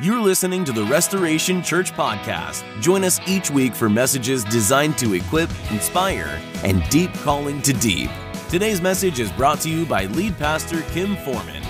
You're 0.00 0.20
listening 0.20 0.64
to 0.64 0.72
the 0.72 0.82
Restoration 0.82 1.62
Church 1.62 1.92
Podcast. 1.92 2.64
Join 2.80 3.04
us 3.04 3.20
each 3.28 3.48
week 3.48 3.76
for 3.76 3.88
messages 3.88 4.42
designed 4.42 4.98
to 4.98 5.14
equip, 5.14 5.48
inspire, 5.70 6.40
and 6.64 6.82
deep 6.88 7.14
calling 7.18 7.62
to 7.62 7.72
deep. 7.72 8.10
Today's 8.48 8.80
message 8.80 9.20
is 9.20 9.30
brought 9.30 9.60
to 9.60 9.70
you 9.70 9.86
by 9.86 10.06
lead 10.06 10.36
pastor 10.36 10.82
Kim 10.90 11.14
Forman. 11.18 11.62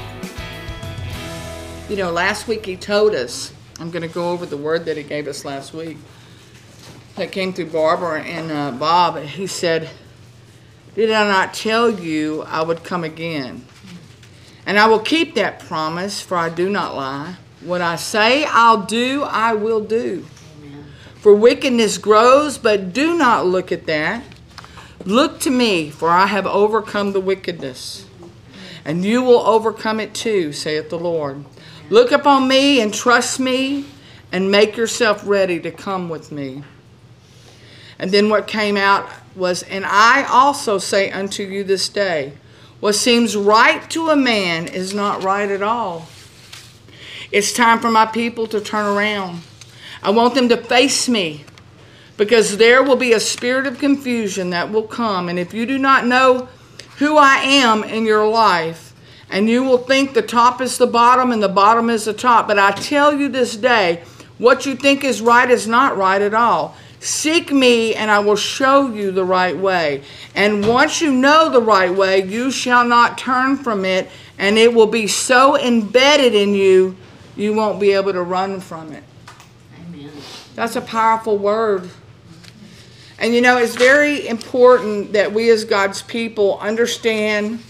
You 1.91 1.97
know, 1.97 2.11
last 2.11 2.49
week 2.49 2.65
he 2.65 2.79
told 2.79 3.15
us, 3.15 3.53
I'm 3.79 3.91
going 3.91 4.01
to 4.01 4.09
go 4.09 4.31
over 4.31 4.47
the 4.47 4.57
word 4.57 4.87
that 4.87 4.97
he 4.97 5.03
gave 5.03 5.29
us 5.29 5.45
last 5.45 5.75
week 5.75 5.99
that 7.17 7.31
came 7.31 7.53
through 7.53 7.67
Barbara 7.67 8.23
and 8.23 8.51
uh, 8.51 8.71
Bob. 8.71 9.19
He 9.23 9.47
said, 9.47 9.91
Did 10.95 11.11
I 11.11 11.25
not 11.25 11.53
tell 11.53 11.91
you 11.91 12.41
I 12.45 12.63
would 12.63 12.85
come 12.85 13.05
again? 13.05 13.67
And 14.65 14.79
I 14.79 14.87
will 14.87 15.01
keep 15.01 15.35
that 15.35 15.61
promise, 15.61 16.23
for 16.23 16.39
I 16.39 16.49
do 16.49 16.71
not 16.71 16.97
lie. 16.97 17.37
What 17.65 17.81
I 17.81 17.97
say 17.97 18.45
I'll 18.45 18.83
do, 18.83 19.23
I 19.23 19.55
will 19.55 19.81
do. 19.81 20.27
Amen. 20.63 20.85
For 21.15 21.35
wickedness 21.35 21.97
grows, 21.97 22.59
but 22.59 22.93
do 22.93 23.17
not 23.17 23.47
look 23.47 23.73
at 23.73 23.87
that. 23.87 24.23
Look 25.07 25.41
to 25.41 25.51
me, 25.51 25.89
for 25.89 26.11
I 26.11 26.27
have 26.27 26.47
overcome 26.47 27.13
the 27.13 27.21
wickedness. 27.21 28.07
And 28.85 29.03
you 29.03 29.23
will 29.23 29.41
overcome 29.47 29.99
it 29.99 30.13
too, 30.13 30.53
saith 30.53 30.91
the 30.91 30.99
Lord. 30.99 31.47
Look 31.89 32.13
upon 32.13 32.49
me 32.49 32.83
and 32.83 32.93
trust 32.93 33.41
me, 33.41 33.87
and 34.31 34.51
make 34.51 34.77
yourself 34.77 35.27
ready 35.27 35.59
to 35.61 35.71
come 35.71 36.11
with 36.11 36.31
me. 36.31 36.65
And 37.99 38.13
then 38.13 38.29
what 38.29 38.47
came 38.47 38.77
out 38.77 39.09
was, 39.35 39.63
And 39.63 39.87
I 39.87 40.25
also 40.25 40.77
say 40.77 41.11
unto 41.11 41.43
you 41.43 41.65
this 41.65 41.89
day, 41.89 42.35
what 42.81 42.95
seems 42.95 43.35
right 43.35 43.89
to 43.91 44.11
a 44.11 44.17
man 44.17 44.67
is 44.67 44.93
not 44.93 45.23
right 45.23 45.51
at 45.51 45.63
all 45.63 46.09
it's 47.35 47.53
time 47.53 47.81
for 47.81 47.91
my 47.91 48.07
people 48.07 48.47
to 48.47 48.61
turn 48.61 48.87
around. 48.87 49.43
I 50.05 50.11
want 50.11 50.37
them 50.37 50.49
to 50.51 50.57
face 50.57 51.09
me 51.09 51.45
because 52.17 52.59
there 52.59 52.81
will 52.81 52.95
be 52.95 53.13
a 53.13 53.19
spirit 53.19 53.67
of 53.67 53.81
confusion 53.81 54.51
that 54.51 54.71
will 54.71 54.85
come. 54.85 55.29
And 55.29 55.37
if 55.37 55.53
you 55.53 55.67
do 55.67 55.77
not 55.77 56.07
know 56.07 56.49
who 56.99 57.17
I 57.17 57.39
am 57.39 57.83
in 57.83 58.07
your 58.07 58.25
life, 58.25 58.95
and 59.31 59.49
you 59.49 59.65
will 59.65 59.79
think 59.79 60.15
the 60.15 60.23
top 60.23 60.61
is 60.61 60.79
the 60.79 60.87
bottom 60.87 61.33
and 61.33 61.43
the 61.43 61.49
bottom 61.49 61.91
is 61.91 62.05
the 62.05 62.13
top, 62.13 62.47
but 62.47 62.57
I 62.57 62.71
tell 62.71 63.13
you 63.13 63.29
this 63.29 63.57
day, 63.57 64.05
what 64.39 64.65
you 64.65 64.77
think 64.77 65.03
is 65.03 65.21
right 65.21 65.51
is 65.51 65.67
not 65.67 65.97
right 65.97 66.23
at 66.23 66.35
all. 66.35 66.77
Seek 67.01 67.53
me, 67.53 67.97
and 67.97 68.13
I 68.13 68.21
will 68.21 68.37
show 68.37 68.95
you 68.95 69.11
the 69.11 69.25
right 69.25 69.57
way. 69.57 70.05
And 70.37 70.69
once 70.69 71.01
you 71.01 71.13
know 71.13 71.51
the 71.51 71.61
right 71.61 71.93
way, 71.93 72.23
you 72.23 72.53
shall 72.53 72.85
not 72.85 73.19
turn 73.19 73.57
from 73.57 73.85
it, 73.85 74.09
and 74.39 74.57
it 74.57 74.73
will 74.73 74.87
be 74.87 75.09
so 75.09 75.59
embedded 75.59 76.37
in 76.37 76.55
you 76.55 76.97
you 77.37 77.53
won't 77.55 77.81
be 77.81 77.93
able 77.93 78.13
to 78.13 78.23
run 78.23 78.61
from 78.61 78.93
it. 78.93 79.05
Amen. 79.81 80.11
That's 80.55 80.77
a 80.77 80.81
powerful 80.81 81.37
word. 81.37 81.89
And 83.19 83.35
you 83.35 83.41
know, 83.41 83.59
it's 83.59 83.77
very 83.77 84.27
important 84.27 85.13
that 85.13 85.33
we 85.33 85.51
as 85.51 85.65
God's 85.65 86.03
people 86.03 86.59
understand 86.59 87.61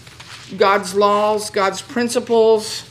God's 0.57 0.95
laws, 0.95 1.49
God's 1.49 1.81
principles, 1.81 2.89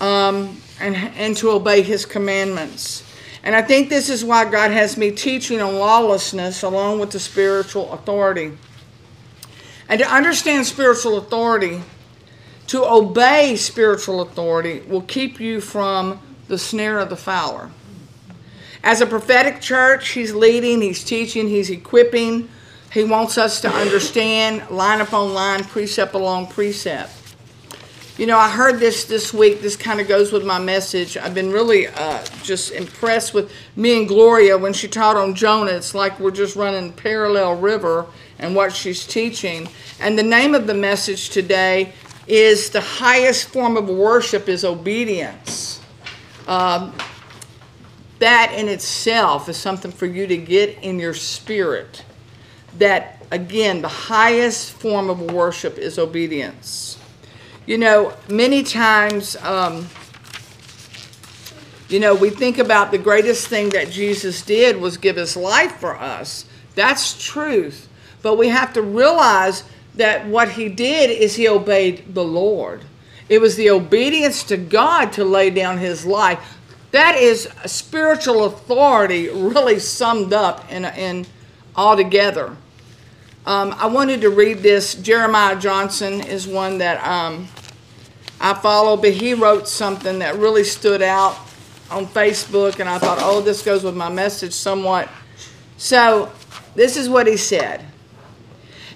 um, 0.00 0.60
and, 0.80 0.96
and 0.96 1.36
to 1.38 1.50
obey 1.50 1.82
His 1.82 2.04
commandments. 2.04 3.04
And 3.44 3.56
I 3.56 3.62
think 3.62 3.88
this 3.88 4.08
is 4.08 4.24
why 4.24 4.48
God 4.48 4.70
has 4.70 4.96
me 4.96 5.10
teaching 5.10 5.60
on 5.60 5.76
lawlessness 5.76 6.62
along 6.62 7.00
with 7.00 7.10
the 7.10 7.18
spiritual 7.18 7.92
authority. 7.92 8.52
And 9.88 10.00
to 10.00 10.08
understand 10.08 10.66
spiritual 10.66 11.18
authority, 11.18 11.82
to 12.72 12.90
obey 12.90 13.54
spiritual 13.54 14.22
authority 14.22 14.80
will 14.88 15.02
keep 15.02 15.38
you 15.38 15.60
from 15.60 16.18
the 16.48 16.56
snare 16.56 16.98
of 17.00 17.10
the 17.10 17.16
fowler. 17.16 17.70
As 18.82 19.02
a 19.02 19.06
prophetic 19.06 19.60
church, 19.60 20.08
he's 20.08 20.32
leading, 20.32 20.80
he's 20.80 21.04
teaching, 21.04 21.48
he's 21.48 21.68
equipping. 21.68 22.48
He 22.90 23.04
wants 23.04 23.36
us 23.36 23.60
to 23.60 23.68
understand 23.68 24.70
line 24.70 25.02
upon 25.02 25.34
line, 25.34 25.64
precept 25.64 26.14
along 26.14 26.46
precept. 26.46 27.12
You 28.16 28.24
know, 28.24 28.38
I 28.38 28.48
heard 28.48 28.78
this 28.80 29.04
this 29.04 29.34
week. 29.34 29.60
This 29.60 29.76
kind 29.76 30.00
of 30.00 30.08
goes 30.08 30.32
with 30.32 30.44
my 30.44 30.58
message. 30.58 31.18
I've 31.18 31.34
been 31.34 31.50
really 31.50 31.88
uh, 31.88 32.24
just 32.42 32.72
impressed 32.72 33.34
with 33.34 33.52
me 33.76 33.98
and 33.98 34.08
Gloria 34.08 34.56
when 34.56 34.72
she 34.72 34.88
taught 34.88 35.18
on 35.18 35.34
Jonah. 35.34 35.72
It's 35.72 35.94
like 35.94 36.18
we're 36.18 36.30
just 36.30 36.56
running 36.56 36.92
parallel 36.94 37.56
river 37.56 38.06
and 38.38 38.54
what 38.54 38.74
she's 38.74 39.06
teaching. 39.06 39.68
And 40.00 40.18
the 40.18 40.22
name 40.22 40.54
of 40.54 40.66
the 40.66 40.74
message 40.74 41.30
today 41.30 41.92
is 42.32 42.70
the 42.70 42.80
highest 42.80 43.46
form 43.48 43.76
of 43.76 43.90
worship 43.90 44.48
is 44.48 44.64
obedience. 44.64 45.82
Um, 46.48 46.94
that 48.20 48.54
in 48.56 48.68
itself 48.68 49.50
is 49.50 49.58
something 49.58 49.92
for 49.92 50.06
you 50.06 50.26
to 50.26 50.38
get 50.38 50.78
in 50.82 50.98
your 50.98 51.12
spirit. 51.12 52.06
That, 52.78 53.22
again, 53.30 53.82
the 53.82 53.88
highest 53.88 54.72
form 54.72 55.10
of 55.10 55.20
worship 55.30 55.76
is 55.76 55.98
obedience. 55.98 56.98
You 57.66 57.76
know, 57.76 58.14
many 58.30 58.62
times, 58.62 59.36
um, 59.42 59.86
you 61.90 62.00
know, 62.00 62.14
we 62.14 62.30
think 62.30 62.56
about 62.56 62.92
the 62.92 62.98
greatest 62.98 63.48
thing 63.48 63.68
that 63.70 63.90
Jesus 63.90 64.40
did 64.40 64.80
was 64.80 64.96
give 64.96 65.16
his 65.16 65.36
life 65.36 65.76
for 65.76 65.94
us. 65.94 66.46
That's 66.76 67.22
truth. 67.22 67.90
But 68.22 68.38
we 68.38 68.48
have 68.48 68.72
to 68.72 68.80
realize 68.80 69.64
that 69.94 70.26
what 70.26 70.50
he 70.50 70.68
did 70.68 71.10
is 71.10 71.34
he 71.34 71.48
obeyed 71.48 72.14
the 72.14 72.24
Lord. 72.24 72.82
It 73.28 73.40
was 73.40 73.56
the 73.56 73.70
obedience 73.70 74.42
to 74.44 74.56
God 74.56 75.12
to 75.14 75.24
lay 75.24 75.50
down 75.50 75.78
his 75.78 76.04
life. 76.04 76.58
That 76.90 77.16
is 77.16 77.48
spiritual 77.66 78.44
authority 78.44 79.28
really 79.28 79.78
summed 79.78 80.32
up 80.32 80.70
in, 80.70 80.84
in 80.84 81.26
altogether. 81.74 82.56
Um, 83.46 83.74
I 83.76 83.86
wanted 83.86 84.20
to 84.20 84.30
read 84.30 84.58
this. 84.58 84.94
Jeremiah 84.94 85.58
Johnson 85.58 86.20
is 86.20 86.46
one 86.46 86.78
that 86.78 87.04
um, 87.06 87.48
I 88.40 88.54
follow, 88.54 88.96
but 88.96 89.12
he 89.12 89.34
wrote 89.34 89.66
something 89.66 90.18
that 90.20 90.36
really 90.36 90.64
stood 90.64 91.02
out 91.02 91.36
on 91.90 92.06
Facebook, 92.06 92.78
and 92.78 92.88
I 92.88 92.98
thought, 92.98 93.18
oh, 93.20 93.40
this 93.40 93.62
goes 93.62 93.84
with 93.84 93.96
my 93.96 94.08
message 94.08 94.52
somewhat. 94.52 95.08
So, 95.76 96.30
this 96.74 96.96
is 96.96 97.08
what 97.08 97.26
he 97.26 97.36
said. 97.36 97.84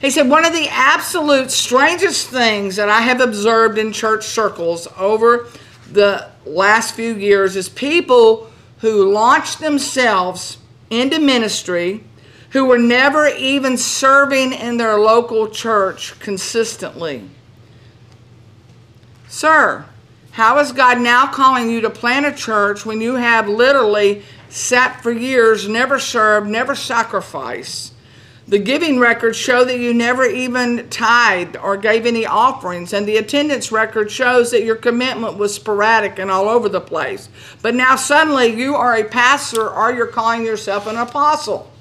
He 0.07 0.11
said, 0.11 0.29
One 0.29 0.45
of 0.45 0.53
the 0.53 0.69
absolute 0.69 1.51
strangest 1.51 2.29
things 2.29 2.77
that 2.77 2.89
I 2.89 3.01
have 3.01 3.21
observed 3.21 3.77
in 3.77 3.93
church 3.93 4.25
circles 4.25 4.87
over 4.97 5.49
the 5.91 6.29
last 6.45 6.95
few 6.95 7.17
years 7.17 7.57
is 7.57 7.69
people 7.69 8.49
who 8.79 9.13
launch 9.13 9.57
themselves 9.57 10.59
into 10.91 11.19
ministry 11.19 12.05
who 12.51 12.67
were 12.67 12.79
never 12.79 13.27
even 13.27 13.77
serving 13.77 14.53
in 14.53 14.77
their 14.77 14.97
local 14.97 15.49
church 15.49 16.17
consistently. 16.21 17.29
Sir, 19.27 19.87
how 20.31 20.61
is 20.61 20.71
God 20.71 21.01
now 21.01 21.27
calling 21.27 21.69
you 21.69 21.81
to 21.81 21.91
plant 21.91 22.27
a 22.27 22.33
church 22.33 22.87
when 22.87 23.01
you 23.01 23.17
have 23.17 23.49
literally 23.49 24.23
sat 24.51 25.03
for 25.03 25.11
years, 25.11 25.69
never 25.69 25.99
served, 25.99 26.49
never 26.49 26.77
sacrificed? 26.77 27.93
The 28.49 28.59
giving 28.61 29.01
records 29.01 29.37
show 29.37 29.65
that 29.65 29.81
you 29.81 29.93
never 29.93 30.25
even 30.25 30.89
tithed 30.89 31.57
or 31.57 31.77
gave 31.77 32.07
any 32.07 32.25
offerings, 32.25 32.93
and 32.93 33.07
the 33.07 33.17
attendance 33.17 33.73
record 33.73 34.09
shows 34.09 34.53
that 34.53 34.63
your 34.63 34.77
commitment 34.77 35.37
was 35.37 35.53
sporadic 35.53 36.21
and 36.21 36.31
all 36.31 36.49
over 36.49 36.69
the 36.69 36.81
place. 36.81 37.29
But 37.61 37.75
now 37.75 37.97
suddenly 37.97 38.47
you 38.47 38.77
are 38.77 38.97
a 38.97 39.03
pastor 39.03 39.69
or 39.69 39.93
you're 39.93 40.07
calling 40.07 40.45
yourself 40.45 40.87
an 40.87 40.97
apostle. 40.97 41.73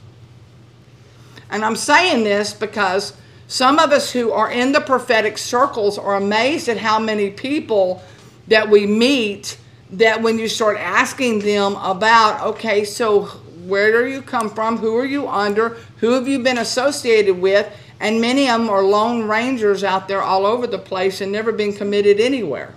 And 1.51 1.63
I'm 1.63 1.75
saying 1.75 2.23
this 2.23 2.51
because 2.51 3.13
some 3.47 3.77
of 3.77 3.91
us 3.91 4.11
who 4.11 4.31
are 4.31 4.49
in 4.49 4.71
the 4.71 4.81
prophetic 4.81 5.37
circles 5.37 5.99
are 5.99 6.15
amazed 6.15 6.67
at 6.67 6.77
how 6.77 6.97
many 6.97 7.29
people 7.29 8.01
that 8.47 8.71
we 8.71 8.87
meet 8.87 9.59
that 9.91 10.23
when 10.23 10.39
you 10.39 10.47
start 10.47 10.77
asking 10.77 11.39
them 11.39 11.75
about, 11.75 12.41
okay, 12.41 12.83
so 12.83 13.29
where 13.67 13.91
do 13.91 14.09
you 14.09 14.21
come 14.21 14.49
from? 14.49 14.77
Who 14.77 14.95
are 14.97 15.05
you 15.05 15.27
under? 15.27 15.77
Who 15.97 16.11
have 16.11 16.27
you 16.27 16.39
been 16.39 16.57
associated 16.57 17.39
with? 17.39 17.71
And 17.99 18.19
many 18.21 18.49
of 18.49 18.59
them 18.59 18.69
are 18.69 18.83
lone 18.83 19.27
rangers 19.27 19.83
out 19.83 20.07
there 20.07 20.21
all 20.21 20.45
over 20.45 20.67
the 20.67 20.77
place 20.77 21.21
and 21.21 21.31
never 21.31 21.51
been 21.51 21.73
committed 21.73 22.19
anywhere. 22.19 22.73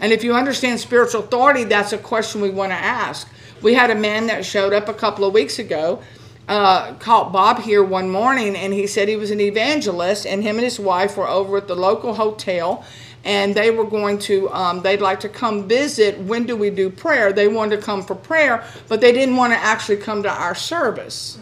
And 0.00 0.12
if 0.12 0.22
you 0.22 0.34
understand 0.34 0.80
spiritual 0.80 1.22
authority, 1.22 1.64
that's 1.64 1.92
a 1.92 1.98
question 1.98 2.40
we 2.40 2.50
want 2.50 2.72
to 2.72 2.76
ask. 2.76 3.28
We 3.62 3.74
had 3.74 3.90
a 3.90 3.94
man 3.94 4.26
that 4.28 4.44
showed 4.44 4.72
up 4.72 4.88
a 4.88 4.94
couple 4.94 5.24
of 5.24 5.34
weeks 5.34 5.58
ago, 5.58 6.02
uh, 6.48 6.94
called 6.94 7.32
Bob 7.32 7.60
here 7.60 7.82
one 7.82 8.08
morning, 8.08 8.56
and 8.56 8.72
he 8.72 8.86
said 8.86 9.08
he 9.08 9.16
was 9.16 9.30
an 9.30 9.40
evangelist, 9.40 10.26
and 10.26 10.42
him 10.42 10.56
and 10.56 10.64
his 10.64 10.80
wife 10.80 11.16
were 11.16 11.28
over 11.28 11.58
at 11.58 11.68
the 11.68 11.76
local 11.76 12.14
hotel, 12.14 12.84
and 13.24 13.54
they 13.54 13.70
were 13.70 13.84
going 13.84 14.18
to 14.18 14.50
um, 14.50 14.80
they'd 14.82 15.00
like 15.00 15.20
to 15.20 15.28
come 15.28 15.68
visit 15.68 16.18
when 16.20 16.44
do 16.46 16.56
we 16.56 16.70
do 16.70 16.88
prayer 16.90 17.32
they 17.32 17.48
wanted 17.48 17.76
to 17.76 17.82
come 17.82 18.02
for 18.02 18.14
prayer 18.14 18.64
but 18.88 19.00
they 19.00 19.12
didn't 19.12 19.36
want 19.36 19.52
to 19.52 19.58
actually 19.58 19.96
come 19.96 20.22
to 20.22 20.30
our 20.30 20.54
service 20.54 21.38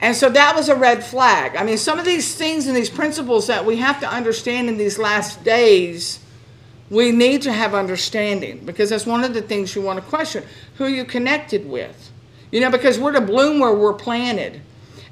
and 0.00 0.16
so 0.16 0.28
that 0.28 0.54
was 0.54 0.68
a 0.68 0.76
red 0.76 1.02
flag 1.02 1.56
i 1.56 1.64
mean 1.64 1.78
some 1.78 1.98
of 1.98 2.04
these 2.04 2.34
things 2.34 2.66
and 2.66 2.76
these 2.76 2.90
principles 2.90 3.46
that 3.46 3.64
we 3.64 3.76
have 3.76 3.98
to 4.00 4.08
understand 4.08 4.68
in 4.68 4.76
these 4.76 4.98
last 4.98 5.42
days 5.44 6.18
we 6.92 7.10
need 7.10 7.40
to 7.40 7.52
have 7.52 7.74
understanding 7.74 8.58
because 8.66 8.90
that's 8.90 9.06
one 9.06 9.24
of 9.24 9.32
the 9.32 9.40
things 9.40 9.74
you 9.74 9.80
want 9.80 9.98
to 9.98 10.04
question. 10.04 10.44
Who 10.76 10.88
you 10.88 11.06
connected 11.06 11.66
with? 11.66 12.10
You 12.50 12.60
know, 12.60 12.70
because 12.70 12.98
we're 12.98 13.12
to 13.12 13.20
bloom 13.22 13.60
where 13.60 13.74
we're 13.74 13.94
planted. 13.94 14.60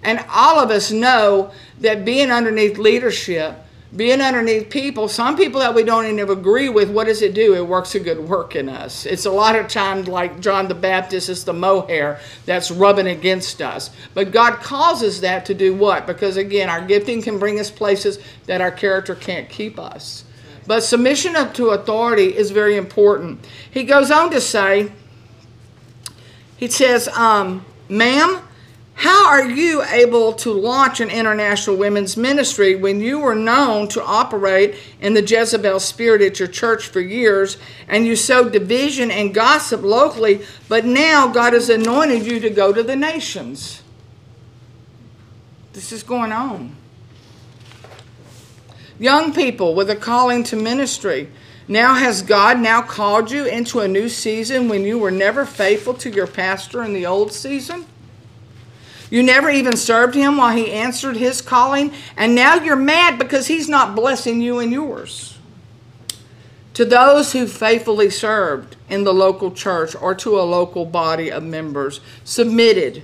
And 0.02 0.22
all 0.28 0.58
of 0.60 0.70
us 0.70 0.90
know 0.90 1.52
that 1.80 2.04
being 2.04 2.30
underneath 2.30 2.76
leadership, 2.76 3.56
being 3.94 4.20
underneath 4.20 4.70
people, 4.70 5.08
some 5.08 5.36
people 5.36 5.58
that 5.60 5.74
we 5.74 5.82
don't 5.82 6.06
even 6.06 6.30
agree 6.30 6.68
with, 6.68 6.90
what 6.90 7.06
does 7.08 7.22
it 7.22 7.34
do? 7.34 7.54
It 7.54 7.66
works 7.66 7.96
a 7.96 8.00
good 8.00 8.20
work 8.20 8.54
in 8.54 8.68
us. 8.68 9.04
It's 9.04 9.26
a 9.26 9.30
lot 9.30 9.56
of 9.56 9.66
times 9.66 10.06
like 10.06 10.40
John 10.40 10.68
the 10.68 10.76
Baptist, 10.76 11.28
it's 11.28 11.42
the 11.42 11.52
mohair 11.52 12.20
that's 12.46 12.70
rubbing 12.70 13.08
against 13.08 13.60
us. 13.60 13.90
But 14.14 14.30
God 14.30 14.60
causes 14.60 15.20
that 15.22 15.44
to 15.46 15.54
do 15.54 15.74
what? 15.74 16.06
Because 16.06 16.36
again, 16.36 16.70
our 16.70 16.80
gifting 16.80 17.20
can 17.20 17.40
bring 17.40 17.58
us 17.58 17.68
places 17.68 18.20
that 18.46 18.60
our 18.60 18.70
character 18.70 19.16
can't 19.16 19.48
keep 19.48 19.76
us. 19.76 20.24
But 20.68 20.84
submission 20.84 21.34
to 21.54 21.70
authority 21.70 22.36
is 22.36 22.52
very 22.52 22.76
important. 22.76 23.44
He 23.72 23.82
goes 23.82 24.12
on 24.12 24.30
to 24.30 24.40
say, 24.40 24.92
he 26.56 26.68
says, 26.68 27.08
um, 27.08 27.64
ma'am, 27.88 28.40
how 29.00 29.28
are 29.28 29.48
you 29.48 29.82
able 29.84 30.34
to 30.34 30.52
launch 30.52 31.00
an 31.00 31.08
international 31.08 31.74
women's 31.74 32.18
ministry 32.18 32.76
when 32.76 33.00
you 33.00 33.18
were 33.18 33.34
known 33.34 33.88
to 33.88 34.04
operate 34.04 34.74
in 35.00 35.14
the 35.14 35.22
Jezebel 35.22 35.80
spirit 35.80 36.20
at 36.20 36.38
your 36.38 36.48
church 36.48 36.88
for 36.88 37.00
years 37.00 37.56
and 37.88 38.04
you 38.04 38.14
sowed 38.14 38.52
division 38.52 39.10
and 39.10 39.32
gossip 39.32 39.80
locally, 39.80 40.44
but 40.68 40.84
now 40.84 41.28
God 41.28 41.54
has 41.54 41.70
anointed 41.70 42.26
you 42.26 42.40
to 42.40 42.50
go 42.50 42.74
to 42.74 42.82
the 42.82 42.94
nations? 42.94 43.82
This 45.72 45.92
is 45.92 46.02
going 46.02 46.30
on. 46.30 46.76
Young 48.98 49.32
people 49.32 49.74
with 49.74 49.88
a 49.88 49.96
calling 49.96 50.44
to 50.44 50.56
ministry. 50.56 51.30
Now 51.66 51.94
has 51.94 52.20
God 52.20 52.60
now 52.60 52.82
called 52.82 53.30
you 53.30 53.46
into 53.46 53.80
a 53.80 53.88
new 53.88 54.10
season 54.10 54.68
when 54.68 54.84
you 54.84 54.98
were 54.98 55.10
never 55.10 55.46
faithful 55.46 55.94
to 55.94 56.10
your 56.10 56.26
pastor 56.26 56.84
in 56.84 56.92
the 56.92 57.06
old 57.06 57.32
season? 57.32 57.86
You 59.10 59.22
never 59.22 59.50
even 59.50 59.76
served 59.76 60.14
him 60.14 60.36
while 60.36 60.56
he 60.56 60.72
answered 60.72 61.16
his 61.16 61.42
calling, 61.42 61.92
and 62.16 62.34
now 62.34 62.54
you're 62.54 62.76
mad 62.76 63.18
because 63.18 63.48
he's 63.48 63.68
not 63.68 63.96
blessing 63.96 64.40
you 64.40 64.60
and 64.60 64.72
yours. 64.72 65.36
To 66.74 66.84
those 66.84 67.32
who 67.32 67.46
faithfully 67.46 68.08
served 68.08 68.76
in 68.88 69.04
the 69.04 69.12
local 69.12 69.50
church 69.50 69.94
or 69.94 70.14
to 70.14 70.38
a 70.38 70.42
local 70.42 70.86
body 70.86 71.30
of 71.30 71.42
members, 71.42 72.00
submitted, 72.24 73.02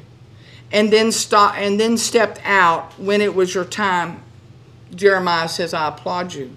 and 0.72 0.92
then 0.92 1.10
stopped 1.12 1.58
and 1.58 1.78
then 1.78 1.98
stepped 1.98 2.40
out 2.44 2.98
when 2.98 3.20
it 3.20 3.34
was 3.34 3.54
your 3.54 3.64
time 3.64 4.22
Jeremiah 4.94 5.48
says, 5.48 5.74
I 5.74 5.88
applaud 5.88 6.34
you. 6.34 6.56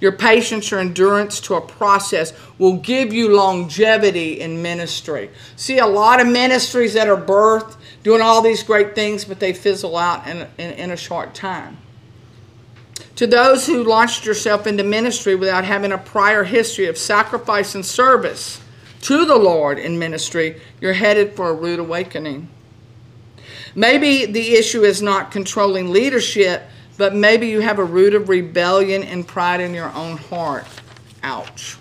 Your 0.00 0.12
patience, 0.12 0.70
your 0.70 0.80
endurance 0.80 1.40
to 1.40 1.54
a 1.54 1.60
process 1.60 2.32
will 2.56 2.76
give 2.76 3.12
you 3.12 3.34
longevity 3.34 4.40
in 4.40 4.62
ministry. 4.62 5.30
See, 5.56 5.78
a 5.78 5.86
lot 5.86 6.20
of 6.20 6.28
ministries 6.28 6.94
that 6.94 7.08
are 7.08 7.16
birthed 7.16 7.76
doing 8.02 8.22
all 8.22 8.42
these 8.42 8.62
great 8.62 8.94
things, 8.94 9.24
but 9.24 9.40
they 9.40 9.52
fizzle 9.52 9.96
out 9.96 10.26
in, 10.26 10.46
in, 10.58 10.72
in 10.74 10.90
a 10.90 10.96
short 10.96 11.34
time. 11.34 11.76
To 13.16 13.26
those 13.26 13.66
who 13.66 13.82
launched 13.82 14.24
yourself 14.24 14.66
into 14.66 14.84
ministry 14.84 15.34
without 15.34 15.64
having 15.64 15.92
a 15.92 15.98
prior 15.98 16.44
history 16.44 16.86
of 16.86 16.96
sacrifice 16.96 17.74
and 17.74 17.84
service 17.84 18.60
to 19.02 19.24
the 19.24 19.36
Lord 19.36 19.78
in 19.78 19.98
ministry, 19.98 20.60
you're 20.80 20.92
headed 20.92 21.34
for 21.34 21.50
a 21.50 21.54
rude 21.54 21.80
awakening. 21.80 22.48
Maybe 23.74 24.24
the 24.24 24.54
issue 24.54 24.82
is 24.82 25.02
not 25.02 25.30
controlling 25.30 25.90
leadership 25.90 26.62
but 26.98 27.14
maybe 27.14 27.46
you 27.46 27.60
have 27.60 27.78
a 27.78 27.84
root 27.84 28.12
of 28.12 28.28
rebellion 28.28 29.04
and 29.04 29.26
pride 29.26 29.60
in 29.60 29.72
your 29.72 29.90
own 29.94 30.18
heart. 30.18 30.66
Ouch. 31.22 31.78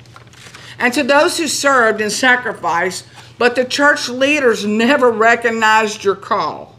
And 0.80 0.94
to 0.94 1.04
those 1.04 1.40
who 1.40 1.48
served 1.48 2.00
and 2.02 2.12
sacrificed, 2.12 3.06
but 3.38 3.56
the 3.56 3.66
church 3.66 4.10
leaders 4.10 4.66
never 4.66 5.12
recognized 5.12 6.04
your 6.04 6.16
call. 6.16 6.76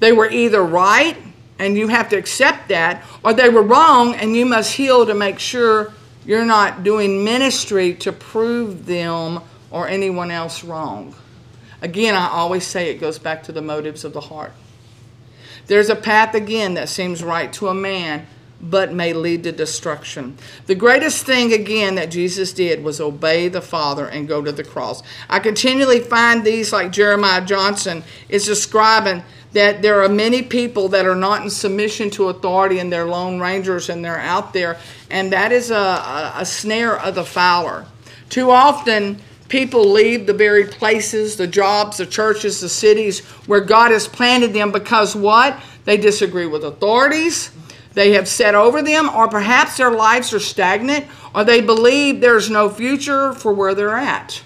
They 0.00 0.12
were 0.12 0.30
either 0.30 0.62
right, 0.62 1.16
and 1.58 1.76
you 1.76 1.88
have 1.88 2.08
to 2.10 2.16
accept 2.16 2.68
that, 2.68 3.04
or 3.22 3.32
they 3.32 3.48
were 3.48 3.62
wrong, 3.62 4.14
and 4.14 4.36
you 4.36 4.44
must 4.44 4.74
heal 4.74 5.06
to 5.06 5.14
make 5.14 5.38
sure 5.38 5.92
you're 6.24 6.44
not 6.44 6.82
doing 6.82 7.24
ministry 7.24 7.94
to 7.94 8.12
prove 8.12 8.86
them 8.86 9.40
or 9.70 9.88
anyone 9.88 10.30
else 10.30 10.62
wrong. 10.64 11.14
Again, 11.80 12.14
I 12.14 12.28
always 12.28 12.64
say 12.64 12.90
it 12.90 13.00
goes 13.00 13.18
back 13.18 13.42
to 13.44 13.52
the 13.52 13.62
motives 13.62 14.04
of 14.04 14.12
the 14.12 14.20
heart. 14.20 14.52
There's 15.66 15.88
a 15.88 15.96
path 15.96 16.34
again 16.34 16.74
that 16.74 16.88
seems 16.88 17.22
right 17.22 17.52
to 17.54 17.68
a 17.68 17.74
man, 17.74 18.26
but 18.62 18.92
may 18.92 19.12
lead 19.12 19.42
to 19.44 19.52
destruction. 19.52 20.36
The 20.66 20.74
greatest 20.74 21.26
thing, 21.26 21.52
again, 21.52 21.96
that 21.96 22.10
Jesus 22.10 22.52
did 22.52 22.84
was 22.84 23.00
obey 23.00 23.48
the 23.48 23.60
Father 23.60 24.06
and 24.06 24.28
go 24.28 24.42
to 24.42 24.52
the 24.52 24.64
cross. 24.64 25.02
I 25.28 25.40
continually 25.40 26.00
find 26.00 26.44
these, 26.44 26.72
like 26.72 26.92
Jeremiah 26.92 27.44
Johnson 27.44 28.04
is 28.28 28.46
describing, 28.46 29.22
that 29.52 29.82
there 29.82 30.02
are 30.02 30.08
many 30.08 30.42
people 30.42 30.88
that 30.88 31.06
are 31.06 31.16
not 31.16 31.42
in 31.42 31.50
submission 31.50 32.08
to 32.10 32.28
authority 32.28 32.78
and 32.78 32.92
they're 32.92 33.06
lone 33.06 33.40
rangers 33.40 33.90
and 33.90 34.04
they're 34.04 34.20
out 34.20 34.52
there, 34.52 34.78
and 35.10 35.32
that 35.32 35.52
is 35.52 35.70
a, 35.70 35.74
a, 35.74 36.32
a 36.38 36.46
snare 36.46 36.98
of 36.98 37.14
the 37.14 37.24
fowler. 37.24 37.86
Too 38.28 38.50
often, 38.50 39.20
People 39.52 39.84
leave 39.84 40.26
the 40.26 40.32
very 40.32 40.64
places, 40.64 41.36
the 41.36 41.46
jobs, 41.46 41.98
the 41.98 42.06
churches, 42.06 42.62
the 42.62 42.70
cities 42.70 43.20
where 43.44 43.60
God 43.60 43.90
has 43.90 44.08
planted 44.08 44.54
them 44.54 44.72
because 44.72 45.14
what? 45.14 45.60
They 45.84 45.98
disagree 45.98 46.46
with 46.46 46.64
authorities. 46.64 47.50
They 47.94 48.12
have 48.12 48.26
set 48.26 48.54
over 48.54 48.82
them, 48.82 49.08
or 49.08 49.28
perhaps 49.28 49.76
their 49.76 49.90
lives 49.90 50.32
are 50.32 50.40
stagnant, 50.40 51.06
or 51.34 51.44
they 51.44 51.60
believe 51.60 52.20
there's 52.20 52.48
no 52.48 52.68
future 52.68 53.32
for 53.32 53.52
where 53.52 53.74
they're 53.74 53.96
at. 53.96 54.42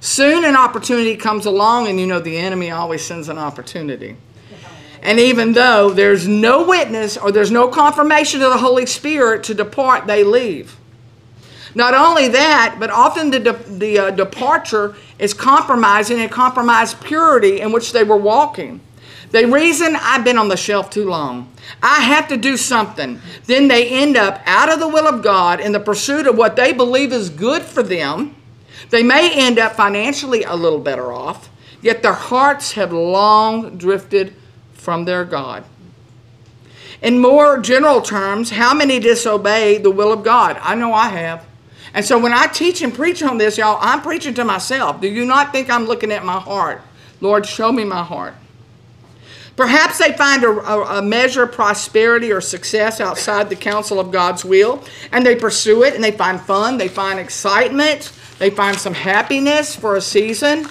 Soon 0.00 0.44
an 0.44 0.56
opportunity 0.56 1.16
comes 1.16 1.46
along, 1.46 1.86
and 1.86 2.00
you 2.00 2.06
know 2.06 2.20
the 2.20 2.36
enemy 2.36 2.70
always 2.70 3.04
sends 3.04 3.28
an 3.28 3.38
opportunity. 3.38 4.16
And 5.02 5.18
even 5.18 5.52
though 5.52 5.90
there's 5.90 6.28
no 6.28 6.66
witness 6.66 7.16
or 7.16 7.32
there's 7.32 7.50
no 7.50 7.68
confirmation 7.68 8.42
of 8.42 8.50
the 8.50 8.58
Holy 8.58 8.86
Spirit 8.86 9.44
to 9.44 9.54
depart, 9.54 10.06
they 10.06 10.24
leave. 10.24 10.76
Not 11.74 11.94
only 11.94 12.28
that, 12.28 12.76
but 12.78 12.90
often 12.90 13.30
the, 13.30 13.38
de- 13.40 13.52
the 13.52 13.98
uh, 13.98 14.10
departure 14.10 14.96
is 15.18 15.32
compromising 15.32 16.20
and 16.20 16.30
compromised 16.30 17.00
purity 17.00 17.60
in 17.60 17.72
which 17.72 17.92
they 17.92 18.02
were 18.02 18.16
walking. 18.16 18.80
The 19.30 19.46
reason 19.46 19.96
I've 19.96 20.24
been 20.24 20.38
on 20.38 20.48
the 20.48 20.56
shelf 20.56 20.90
too 20.90 21.08
long, 21.08 21.52
I 21.82 22.00
have 22.00 22.26
to 22.28 22.36
do 22.36 22.56
something. 22.56 23.20
Then 23.46 23.68
they 23.68 23.88
end 23.88 24.16
up 24.16 24.40
out 24.44 24.72
of 24.72 24.80
the 24.80 24.88
will 24.88 25.06
of 25.06 25.22
God 25.22 25.60
in 25.60 25.72
the 25.72 25.80
pursuit 25.80 26.26
of 26.26 26.36
what 26.36 26.56
they 26.56 26.72
believe 26.72 27.12
is 27.12 27.30
good 27.30 27.62
for 27.62 27.82
them. 27.82 28.34
They 28.90 29.04
may 29.04 29.32
end 29.32 29.58
up 29.58 29.74
financially 29.74 30.42
a 30.42 30.56
little 30.56 30.80
better 30.80 31.12
off, 31.12 31.48
yet 31.80 32.02
their 32.02 32.12
hearts 32.12 32.72
have 32.72 32.92
long 32.92 33.78
drifted 33.78 34.34
from 34.72 35.04
their 35.04 35.24
God. 35.24 35.64
In 37.00 37.20
more 37.20 37.58
general 37.58 38.02
terms, 38.02 38.50
how 38.50 38.74
many 38.74 38.98
disobey 38.98 39.78
the 39.78 39.90
will 39.90 40.12
of 40.12 40.24
God? 40.24 40.58
I 40.60 40.74
know 40.74 40.92
I 40.92 41.08
have. 41.08 41.46
And 41.94 42.04
so 42.04 42.18
when 42.18 42.32
I 42.32 42.46
teach 42.46 42.82
and 42.82 42.92
preach 42.92 43.22
on 43.22 43.38
this, 43.38 43.58
y'all, 43.58 43.78
I'm 43.80 44.02
preaching 44.02 44.34
to 44.34 44.44
myself. 44.44 45.00
Do 45.00 45.08
you 45.08 45.24
not 45.24 45.52
think 45.52 45.70
I'm 45.70 45.86
looking 45.86 46.12
at 46.12 46.24
my 46.24 46.38
heart? 46.38 46.82
Lord, 47.20 47.46
show 47.46 47.72
me 47.72 47.84
my 47.84 48.02
heart. 48.02 48.34
Perhaps 49.60 49.98
they 49.98 50.14
find 50.14 50.42
a, 50.42 50.48
a, 50.48 51.02
measure 51.02 51.42
of 51.42 51.52
prosperity 51.52 52.32
or 52.32 52.40
success 52.40 52.98
outside 52.98 53.50
the 53.50 53.54
counsel 53.54 54.00
of 54.00 54.10
God's 54.10 54.42
will, 54.42 54.82
and 55.12 55.26
they 55.26 55.36
pursue 55.36 55.82
it, 55.82 55.94
and 55.94 56.02
they 56.02 56.12
find 56.12 56.40
fun, 56.40 56.78
they 56.78 56.88
find 56.88 57.20
excitement, 57.20 58.10
they 58.38 58.48
find 58.48 58.78
some 58.78 58.94
happiness 58.94 59.76
for 59.76 59.96
a 59.96 60.00
season, 60.00 60.66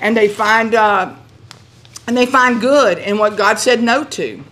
and 0.00 0.16
they 0.16 0.28
find 0.28 0.74
uh, 0.74 1.14
and 2.06 2.16
they 2.16 2.24
find 2.24 2.58
good 2.58 2.96
in 2.96 3.18
what 3.18 3.36
God 3.36 3.58
said 3.58 3.82
no 3.82 4.02
to. 4.02 4.42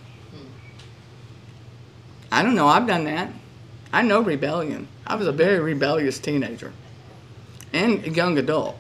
I 2.31 2.43
don't 2.43 2.55
know. 2.55 2.69
I've 2.69 2.87
done 2.87 3.05
that. 3.05 3.33
I 3.95 4.03
know 4.03 4.21
rebellion. 4.21 4.89
I 5.07 5.15
was 5.15 5.27
a 5.27 5.33
very 5.33 5.59
rebellious 5.59 6.19
teenager 6.19 6.71
and 7.73 8.15
young 8.15 8.37
adult. 8.37 8.77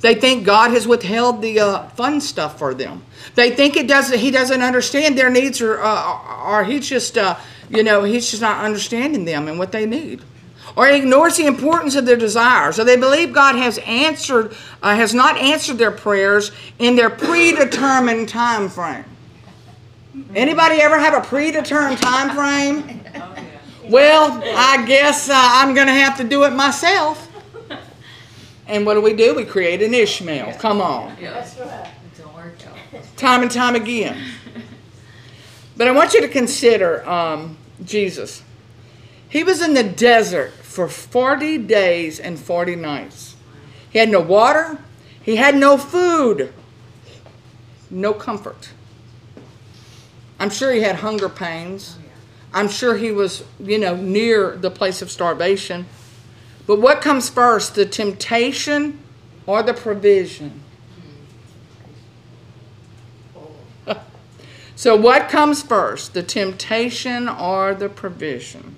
They 0.00 0.14
think 0.14 0.44
God 0.44 0.70
has 0.70 0.86
withheld 0.86 1.42
the 1.42 1.60
uh, 1.60 1.88
fun 1.90 2.20
stuff 2.20 2.58
for 2.58 2.72
them. 2.72 3.02
They 3.34 3.50
think 3.50 3.76
it 3.76 3.88
doesn't. 3.88 4.18
He 4.18 4.30
doesn't 4.30 4.62
understand 4.62 5.18
their 5.18 5.30
needs, 5.30 5.60
or 5.60 5.80
uh, 5.82 6.44
or 6.44 6.64
he's 6.64 6.88
just, 6.88 7.18
uh, 7.18 7.36
you 7.68 7.82
know, 7.82 8.04
he's 8.04 8.30
just 8.30 8.42
not 8.42 8.64
understanding 8.64 9.24
them 9.24 9.48
and 9.48 9.58
what 9.58 9.72
they 9.72 9.86
need, 9.86 10.22
or 10.76 10.86
he 10.86 10.98
ignores 10.98 11.36
the 11.36 11.46
importance 11.46 11.96
of 11.96 12.06
their 12.06 12.16
desires. 12.16 12.76
So 12.76 12.84
they 12.84 12.96
believe 12.96 13.32
God 13.32 13.56
has 13.56 13.78
answered, 13.78 14.54
uh, 14.82 14.94
has 14.94 15.14
not 15.14 15.36
answered 15.36 15.78
their 15.78 15.90
prayers 15.90 16.52
in 16.78 16.94
their 16.94 17.10
predetermined 17.10 18.28
time 18.28 18.68
frame. 18.68 19.04
Anybody 20.34 20.80
ever 20.80 20.98
have 20.98 21.14
a 21.14 21.26
predetermined 21.26 22.00
time 22.00 22.34
frame? 22.36 23.00
Well, 23.88 24.40
I 24.44 24.84
guess 24.86 25.28
uh, 25.28 25.34
I'm 25.34 25.74
going 25.74 25.86
to 25.86 25.92
have 25.92 26.16
to 26.18 26.24
do 26.24 26.44
it 26.44 26.50
myself. 26.50 27.27
And 28.68 28.84
what 28.84 28.94
do 28.94 29.00
we 29.00 29.14
do? 29.14 29.34
We 29.34 29.44
create 29.44 29.82
an 29.82 29.94
Ishmael. 29.94 30.54
Come 30.58 30.80
on. 30.80 31.16
Time 33.16 33.42
and 33.42 33.50
time 33.50 33.74
again. 33.74 34.22
But 35.78 35.86
I 35.86 35.92
want 35.92 36.12
you 36.12 36.20
to 36.22 36.28
consider 36.28 37.08
um, 37.08 37.56
Jesus. 37.84 38.42
He 39.28 39.44
was 39.44 39.62
in 39.62 39.74
the 39.74 39.84
desert 39.84 40.50
for 40.50 40.88
40 40.88 41.58
days 41.58 42.18
and 42.18 42.36
40 42.36 42.74
nights. 42.74 43.36
He 43.88 44.00
had 44.00 44.08
no 44.08 44.20
water, 44.20 44.78
he 45.22 45.36
had 45.36 45.54
no 45.54 45.78
food, 45.78 46.52
no 47.90 48.12
comfort. 48.12 48.70
I'm 50.40 50.50
sure 50.50 50.72
he 50.72 50.80
had 50.80 50.96
hunger 50.96 51.28
pains. 51.28 51.96
I'm 52.52 52.68
sure 52.68 52.96
he 52.96 53.12
was, 53.12 53.44
you 53.60 53.78
know, 53.78 53.94
near 53.94 54.56
the 54.56 54.70
place 54.70 55.00
of 55.00 55.12
starvation. 55.12 55.86
But 56.68 56.80
what 56.80 57.00
comes 57.00 57.30
first, 57.30 57.74
the 57.74 57.86
temptation 57.86 58.98
or 59.46 59.62
the 59.62 59.72
provision? 59.72 60.60
so, 64.76 64.94
what 64.94 65.30
comes 65.30 65.62
first, 65.62 66.12
the 66.12 66.22
temptation 66.22 67.26
or 67.26 67.74
the 67.74 67.88
provision? 67.88 68.76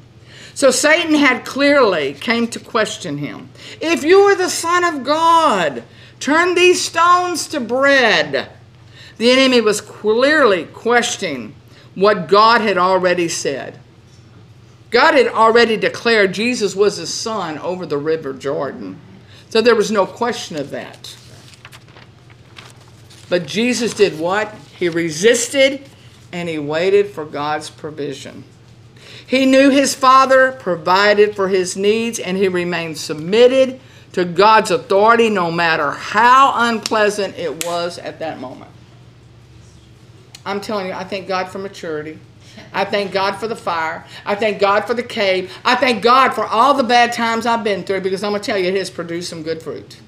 So 0.55 0.71
Satan 0.71 1.15
had 1.15 1.45
clearly 1.45 2.15
came 2.15 2.47
to 2.49 2.61
question 2.61 3.19
him. 3.19 3.49
If 3.81 4.05
you 4.05 4.21
are 4.21 4.37
the 4.37 4.51
son 4.51 4.85
of 4.85 5.05
God, 5.05 5.83
turn 6.21 6.55
these 6.55 6.81
stones 6.81 7.49
to 7.49 7.61
bread. 7.61 8.51
The 9.17 9.31
enemy 9.31 9.61
was 9.63 9.81
clearly 9.81 10.67
questioning 10.67 11.55
what 11.95 12.29
God 12.29 12.61
had 12.61 12.79
already 12.79 13.27
said. 13.29 13.81
God 14.91 15.15
had 15.15 15.29
already 15.29 15.77
declared 15.77 16.35
Jesus 16.35 16.75
was 16.75 16.97
his 16.97 17.13
son 17.15 17.59
over 17.59 17.87
the 17.87 17.99
river 17.99 18.33
Jordan. 18.33 19.01
So 19.49 19.61
there 19.61 19.77
was 19.77 19.91
no 19.91 20.05
question 20.05 20.57
of 20.57 20.71
that. 20.71 21.17
But 23.29 23.47
Jesus 23.47 23.95
did 23.95 24.19
what? 24.19 24.53
He 24.77 24.89
resisted 24.89 25.89
and 26.33 26.49
he 26.49 26.59
waited 26.59 27.09
for 27.09 27.25
God's 27.25 27.71
provision. 27.71 28.45
He 29.27 29.47
knew 29.47 29.71
his 29.71 29.95
Father 29.95 30.53
provided 30.53 31.37
for 31.37 31.49
his 31.49 31.77
needs 31.77 32.19
and 32.19 32.37
he 32.37 32.49
remained 32.49 32.99
submitted 32.99 33.81
to 34.13 34.25
God's 34.25 34.73
authority 34.73 35.31
no 35.31 35.53
matter 35.53 35.93
how 35.93 36.69
unpleasant 36.69 37.39
it 37.39 37.65
was 37.65 37.99
at 37.99 38.19
that 38.19 38.41
moment. 38.41 38.73
I'm 40.45 40.61
telling 40.61 40.89
you, 40.89 40.93
I 40.93 41.05
thank 41.05 41.29
God 41.29 41.49
for 41.49 41.59
maturity. 41.59 42.19
I 42.73 42.85
thank 42.85 43.13
God 43.13 43.37
for 43.37 43.49
the 43.49 43.57
fire. 43.57 44.05
I 44.25 44.35
thank 44.35 44.61
God 44.61 44.87
for 44.87 44.95
the 44.95 45.03
cave. 45.03 45.53
I 45.65 45.77
thank 45.77 46.03
God 46.03 46.31
for 46.35 46.45
all 46.45 46.75
the 46.75 46.85
bad 46.85 47.13
times 47.13 47.47
I've 47.47 47.65
been 47.65 47.85
through 47.85 48.03
because 48.03 48.23
I'm 48.23 48.33
going 48.33 48.43
to 48.43 48.47
tell 48.47 48.59
you, 48.59 48.69
it 48.69 48.77
has 48.77 48.91
produced 48.91 49.31
some 49.31 49.43
good 49.43 49.63
fruit. 49.63 49.99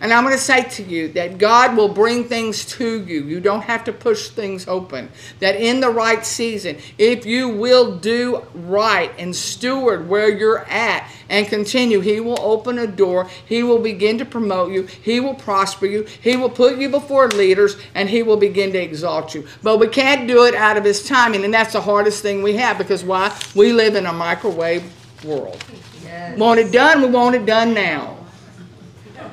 And 0.00 0.12
I'm 0.12 0.22
going 0.22 0.36
to 0.36 0.40
say 0.40 0.62
to 0.62 0.82
you 0.82 1.08
that 1.14 1.38
God 1.38 1.76
will 1.76 1.88
bring 1.88 2.24
things 2.24 2.64
to 2.76 3.02
you. 3.02 3.24
You 3.24 3.40
don't 3.40 3.62
have 3.62 3.84
to 3.84 3.92
push 3.92 4.28
things 4.28 4.68
open. 4.68 5.10
That 5.40 5.56
in 5.56 5.80
the 5.80 5.90
right 5.90 6.24
season, 6.24 6.78
if 6.98 7.26
you 7.26 7.48
will 7.48 7.96
do 7.96 8.46
right 8.54 9.12
and 9.18 9.34
steward 9.34 10.08
where 10.08 10.28
you're 10.28 10.64
at 10.66 11.10
and 11.28 11.48
continue, 11.48 12.00
He 12.00 12.20
will 12.20 12.40
open 12.40 12.78
a 12.78 12.86
door. 12.86 13.28
He 13.46 13.62
will 13.64 13.80
begin 13.80 14.18
to 14.18 14.24
promote 14.24 14.72
you. 14.72 14.84
He 14.84 15.18
will 15.18 15.34
prosper 15.34 15.86
you. 15.86 16.04
He 16.22 16.36
will 16.36 16.50
put 16.50 16.78
you 16.78 16.88
before 16.88 17.28
leaders 17.28 17.76
and 17.94 18.08
He 18.08 18.22
will 18.22 18.36
begin 18.36 18.72
to 18.72 18.78
exalt 18.78 19.34
you. 19.34 19.46
But 19.62 19.78
we 19.78 19.88
can't 19.88 20.28
do 20.28 20.44
it 20.44 20.54
out 20.54 20.76
of 20.76 20.84
His 20.84 21.06
timing. 21.06 21.44
And 21.44 21.52
that's 21.52 21.72
the 21.72 21.80
hardest 21.80 22.22
thing 22.22 22.42
we 22.42 22.56
have 22.56 22.78
because 22.78 23.02
why? 23.02 23.36
We 23.56 23.72
live 23.72 23.96
in 23.96 24.06
a 24.06 24.12
microwave 24.12 24.84
world. 25.24 25.62
Yes. 26.04 26.38
Want 26.38 26.60
it 26.60 26.72
done? 26.72 27.02
We 27.02 27.08
want 27.08 27.34
it 27.34 27.44
done 27.44 27.74
now. 27.74 28.17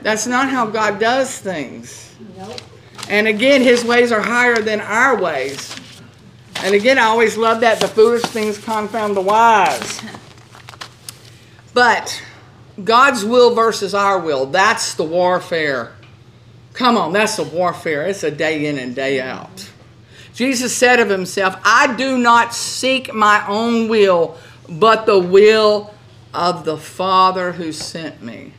That's 0.06 0.28
not 0.28 0.52
how 0.52 0.68
God 0.68 1.00
does 1.00 1.36
things. 1.36 2.14
Nope. 2.38 2.62
And 3.10 3.28
again, 3.28 3.64
his 3.64 3.84
ways 3.84 4.12
are 4.12 4.22
higher 4.22 4.62
than 4.62 4.80
our 4.80 5.20
ways. 5.20 5.76
And 6.58 6.76
again, 6.76 7.00
I 7.00 7.06
always 7.06 7.38
love 7.38 7.62
that 7.62 7.80
the 7.80 7.88
foolish 7.88 8.22
things 8.22 8.60
confound 8.60 9.18
the 9.18 9.22
wise. 9.22 10.04
But 11.74 12.24
God's 12.84 13.26
will 13.26 13.56
versus 13.56 13.96
our 13.96 14.20
will, 14.20 14.46
that's 14.46 14.94
the 14.94 15.04
warfare. 15.04 15.94
Come 16.74 16.98
on, 16.98 17.12
that's 17.12 17.38
the 17.38 17.44
warfare. 17.44 18.06
It's 18.06 18.22
a 18.22 18.30
day 18.30 18.68
in 18.68 18.78
and 18.78 18.94
day 18.94 19.20
out. 19.20 19.72
Jesus 20.36 20.76
said 20.76 21.00
of 21.00 21.10
himself, 21.10 21.60
I 21.66 21.96
do 21.96 22.20
not 22.20 22.54
seek 22.54 23.12
my 23.12 23.44
own 23.48 23.88
will, 23.88 24.38
but 24.70 25.08
the 25.08 25.18
will 25.18 25.96
of 26.32 26.64
the 26.64 26.78
Father 26.78 27.54
who 27.54 27.72
sent 27.72 28.22
me. 28.22 28.54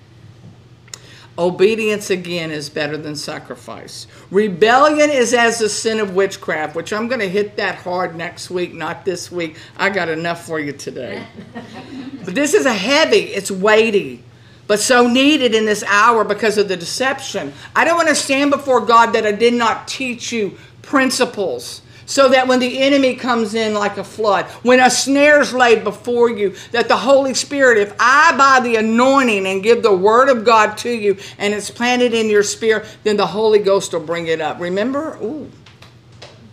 Obedience 1.38 2.08
again 2.08 2.50
is 2.50 2.70
better 2.70 2.96
than 2.96 3.14
sacrifice. 3.14 4.06
Rebellion 4.30 5.10
is 5.10 5.34
as 5.34 5.58
the 5.58 5.68
sin 5.68 6.00
of 6.00 6.14
witchcraft, 6.14 6.74
which 6.74 6.94
I'm 6.94 7.08
going 7.08 7.20
to 7.20 7.28
hit 7.28 7.56
that 7.56 7.74
hard 7.74 8.16
next 8.16 8.50
week, 8.50 8.72
not 8.72 9.04
this 9.04 9.30
week. 9.30 9.56
I 9.76 9.90
got 9.90 10.08
enough 10.08 10.46
for 10.46 10.58
you 10.58 10.72
today. 10.72 11.26
but 12.24 12.34
this 12.34 12.54
is 12.54 12.64
a 12.64 12.72
heavy, 12.72 13.18
it's 13.18 13.50
weighty, 13.50 14.24
but 14.66 14.80
so 14.80 15.06
needed 15.06 15.54
in 15.54 15.66
this 15.66 15.84
hour 15.84 16.24
because 16.24 16.56
of 16.56 16.68
the 16.68 16.76
deception. 16.76 17.52
I 17.74 17.84
don't 17.84 17.96
want 17.96 18.08
to 18.08 18.14
stand 18.14 18.50
before 18.50 18.80
God 18.80 19.12
that 19.12 19.26
I 19.26 19.32
did 19.32 19.52
not 19.52 19.86
teach 19.86 20.32
you 20.32 20.56
principles 20.80 21.82
so 22.06 22.28
that 22.28 22.46
when 22.46 22.60
the 22.60 22.78
enemy 22.78 23.16
comes 23.16 23.54
in 23.54 23.74
like 23.74 23.98
a 23.98 24.04
flood, 24.04 24.46
when 24.62 24.80
a 24.80 24.88
snare's 24.88 25.52
laid 25.52 25.84
before 25.84 26.30
you, 26.30 26.54
that 26.70 26.88
the 26.88 26.96
Holy 26.96 27.34
Spirit, 27.34 27.78
if 27.78 27.94
I 27.98 28.34
by 28.36 28.60
the 28.66 28.76
anointing 28.76 29.46
and 29.46 29.62
give 29.62 29.82
the 29.82 29.94
word 29.94 30.28
of 30.28 30.44
God 30.44 30.78
to 30.78 30.90
you 30.90 31.18
and 31.36 31.52
it's 31.52 31.70
planted 31.70 32.14
in 32.14 32.30
your 32.30 32.44
spirit, 32.44 32.86
then 33.02 33.16
the 33.16 33.26
Holy 33.26 33.58
Ghost 33.58 33.92
will 33.92 34.00
bring 34.00 34.28
it 34.28 34.40
up. 34.40 34.60
Remember? 34.60 35.18
Ooh, 35.20 35.50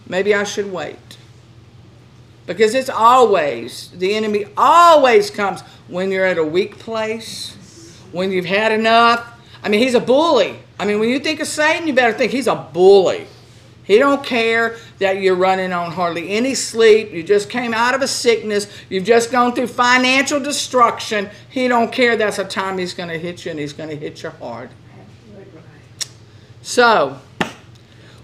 maybe 0.07 0.33
I 0.33 0.43
should 0.43 0.71
wait. 0.71 0.97
Because 2.45 2.73
it's 2.73 2.89
always, 2.89 3.89
the 3.91 4.15
enemy 4.15 4.45
always 4.57 5.29
comes 5.29 5.61
when 5.87 6.11
you're 6.11 6.25
at 6.25 6.37
a 6.37 6.43
weak 6.43 6.77
place, 6.77 7.55
when 8.11 8.31
you've 8.31 8.45
had 8.45 8.71
enough. 8.71 9.29
I 9.63 9.69
mean, 9.69 9.79
he's 9.79 9.93
a 9.93 9.99
bully. 10.01 10.59
I 10.77 10.85
mean, 10.85 10.99
when 10.99 11.09
you 11.09 11.19
think 11.19 11.39
of 11.39 11.47
Satan, 11.47 11.87
you 11.87 11.93
better 11.93 12.11
think 12.11 12.31
he's 12.31 12.47
a 12.47 12.55
bully. 12.55 13.27
He 13.83 13.99
don't 13.99 14.23
care 14.23 14.77
that 14.99 15.21
you're 15.21 15.35
running 15.35 15.73
on 15.73 15.91
hardly 15.91 16.29
any 16.29 16.55
sleep. 16.55 17.11
You 17.11 17.21
just 17.21 17.49
came 17.49 17.73
out 17.73 17.93
of 17.93 18.01
a 18.01 18.07
sickness. 18.07 18.67
You've 18.89 19.03
just 19.03 19.29
gone 19.31 19.53
through 19.53 19.67
financial 19.67 20.39
destruction. 20.39 21.29
He 21.49 21.67
don't 21.67 21.91
care. 21.91 22.15
That's 22.15 22.39
a 22.39 22.45
time 22.45 22.77
he's 22.77 22.93
going 22.93 23.09
to 23.09 23.19
hit 23.19 23.43
you, 23.43 23.51
and 23.51 23.59
he's 23.59 23.73
going 23.73 23.89
to 23.89 23.95
hit 23.95 24.23
you 24.23 24.29
hard. 24.29 24.69
So, 26.61 27.19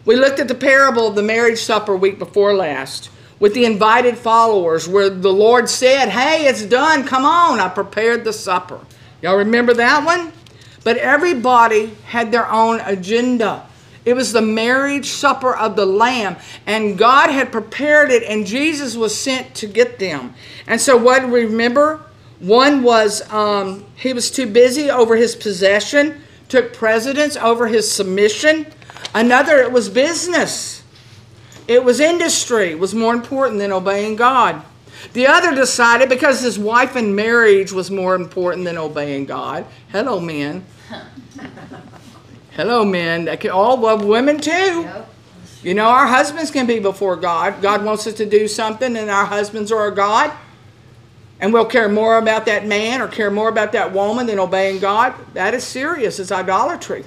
we 0.06 0.16
looked 0.16 0.40
at 0.40 0.48
the 0.48 0.56
parable 0.56 1.08
of 1.08 1.16
the 1.16 1.24
marriage 1.24 1.60
supper 1.60 1.96
week 1.96 2.20
before 2.20 2.54
last 2.54 3.10
with 3.40 3.54
the 3.54 3.66
invited 3.66 4.18
followers 4.18 4.88
where 4.88 5.10
the 5.10 5.32
Lord 5.32 5.70
said, 5.70 6.10
Hey, 6.10 6.48
it's 6.48 6.66
done. 6.66 7.06
Come 7.06 7.26
on. 7.26 7.60
I 7.60 7.68
prepared 7.68 8.24
the 8.24 8.34
supper. 8.34 8.80
Y'all 9.22 9.38
remember 9.38 9.74
that 9.74 10.06
one? 10.06 10.32
But 10.84 10.98
everybody 10.98 11.88
had 12.06 12.32
their 12.32 12.50
own 12.50 12.80
agenda. 12.82 13.69
It 14.06 14.14
was 14.14 14.32
the 14.32 14.42
marriage 14.42 15.10
supper 15.10 15.56
of 15.56 15.76
the 15.76 15.86
Lamb, 15.86 16.38
and 16.66 16.98
God 16.98 17.30
had 17.30 17.52
prepared 17.52 18.12
it, 18.12 18.24
and 18.24 18.46
Jesus 18.46 18.96
was 18.96 19.16
sent 19.16 19.54
to 19.56 19.68
get 19.68 20.00
them. 20.00 20.34
And 20.68 20.80
so, 20.80 20.96
what 20.98 21.30
remember? 21.30 22.02
One 22.40 22.84
was 22.84 23.30
um, 23.34 23.86
he 23.96 24.14
was 24.14 24.32
too 24.32 24.48
busy 24.48 24.90
over 24.90 25.18
his 25.18 25.36
possession, 25.36 26.22
took 26.48 26.74
precedence 26.74 27.36
over 27.36 27.68
his 27.68 27.92
submission. 27.92 28.66
Another, 29.14 29.58
it 29.58 29.72
was 29.72 29.90
business. 29.90 30.84
It 31.68 31.84
was 31.84 32.00
industry, 32.00 32.76
was 32.76 32.96
more 32.96 33.14
important 33.14 33.60
than 33.60 33.72
obeying 33.72 34.16
God. 34.16 34.64
The 35.14 35.28
other 35.28 35.54
decided 35.54 36.10
because 36.10 36.42
his 36.42 36.58
wife 36.58 36.96
and 36.96 37.16
marriage 37.16 37.72
was 37.72 37.92
more 37.92 38.16
important 38.16 38.66
than 38.66 38.78
obeying 38.78 39.26
God. 39.26 39.66
Hello, 39.92 40.20
men. 40.20 40.66
Hello, 42.52 42.84
men. 42.84 43.30
All 43.52 43.78
love 43.78 44.04
women 44.04 44.40
too. 44.40 44.52
Yep. 44.52 45.10
You 45.62 45.74
know, 45.74 45.88
our 45.88 46.08
husbands 46.08 46.52
can 46.52 46.66
be 46.66 46.80
before 46.80 47.16
God. 47.16 47.62
God 47.62 47.84
wants 47.84 48.08
us 48.08 48.14
to 48.16 48.26
do 48.26 48.48
something, 48.48 48.96
and 48.96 49.10
our 49.10 49.26
husbands 49.26 49.72
are 49.72 49.80
our 49.80 49.92
God. 49.92 50.32
And 51.42 51.54
we'll 51.54 51.66
care 51.66 51.90
more 51.90 52.18
about 52.18 52.46
that 52.48 52.66
man 52.66 53.02
or 53.02 53.08
care 53.08 53.32
more 53.32 53.50
about 53.50 53.72
that 53.74 53.94
woman 53.94 54.26
than 54.26 54.40
obeying 54.40 54.80
God. 54.80 55.14
That 55.34 55.54
is 55.54 55.64
serious. 55.64 56.20
It's 56.20 56.32
idolatry. 56.32 57.06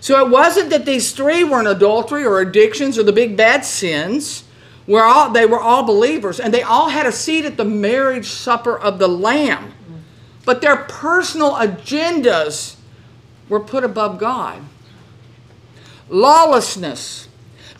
So 0.00 0.24
it 0.24 0.30
wasn't 0.30 0.70
that 0.70 0.86
these 0.86 1.12
three 1.12 1.44
were 1.44 1.60
in 1.60 1.66
adultery 1.66 2.24
or 2.24 2.40
addictions 2.40 2.98
or 2.98 3.02
the 3.02 3.12
big 3.12 3.36
bad 3.36 3.64
sins. 3.64 4.44
We're 4.86 5.04
all, 5.04 5.30
they 5.30 5.46
were 5.46 5.60
all 5.60 5.82
believers, 5.82 6.40
and 6.40 6.52
they 6.52 6.62
all 6.62 6.88
had 6.88 7.06
a 7.06 7.12
seat 7.12 7.44
at 7.44 7.56
the 7.56 7.64
marriage 7.64 8.26
supper 8.26 8.78
of 8.78 8.98
the 8.98 9.08
Lamb. 9.08 9.74
But 10.44 10.62
their 10.62 10.76
personal 10.76 11.52
agendas 11.52 12.76
were 13.50 13.60
put 13.60 13.84
above 13.84 14.18
God. 14.18 14.62
Lawlessness, 16.08 17.28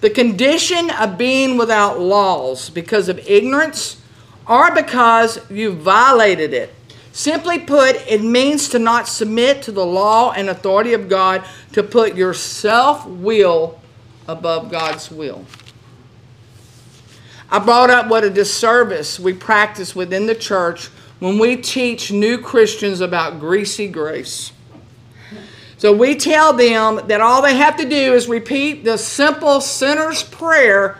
the 0.02 0.10
condition 0.10 0.90
of 0.90 1.16
being 1.16 1.56
without 1.56 1.98
laws 1.98 2.68
because 2.68 3.08
of 3.08 3.18
ignorance 3.26 4.02
or 4.46 4.74
because 4.74 5.40
you 5.50 5.72
violated 5.72 6.52
it. 6.52 6.74
Simply 7.12 7.58
put, 7.58 7.96
it 8.08 8.22
means 8.22 8.68
to 8.68 8.78
not 8.78 9.08
submit 9.08 9.62
to 9.62 9.72
the 9.72 9.84
law 9.84 10.32
and 10.32 10.48
authority 10.48 10.92
of 10.92 11.08
God, 11.08 11.44
to 11.72 11.82
put 11.82 12.14
your 12.14 12.34
self 12.34 13.06
will 13.06 13.80
above 14.28 14.70
God's 14.70 15.10
will. 15.10 15.44
I 17.50 17.58
brought 17.58 17.90
up 17.90 18.08
what 18.08 18.22
a 18.22 18.30
disservice 18.30 19.18
we 19.18 19.32
practice 19.32 19.96
within 19.96 20.26
the 20.26 20.36
church 20.36 20.86
when 21.18 21.38
we 21.38 21.56
teach 21.56 22.12
new 22.12 22.38
Christians 22.38 23.00
about 23.00 23.40
greasy 23.40 23.88
grace. 23.88 24.52
So 25.80 25.94
we 25.94 26.14
tell 26.14 26.52
them 26.52 27.00
that 27.06 27.22
all 27.22 27.40
they 27.40 27.56
have 27.56 27.78
to 27.78 27.88
do 27.88 28.12
is 28.12 28.28
repeat 28.28 28.84
the 28.84 28.98
simple 28.98 29.62
sinner's 29.62 30.22
prayer 30.22 30.98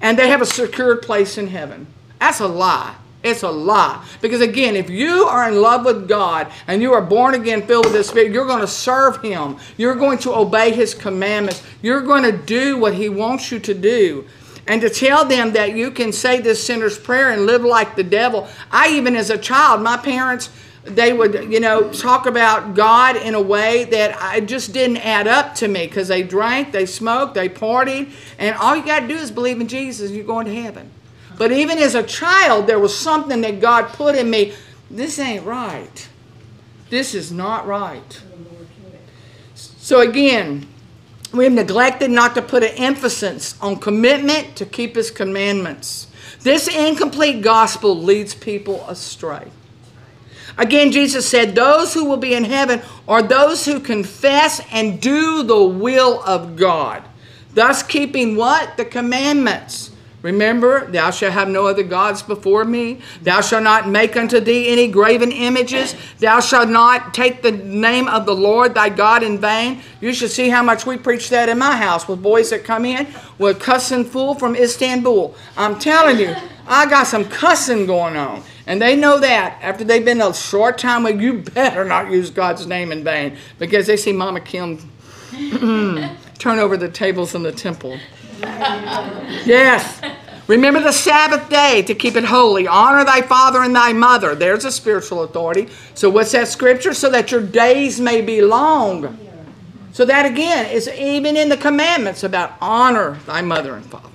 and 0.00 0.18
they 0.18 0.28
have 0.28 0.40
a 0.40 0.46
secured 0.46 1.02
place 1.02 1.36
in 1.36 1.48
heaven. 1.48 1.86
That's 2.18 2.40
a 2.40 2.48
lie. 2.48 2.94
It's 3.22 3.42
a 3.42 3.50
lie. 3.50 4.02
Because 4.22 4.40
again, 4.40 4.74
if 4.74 4.88
you 4.88 5.24
are 5.24 5.46
in 5.50 5.60
love 5.60 5.84
with 5.84 6.08
God 6.08 6.50
and 6.66 6.80
you 6.80 6.94
are 6.94 7.02
born 7.02 7.34
again, 7.34 7.66
filled 7.66 7.84
with 7.84 7.92
the 7.92 8.02
Spirit, 8.02 8.32
you're 8.32 8.46
going 8.46 8.62
to 8.62 8.66
serve 8.66 9.20
Him. 9.20 9.58
You're 9.76 9.96
going 9.96 10.16
to 10.20 10.34
obey 10.34 10.72
His 10.72 10.94
commandments. 10.94 11.62
You're 11.82 12.00
going 12.00 12.22
to 12.22 12.32
do 12.32 12.78
what 12.78 12.94
He 12.94 13.10
wants 13.10 13.52
you 13.52 13.58
to 13.58 13.74
do. 13.74 14.26
And 14.66 14.80
to 14.80 14.88
tell 14.88 15.26
them 15.26 15.52
that 15.52 15.76
you 15.76 15.90
can 15.90 16.10
say 16.10 16.40
this 16.40 16.66
sinner's 16.66 16.98
prayer 16.98 17.32
and 17.32 17.44
live 17.44 17.64
like 17.64 17.96
the 17.96 18.02
devil. 18.02 18.48
I, 18.70 18.92
even 18.92 19.14
as 19.14 19.28
a 19.28 19.36
child, 19.36 19.82
my 19.82 19.98
parents 19.98 20.48
they 20.84 21.12
would, 21.12 21.52
you 21.52 21.60
know, 21.60 21.92
talk 21.92 22.26
about 22.26 22.74
God 22.74 23.16
in 23.16 23.34
a 23.34 23.40
way 23.40 23.84
that 23.84 24.20
I 24.20 24.40
just 24.40 24.72
didn't 24.72 24.98
add 24.98 25.28
up 25.28 25.54
to 25.56 25.68
me 25.68 25.86
because 25.86 26.08
they 26.08 26.22
drank, 26.22 26.72
they 26.72 26.86
smoked, 26.86 27.34
they 27.34 27.48
partied, 27.48 28.12
and 28.38 28.56
all 28.56 28.74
you 28.74 28.84
got 28.84 29.00
to 29.00 29.08
do 29.08 29.14
is 29.14 29.30
believe 29.30 29.60
in 29.60 29.68
Jesus, 29.68 30.10
you're 30.10 30.24
going 30.24 30.46
to 30.46 30.54
heaven. 30.54 30.90
But 31.38 31.52
even 31.52 31.78
as 31.78 31.94
a 31.94 32.02
child, 32.02 32.66
there 32.66 32.78
was 32.78 32.96
something 32.96 33.40
that 33.42 33.60
God 33.60 33.88
put 33.88 34.16
in 34.16 34.28
me. 34.28 34.54
This 34.90 35.18
ain't 35.18 35.44
right. 35.44 36.08
This 36.90 37.14
is 37.14 37.32
not 37.32 37.66
right. 37.66 38.20
So 39.54 40.00
again, 40.00 40.66
we 41.32 41.44
have 41.44 41.52
neglected 41.52 42.10
not 42.10 42.34
to 42.34 42.42
put 42.42 42.62
an 42.62 42.74
emphasis 42.76 43.58
on 43.60 43.76
commitment 43.76 44.56
to 44.56 44.66
keep 44.66 44.96
His 44.96 45.10
commandments. 45.10 46.08
This 46.40 46.68
incomplete 46.68 47.42
gospel 47.42 47.96
leads 47.96 48.34
people 48.34 48.86
astray. 48.88 49.50
Again, 50.58 50.92
Jesus 50.92 51.28
said, 51.28 51.54
Those 51.54 51.94
who 51.94 52.04
will 52.04 52.16
be 52.16 52.34
in 52.34 52.44
heaven 52.44 52.82
are 53.08 53.22
those 53.22 53.64
who 53.64 53.80
confess 53.80 54.60
and 54.70 55.00
do 55.00 55.42
the 55.42 55.62
will 55.62 56.22
of 56.24 56.56
God, 56.56 57.02
thus 57.54 57.82
keeping 57.82 58.36
what? 58.36 58.76
The 58.76 58.84
commandments. 58.84 59.92
Remember, 60.22 60.86
thou 60.86 61.10
shalt 61.10 61.32
have 61.32 61.48
no 61.48 61.66
other 61.66 61.82
gods 61.82 62.22
before 62.22 62.64
me. 62.64 63.00
Thou 63.22 63.40
shalt 63.40 63.64
not 63.64 63.88
make 63.88 64.16
unto 64.16 64.38
thee 64.38 64.68
any 64.68 64.86
graven 64.86 65.32
images. 65.32 65.96
Thou 66.20 66.38
shalt 66.38 66.68
not 66.68 67.12
take 67.12 67.42
the 67.42 67.50
name 67.50 68.06
of 68.06 68.24
the 68.24 68.34
Lord 68.34 68.74
thy 68.74 68.88
God 68.88 69.24
in 69.24 69.38
vain. 69.38 69.82
You 70.00 70.12
should 70.14 70.30
see 70.30 70.48
how 70.48 70.62
much 70.62 70.86
we 70.86 70.96
preach 70.96 71.28
that 71.30 71.48
in 71.48 71.58
my 71.58 71.76
house 71.76 72.06
with 72.06 72.22
boys 72.22 72.50
that 72.50 72.62
come 72.62 72.84
in 72.84 73.08
with 73.38 73.58
cussing 73.60 74.04
fool 74.04 74.36
from 74.36 74.54
Istanbul. 74.54 75.34
I'm 75.56 75.80
telling 75.80 76.18
you, 76.18 76.36
I 76.68 76.86
got 76.86 77.08
some 77.08 77.24
cussing 77.24 77.86
going 77.86 78.16
on. 78.16 78.44
And 78.66 78.80
they 78.80 78.94
know 78.94 79.18
that 79.18 79.58
after 79.60 79.84
they've 79.84 80.04
been 80.04 80.20
a 80.20 80.32
short 80.32 80.78
time 80.78 81.02
with 81.02 81.20
you 81.20 81.40
better 81.40 81.84
not 81.84 82.10
use 82.10 82.30
God's 82.30 82.66
name 82.66 82.92
in 82.92 83.02
vain 83.02 83.36
because 83.58 83.86
they 83.86 83.96
see 83.96 84.12
Mama 84.12 84.40
Kim 84.40 84.78
turn 86.38 86.58
over 86.58 86.76
the 86.76 86.88
tables 86.88 87.34
in 87.34 87.42
the 87.42 87.52
temple. 87.52 87.98
yes. 88.40 90.00
Remember 90.48 90.80
the 90.80 90.92
Sabbath 90.92 91.48
day 91.48 91.82
to 91.82 91.94
keep 91.94 92.16
it 92.16 92.24
holy. 92.24 92.66
Honor 92.66 93.04
thy 93.04 93.22
father 93.22 93.62
and 93.62 93.74
thy 93.74 93.92
mother. 93.92 94.34
There's 94.34 94.64
a 94.64 94.72
spiritual 94.72 95.22
authority. 95.22 95.68
So, 95.94 96.10
what's 96.10 96.32
that 96.32 96.48
scripture? 96.48 96.94
So 96.94 97.10
that 97.10 97.30
your 97.30 97.42
days 97.42 98.00
may 98.00 98.20
be 98.20 98.42
long. 98.42 99.18
So, 99.92 100.04
that 100.04 100.26
again 100.26 100.66
is 100.70 100.88
even 100.88 101.36
in 101.36 101.48
the 101.48 101.56
commandments 101.56 102.24
about 102.24 102.54
honor 102.60 103.18
thy 103.26 103.40
mother 103.40 103.76
and 103.76 103.86
father. 103.86 104.08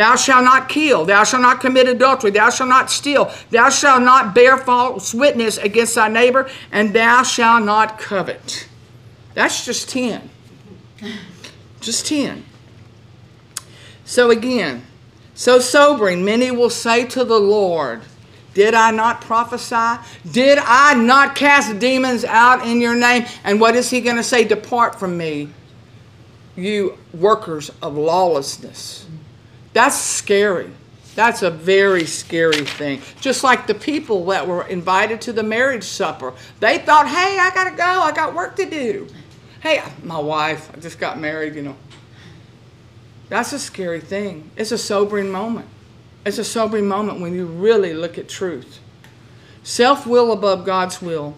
Thou 0.00 0.16
shalt 0.16 0.44
not 0.44 0.70
kill. 0.70 1.04
Thou 1.04 1.24
shalt 1.24 1.42
not 1.42 1.60
commit 1.60 1.86
adultery. 1.86 2.30
Thou 2.30 2.48
shalt 2.48 2.70
not 2.70 2.90
steal. 2.90 3.30
Thou 3.50 3.68
shalt 3.68 4.02
not 4.02 4.34
bear 4.34 4.56
false 4.56 5.12
witness 5.12 5.58
against 5.58 5.94
thy 5.94 6.08
neighbor. 6.08 6.48
And 6.72 6.94
thou 6.94 7.22
shalt 7.22 7.64
not 7.64 7.98
covet. 7.98 8.66
That's 9.34 9.66
just 9.66 9.90
10. 9.90 10.30
Just 11.82 12.06
10. 12.06 12.46
So 14.06 14.30
again, 14.30 14.86
so 15.34 15.58
sobering, 15.58 16.24
many 16.24 16.50
will 16.50 16.70
say 16.70 17.04
to 17.08 17.22
the 17.22 17.38
Lord, 17.38 18.00
Did 18.54 18.72
I 18.72 18.92
not 18.92 19.20
prophesy? 19.20 20.02
Did 20.32 20.56
I 20.62 20.94
not 20.94 21.34
cast 21.34 21.78
demons 21.78 22.24
out 22.24 22.66
in 22.66 22.80
your 22.80 22.94
name? 22.94 23.26
And 23.44 23.60
what 23.60 23.76
is 23.76 23.90
he 23.90 24.00
going 24.00 24.16
to 24.16 24.24
say? 24.24 24.44
Depart 24.44 24.98
from 24.98 25.18
me, 25.18 25.50
you 26.56 26.96
workers 27.12 27.70
of 27.82 27.98
lawlessness. 27.98 29.06
That's 29.72 29.96
scary. 29.96 30.70
That's 31.14 31.42
a 31.42 31.50
very 31.50 32.06
scary 32.06 32.64
thing. 32.64 33.02
Just 33.20 33.42
like 33.44 33.66
the 33.66 33.74
people 33.74 34.24
that 34.26 34.46
were 34.46 34.66
invited 34.66 35.20
to 35.22 35.32
the 35.32 35.42
marriage 35.42 35.84
supper, 35.84 36.32
they 36.60 36.78
thought, 36.78 37.08
hey, 37.08 37.38
I 37.38 37.50
got 37.52 37.70
to 37.70 37.76
go. 37.76 37.84
I 37.84 38.12
got 38.12 38.34
work 38.34 38.56
to 38.56 38.68
do. 38.68 39.08
Hey, 39.60 39.82
my 40.02 40.18
wife, 40.18 40.70
I 40.74 40.80
just 40.80 40.98
got 40.98 41.18
married, 41.18 41.54
you 41.54 41.62
know. 41.62 41.76
That's 43.28 43.52
a 43.52 43.58
scary 43.58 44.00
thing. 44.00 44.50
It's 44.56 44.72
a 44.72 44.78
sobering 44.78 45.30
moment. 45.30 45.68
It's 46.24 46.38
a 46.38 46.44
sobering 46.44 46.86
moment 46.86 47.20
when 47.20 47.34
you 47.34 47.46
really 47.46 47.92
look 47.92 48.18
at 48.18 48.28
truth. 48.28 48.80
Self 49.62 50.06
will 50.06 50.32
above 50.32 50.64
God's 50.64 51.02
will. 51.02 51.34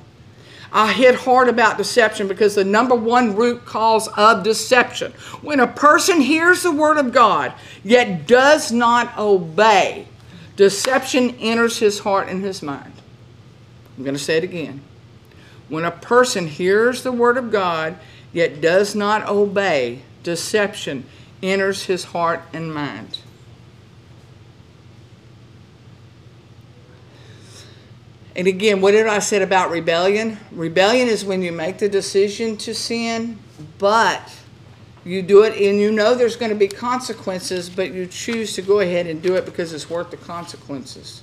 I 0.73 0.93
hit 0.93 1.15
hard 1.15 1.49
about 1.49 1.77
deception 1.77 2.29
because 2.29 2.55
the 2.55 2.65
number 2.65 2.95
one 2.95 3.37
root 3.37 3.67
cause 3.67 4.09
of 4.17 4.43
deception, 4.43 5.13
when 5.43 5.61
a 5.61 5.67
person 5.67 6.23
hears 6.23 6.63
the 6.63 6.73
word 6.73 6.97
of 6.97 7.13
God 7.13 7.53
yet 7.85 8.27
does 8.27 8.73
not 8.73 9.17
obey, 9.19 10.09
deception 10.57 11.37
enters 11.37 11.79
his 11.79 11.99
heart 12.01 12.29
and 12.29 12.43
his 12.43 12.63
mind. 12.63 12.95
I'm 13.97 14.05
going 14.05 14.17
to 14.17 14.23
say 14.23 14.39
it 14.39 14.45
again. 14.45 14.81
When 15.69 15.85
a 15.85 15.91
person 15.91 16.47
hears 16.47 17.03
the 17.03 17.13
word 17.13 17.37
of 17.37 17.53
God 17.53 17.97
yet 18.33 18.63
does 18.63 18.95
not 18.95 19.29
obey, 19.29 20.03
deception 20.23 21.05
enters 21.43 21.85
his 21.85 22.05
heart 22.05 22.41
and 22.53 22.73
mind. 22.73 23.19
And 28.35 28.47
again, 28.47 28.81
what 28.81 28.93
did 28.93 29.07
I 29.07 29.19
say 29.19 29.43
about 29.43 29.71
rebellion? 29.71 30.39
Rebellion 30.53 31.09
is 31.09 31.25
when 31.25 31.43
you 31.43 31.53
make 31.53 31.79
the 31.79 31.89
decision 31.89 32.57
to 32.59 32.75
sin, 32.75 33.39
but 33.79 34.35
you 35.05 35.21
do 35.21 35.43
it 35.43 35.55
and 35.55 35.79
you 35.79 35.93
know 35.93 36.15
there's 36.15 36.37
going 36.37 36.51
to 36.51 36.57
be 36.57 36.69
consequences, 36.69 37.69
but 37.69 37.93
you 37.93 38.07
choose 38.07 38.55
to 38.55 38.63
go 38.63 38.81
ahead 38.81 39.07
and 39.07 39.21
do 39.21 39.35
it 39.35 39.45
because 39.45 39.73
it's 39.73 39.91
worth 39.91 40.11
the 40.11 40.17
consequences. 40.17 41.23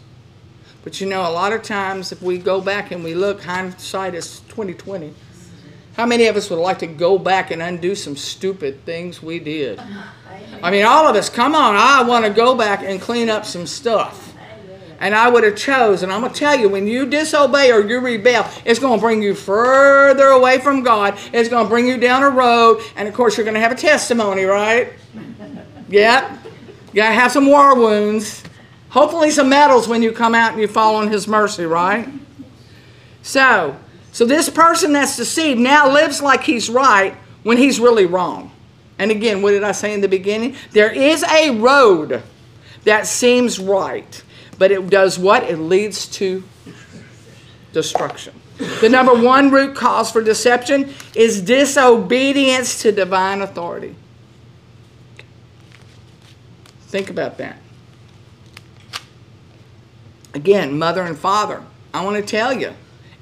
But 0.83 1.01
you 1.01 1.07
know, 1.07 1.21
a 1.21 1.31
lot 1.31 1.51
of 1.51 1.63
times 1.63 2.11
if 2.11 2.21
we 2.21 2.37
go 2.37 2.61
back 2.61 2.91
and 2.91 3.03
we 3.03 3.15
look, 3.15 3.41
hindsight 3.41 4.13
is 4.13 4.41
2020. 4.41 5.13
How 5.95 6.05
many 6.05 6.27
of 6.27 6.35
us 6.35 6.49
would 6.49 6.59
like 6.59 6.79
to 6.79 6.87
go 6.87 7.17
back 7.17 7.51
and 7.51 7.61
undo 7.61 7.95
some 7.95 8.15
stupid 8.15 8.85
things 8.85 9.21
we 9.21 9.39
did? 9.39 9.81
I 10.61 10.71
mean, 10.71 10.85
all 10.85 11.07
of 11.07 11.15
us, 11.15 11.29
come 11.29 11.55
on, 11.55 11.75
I 11.75 12.03
want 12.03 12.23
to 12.25 12.31
go 12.31 12.55
back 12.55 12.83
and 12.83 13.01
clean 13.01 13.29
up 13.29 13.45
some 13.45 13.65
stuff 13.65 14.28
and 14.99 15.15
I 15.15 15.29
would 15.29 15.43
have 15.43 15.55
chosen. 15.55 16.11
I'm 16.11 16.21
going 16.21 16.33
to 16.33 16.39
tell 16.39 16.57
you, 16.59 16.69
when 16.69 16.87
you 16.87 17.05
disobey 17.05 17.71
or 17.71 17.81
you 17.81 17.99
rebel, 17.99 18.45
it's 18.65 18.79
going 18.79 18.99
to 18.99 19.01
bring 19.01 19.23
you 19.23 19.33
further 19.33 20.27
away 20.27 20.59
from 20.59 20.83
God. 20.83 21.17
It's 21.33 21.49
going 21.49 21.65
to 21.65 21.69
bring 21.69 21.87
you 21.87 21.97
down 21.97 22.23
a 22.23 22.29
road, 22.29 22.81
and 22.95 23.07
of 23.07 23.13
course, 23.13 23.37
you're 23.37 23.45
going 23.45 23.55
to 23.55 23.61
have 23.61 23.71
a 23.71 23.75
testimony, 23.75 24.43
right? 24.43 24.93
Yep. 25.87 26.31
You 26.87 26.95
got 26.95 27.09
to 27.09 27.15
have 27.15 27.31
some 27.31 27.45
war 27.45 27.75
wounds. 27.75 28.43
Hopefully, 28.89 29.31
some 29.31 29.49
medals 29.49 29.87
when 29.87 30.01
you 30.01 30.11
come 30.11 30.35
out 30.35 30.51
and 30.51 30.61
you 30.61 30.67
fall 30.67 30.95
on 30.95 31.09
His 31.09 31.27
mercy, 31.27 31.65
right? 31.65 32.07
So, 33.21 33.77
so 34.11 34.25
this 34.25 34.49
person 34.49 34.93
that's 34.93 35.15
deceived 35.15 35.59
now 35.59 35.91
lives 35.91 36.21
like 36.21 36.43
he's 36.43 36.69
right 36.69 37.15
when 37.43 37.57
he's 37.57 37.79
really 37.79 38.05
wrong. 38.05 38.51
And 38.97 39.11
again, 39.11 39.41
what 39.41 39.51
did 39.51 39.63
I 39.63 39.71
say 39.71 39.93
in 39.93 40.01
the 40.01 40.07
beginning? 40.07 40.55
There 40.71 40.91
is 40.91 41.23
a 41.23 41.51
road 41.51 42.23
that 42.83 43.07
seems 43.07 43.59
right 43.59 44.23
but 44.59 44.71
it 44.71 44.89
does 44.89 45.17
what? 45.17 45.43
It 45.43 45.57
leads 45.57 46.05
to 46.17 46.43
destruction. 47.73 48.39
The 48.81 48.89
number 48.89 49.13
one 49.13 49.51
root 49.51 49.75
cause 49.75 50.11
for 50.11 50.21
deception 50.21 50.93
is 51.15 51.41
disobedience 51.41 52.81
to 52.81 52.91
divine 52.91 53.41
authority. 53.41 53.95
Think 56.81 57.09
about 57.09 57.37
that. 57.37 57.57
Again, 60.33 60.77
mother 60.77 61.03
and 61.03 61.17
father. 61.17 61.63
I 61.93 62.03
want 62.03 62.17
to 62.17 62.21
tell 62.21 62.51
you, 62.51 62.73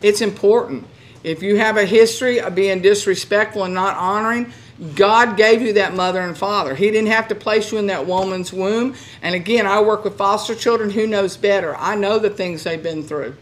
it's 0.02 0.22
important. 0.22 0.88
If 1.24 1.44
you 1.44 1.58
have 1.58 1.78
a 1.78 1.86
history 1.86 2.40
of 2.40 2.56
being 2.56 2.82
disrespectful 2.82 3.64
and 3.64 3.74
not 3.74 3.96
honoring, 3.96 4.52
God 4.96 5.38
gave 5.38 5.62
you 5.62 5.74
that 5.74 5.96
mother 5.96 6.22
and 6.22 6.38
father. 6.38 6.76
He 6.76 6.92
didn't 6.92 7.10
have 7.10 7.28
to 7.30 7.36
place 7.36 7.72
you 7.72 7.80
in 7.80 7.88
that 7.88 8.06
woman's 8.06 8.54
womb. 8.54 8.96
And 9.24 9.34
again, 9.34 9.66
I 9.66 9.82
work 9.82 10.04
with 10.04 10.18
foster 10.18 10.54
children. 10.54 10.92
Who 10.92 11.08
knows 11.08 11.36
better? 11.36 11.76
I 11.78 11.96
know 11.96 12.20
the 12.20 12.30
things 12.30 12.64
they've 12.64 12.82
been 12.82 13.04
through. 13.04 13.36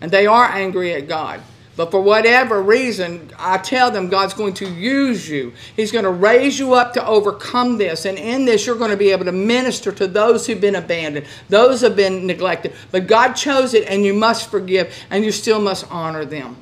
And 0.00 0.10
they 0.10 0.26
are 0.26 0.44
angry 0.44 0.94
at 0.94 1.08
God. 1.08 1.40
But 1.74 1.92
for 1.92 2.00
whatever 2.00 2.60
reason, 2.60 3.30
I 3.38 3.58
tell 3.58 3.90
them 3.90 4.08
God's 4.08 4.34
going 4.34 4.54
to 4.54 4.68
use 4.68 5.28
you. 5.28 5.52
He's 5.76 5.92
going 5.92 6.04
to 6.04 6.10
raise 6.10 6.58
you 6.58 6.74
up 6.74 6.92
to 6.94 7.06
overcome 7.06 7.78
this. 7.78 8.04
And 8.04 8.18
in 8.18 8.44
this, 8.44 8.66
you're 8.66 8.74
going 8.76 8.90
to 8.90 8.96
be 8.96 9.10
able 9.10 9.24
to 9.26 9.32
minister 9.32 9.92
to 9.92 10.08
those 10.08 10.46
who've 10.46 10.60
been 10.60 10.74
abandoned, 10.74 11.26
those 11.48 11.80
who've 11.80 11.94
been 11.94 12.26
neglected. 12.26 12.72
But 12.90 13.06
God 13.06 13.34
chose 13.34 13.74
it, 13.74 13.86
and 13.88 14.04
you 14.04 14.12
must 14.12 14.50
forgive, 14.50 14.92
and 15.10 15.24
you 15.24 15.30
still 15.30 15.60
must 15.60 15.88
honor 15.90 16.24
them. 16.24 16.56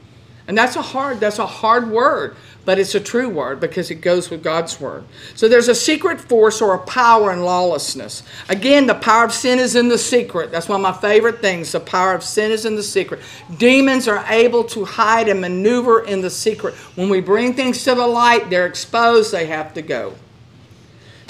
And 0.49 0.57
that's 0.57 0.77
a 0.77 0.83
hard, 0.83 1.19
that's 1.19 1.39
a 1.39 1.47
hard 1.47 1.91
word 1.91 2.37
but 2.67 2.81
it's 2.81 2.97
a 2.97 3.01
true 3.01 3.29
word 3.29 3.61
because 3.61 3.93
it 3.93 4.03
goes 4.03 4.29
with 4.29 4.43
God's 4.43 4.81
word. 4.81 5.05
So 5.37 5.49
there's 5.49 5.69
a 5.69 5.75
secret 5.75 6.21
force 6.21 6.61
or 6.61 6.75
a 6.75 6.79
power 6.81 7.33
in 7.33 7.43
lawlessness. 7.43 8.25
Again, 8.49 8.89
the 8.89 8.95
power 8.97 9.25
of 9.25 9.33
sin 9.33 9.61
is 9.61 9.77
in 9.77 9.87
the 9.87 9.97
secret. 9.97 10.51
That's 10.51 10.69
one 10.69 10.81
of 10.81 10.83
my 10.83 11.01
favorite 11.01 11.41
things. 11.41 11.71
The 11.71 11.81
power 11.81 12.13
of 12.13 12.25
sin 12.25 12.51
is 12.51 12.67
in 12.67 12.75
the 12.75 12.83
secret. 12.83 13.21
Demons 13.57 14.09
are 14.09 14.25
able 14.29 14.65
to 14.65 14.85
hide 14.85 15.29
and 15.29 15.41
maneuver 15.41 16.05
in 16.05 16.21
the 16.21 16.29
secret. 16.29 16.75
When 16.97 17.09
we 17.09 17.21
bring 17.21 17.55
things 17.55 17.85
to 17.85 17.95
the 17.95 18.07
light, 18.07 18.51
they're 18.51 18.67
exposed, 18.67 19.33
they 19.33 19.47
have 19.47 19.73
to 19.75 19.83
go. 19.83 20.15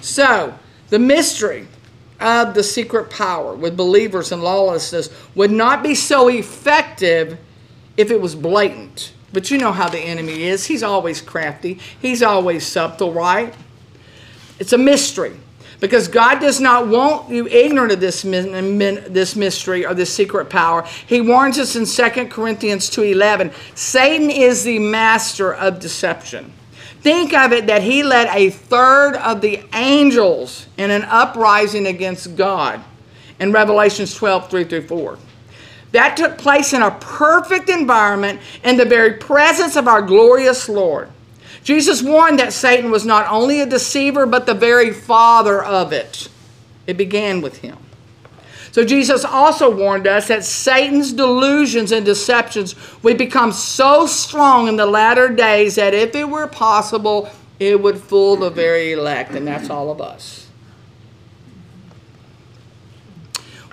So, 0.01 0.59
the 0.88 0.99
mystery 0.99 1.68
of 2.18 2.55
the 2.55 2.62
secret 2.62 3.11
power 3.11 3.55
with 3.55 3.77
believers 3.77 4.33
in 4.33 4.40
lawlessness 4.40 5.11
would 5.35 5.51
not 5.51 5.83
be 5.83 5.94
so 5.94 6.29
effective 6.29 7.38
if 7.99 8.11
it 8.11 8.18
was 8.18 8.35
blatant. 8.35 9.12
But 9.32 9.50
you 9.50 9.58
know 9.58 9.72
how 9.72 9.88
the 9.88 9.98
enemy 9.98 10.44
is. 10.44 10.66
He's 10.66 10.82
always 10.82 11.20
crafty, 11.20 11.80
he's 12.00 12.22
always 12.22 12.66
subtle, 12.66 13.12
right? 13.12 13.54
It's 14.58 14.72
a 14.72 14.78
mystery. 14.78 15.36
Because 15.78 16.08
God 16.08 16.38
does 16.38 16.58
not 16.58 16.88
want 16.88 17.28
you 17.28 17.46
ignorant 17.48 17.92
of 17.92 18.00
this, 18.00 18.22
this 18.22 19.36
mystery 19.36 19.84
or 19.84 19.92
this 19.92 20.12
secret 20.12 20.48
power. 20.48 20.86
He 21.06 21.20
warns 21.20 21.58
us 21.58 21.76
in 21.76 21.84
2 21.84 22.28
Corinthians 22.28 22.88
2.11, 22.88 23.52
Satan 23.76 24.30
is 24.30 24.64
the 24.64 24.78
master 24.78 25.54
of 25.54 25.78
deception. 25.78 26.52
Think 27.02 27.34
of 27.34 27.52
it 27.52 27.66
that 27.66 27.82
he 27.82 28.02
led 28.02 28.28
a 28.34 28.50
third 28.50 29.16
of 29.16 29.40
the 29.40 29.62
angels 29.74 30.66
in 30.78 30.90
an 30.90 31.02
uprising 31.02 31.86
against 31.86 32.36
God 32.36 32.82
in 33.38 33.52
Revelations 33.52 34.14
12, 34.14 34.50
3 34.50 34.64
through 34.64 34.86
4. 34.88 35.18
That 35.92 36.16
took 36.16 36.37
place 36.37 36.72
in 36.72 36.83
a 36.83 36.90
perfect 36.90 37.68
environment 37.68 38.40
in 38.64 38.77
the 38.77 38.85
very 38.85 39.14
presence 39.14 39.77
of 39.77 39.88
our 39.88 40.03
glorious 40.03 40.68
Lord. 40.68 41.11
Jesus 41.62 42.03
warned 42.03 42.38
that 42.38 42.53
Satan 42.53 42.90
was 42.90 43.05
not 43.05 43.27
only 43.29 43.61
a 43.61 43.66
deceiver, 43.66 44.27
but 44.27 44.46
the 44.46 44.55
very 44.55 44.92
father 44.92 45.62
of 45.62 45.92
it. 45.92 46.29
It 46.87 46.96
began 46.96 47.40
with 47.40 47.59
him. 47.59 47.79
So 48.77 48.85
Jesus 48.85 49.25
also 49.25 49.75
warned 49.75 50.07
us 50.07 50.29
that 50.29 50.44
Satan's 50.44 51.12
delusions 51.12 51.92
and 51.92 52.05
deceptions 52.05 52.75
would 53.03 53.16
become 53.16 53.51
so 53.51 54.07
strong 54.07 54.68
in 54.68 54.77
the 54.77 54.85
latter 54.85 55.29
days 55.29 55.77
that 55.77 55.94
if 55.94 56.14
it 56.14 56.29
were 56.29 56.46
possible, 56.46 57.31
it 57.59 57.81
would 57.81 57.99
fool 57.99 58.37
the 58.37 58.51
very 58.51 58.92
elect, 58.92 59.33
and 59.33 59.46
that's 59.46 59.70
all 59.70 59.90
of 59.90 60.01
us. 60.01 60.46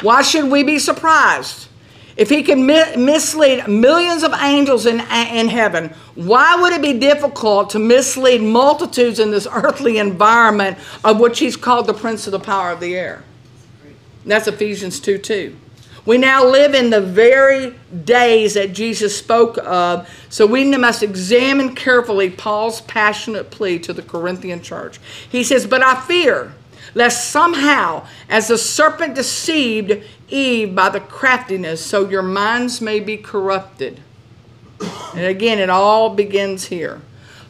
Why 0.01 0.21
should 0.21 0.49
we 0.49 0.63
be 0.63 0.79
surprised? 0.79 1.67
If 2.15 2.29
he 2.29 2.43
can 2.43 2.65
mi- 2.65 2.95
mislead 2.95 3.67
millions 3.67 4.23
of 4.23 4.33
angels 4.33 4.85
in, 4.85 4.99
in 4.99 5.47
heaven, 5.47 5.93
why 6.15 6.55
would 6.61 6.73
it 6.73 6.81
be 6.81 6.93
difficult 6.99 7.71
to 7.71 7.79
mislead 7.79 8.41
multitudes 8.41 9.19
in 9.19 9.31
this 9.31 9.47
earthly 9.51 9.97
environment 9.97 10.77
of 11.03 11.19
which 11.19 11.39
he's 11.39 11.57
called 11.57 11.87
the 11.87 11.93
prince 11.93 12.27
of 12.27 12.31
the 12.31 12.39
power 12.39 12.71
of 12.71 12.79
the 12.79 12.95
air? 12.95 13.23
That's 14.25 14.47
Ephesians 14.47 14.99
2 14.99 15.17
2. 15.17 15.57
We 16.05 16.17
now 16.17 16.45
live 16.45 16.73
in 16.73 16.89
the 16.89 16.99
very 16.99 17.75
days 18.03 18.55
that 18.55 18.73
Jesus 18.73 19.17
spoke 19.17 19.57
of, 19.59 20.09
so 20.29 20.45
we 20.45 20.65
must 20.77 21.01
examine 21.01 21.75
carefully 21.75 22.29
Paul's 22.29 22.81
passionate 22.81 23.51
plea 23.51 23.79
to 23.79 23.93
the 23.93 24.01
Corinthian 24.01 24.61
church. 24.61 24.99
He 25.29 25.45
says, 25.45 25.65
But 25.65 25.81
I 25.81 25.99
fear 26.01 26.53
lest 26.95 27.29
somehow, 27.31 28.05
as 28.29 28.47
the 28.47 28.57
serpent 28.57 29.15
deceived 29.15 30.03
Eve 30.29 30.75
by 30.75 30.89
the 30.89 30.99
craftiness, 30.99 31.83
so 31.85 32.09
your 32.09 32.21
minds 32.21 32.81
may 32.81 32.99
be 32.99 33.17
corrupted. 33.17 33.99
And 35.15 35.25
again, 35.25 35.59
it 35.59 35.69
all 35.69 36.09
begins 36.09 36.65
here. 36.65 37.01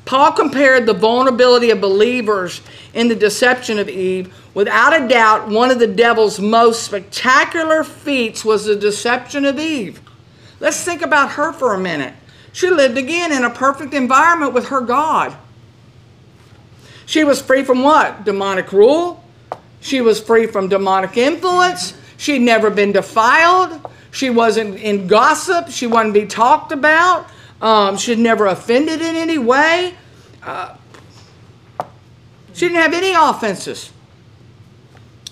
Paul 0.06 0.34
compared 0.34 0.86
the 0.86 0.94
vulnerability 0.94 1.70
of 1.70 1.80
believers 1.80 2.62
in 2.94 3.08
the 3.08 3.16
deception 3.16 3.80
of 3.80 3.88
Eve. 3.88 4.34
Without 4.54 4.94
a 4.94 5.08
doubt, 5.08 5.48
one 5.48 5.72
of 5.72 5.80
the 5.80 5.88
devil's 5.88 6.40
most 6.40 6.84
spectacular 6.84 7.84
feats 7.84 8.44
was 8.44 8.66
the 8.66 8.76
deception 8.76 9.46
of 9.46 9.58
Eve. 9.58 10.02
Let's 10.60 10.84
think 10.84 11.02
about 11.02 11.32
her 11.32 11.54
for 11.54 11.74
a 11.74 11.80
minute. 11.80 12.14
She 12.52 12.70
lived 12.70 12.98
again 12.98 13.32
in 13.32 13.44
a 13.44 13.50
perfect 13.50 13.94
environment 13.94 14.54
with 14.54 14.68
her 14.68 14.82
God. 14.82 15.36
She 17.06 17.24
was 17.24 17.42
free 17.42 17.64
from 17.64 17.82
what? 17.82 18.26
Demonic 18.26 18.72
rule. 18.72 19.23
She 19.84 20.00
was 20.00 20.18
free 20.22 20.48
from 20.48 20.70
demonic 20.70 21.18
influence. 21.18 21.94
She'd 22.16 22.40
never 22.40 22.70
been 22.70 22.94
defiled. 22.94 23.86
She 24.12 24.30
wasn't 24.30 24.80
in 24.80 25.08
gossip. 25.08 25.68
She 25.68 25.88
wouldn't 25.88 26.14
be 26.14 26.26
talked 26.26 26.72
about. 26.72 27.28
Um, 27.62 27.98
she'd 27.98 28.18
never 28.18 28.46
offended 28.46 29.02
in 29.02 29.18
any 29.18 29.38
way. 29.38 29.96
Uh, 30.42 30.78
she 32.54 32.70
didn't 32.70 32.82
have 32.82 32.94
any 32.94 33.12
offenses. 33.14 33.92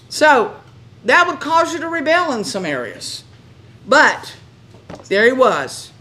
So 0.10 0.60
that 1.06 1.28
would 1.28 1.40
cause 1.40 1.74
you 1.74 1.80
to 1.80 1.88
rebel 1.88 2.34
in 2.34 2.44
some 2.44 2.66
areas. 2.66 3.24
But 3.88 4.36
there 5.08 5.26
he 5.26 5.32
was. 5.32 5.94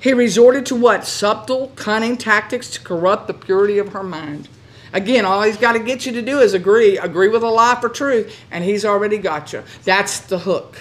He 0.00 0.12
resorted 0.12 0.66
to 0.66 0.74
what? 0.74 1.06
Subtle, 1.06 1.68
cunning 1.76 2.16
tactics 2.16 2.68
to 2.70 2.80
corrupt 2.80 3.28
the 3.28 3.34
purity 3.34 3.78
of 3.78 3.92
her 3.92 4.02
mind. 4.02 4.48
Again, 4.96 5.26
all 5.26 5.42
he's 5.42 5.58
got 5.58 5.74
to 5.74 5.78
get 5.78 6.06
you 6.06 6.12
to 6.12 6.22
do 6.22 6.40
is 6.40 6.54
agree, 6.54 6.96
agree 6.96 7.28
with 7.28 7.42
a 7.42 7.48
lie 7.50 7.76
for 7.78 7.90
truth, 7.90 8.34
and 8.50 8.64
he's 8.64 8.82
already 8.82 9.18
got 9.18 9.52
you. 9.52 9.62
That's 9.84 10.20
the 10.20 10.38
hook. 10.38 10.78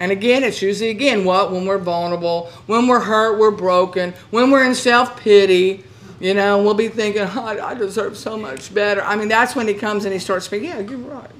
And 0.00 0.10
again, 0.10 0.42
it's 0.42 0.60
usually 0.60 0.90
again 0.90 1.24
what 1.24 1.52
when 1.52 1.64
we're 1.64 1.78
vulnerable, 1.78 2.50
when 2.66 2.88
we're 2.88 2.98
hurt, 2.98 3.38
we're 3.38 3.52
broken, 3.52 4.12
when 4.32 4.50
we're 4.50 4.64
in 4.64 4.74
self 4.74 5.20
pity. 5.20 5.84
You 6.18 6.34
know, 6.34 6.60
we'll 6.64 6.74
be 6.74 6.88
thinking, 6.88 7.22
oh, 7.22 7.58
I 7.62 7.74
deserve 7.74 8.16
so 8.16 8.36
much 8.36 8.74
better. 8.74 9.02
I 9.02 9.14
mean, 9.14 9.28
that's 9.28 9.54
when 9.54 9.68
he 9.68 9.74
comes 9.74 10.04
and 10.04 10.12
he 10.12 10.18
starts 10.18 10.46
speaking. 10.46 10.70
Yeah, 10.70 10.80
you're 10.80 10.98
right. 10.98 11.30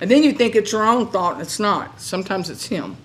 And 0.00 0.08
then 0.08 0.22
you 0.22 0.32
think 0.32 0.54
it's 0.54 0.70
your 0.70 0.86
own 0.86 1.08
thought, 1.08 1.34
and 1.34 1.42
it's 1.42 1.58
not. 1.58 2.00
Sometimes 2.00 2.50
it's 2.50 2.66
him. 2.66 2.96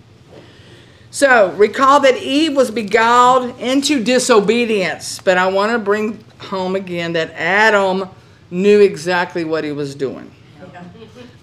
So 1.12 1.52
recall 1.56 2.00
that 2.00 2.15
Eve 2.15 2.56
was 2.56 2.71
beguiled 2.71 3.60
into 3.60 4.02
disobedience. 4.02 5.19
But 5.19 5.38
I 5.38 5.47
want 5.47 5.74
to 5.74 5.78
bring 5.78 6.24
home 6.39 6.78
again 6.78 7.13
that 7.13 7.32
Adam 7.32 8.10
knew 8.50 8.80
exactly 8.80 9.43
what 9.43 9.65
he 9.65 9.74
was 9.74 9.93
doing. 9.93 10.32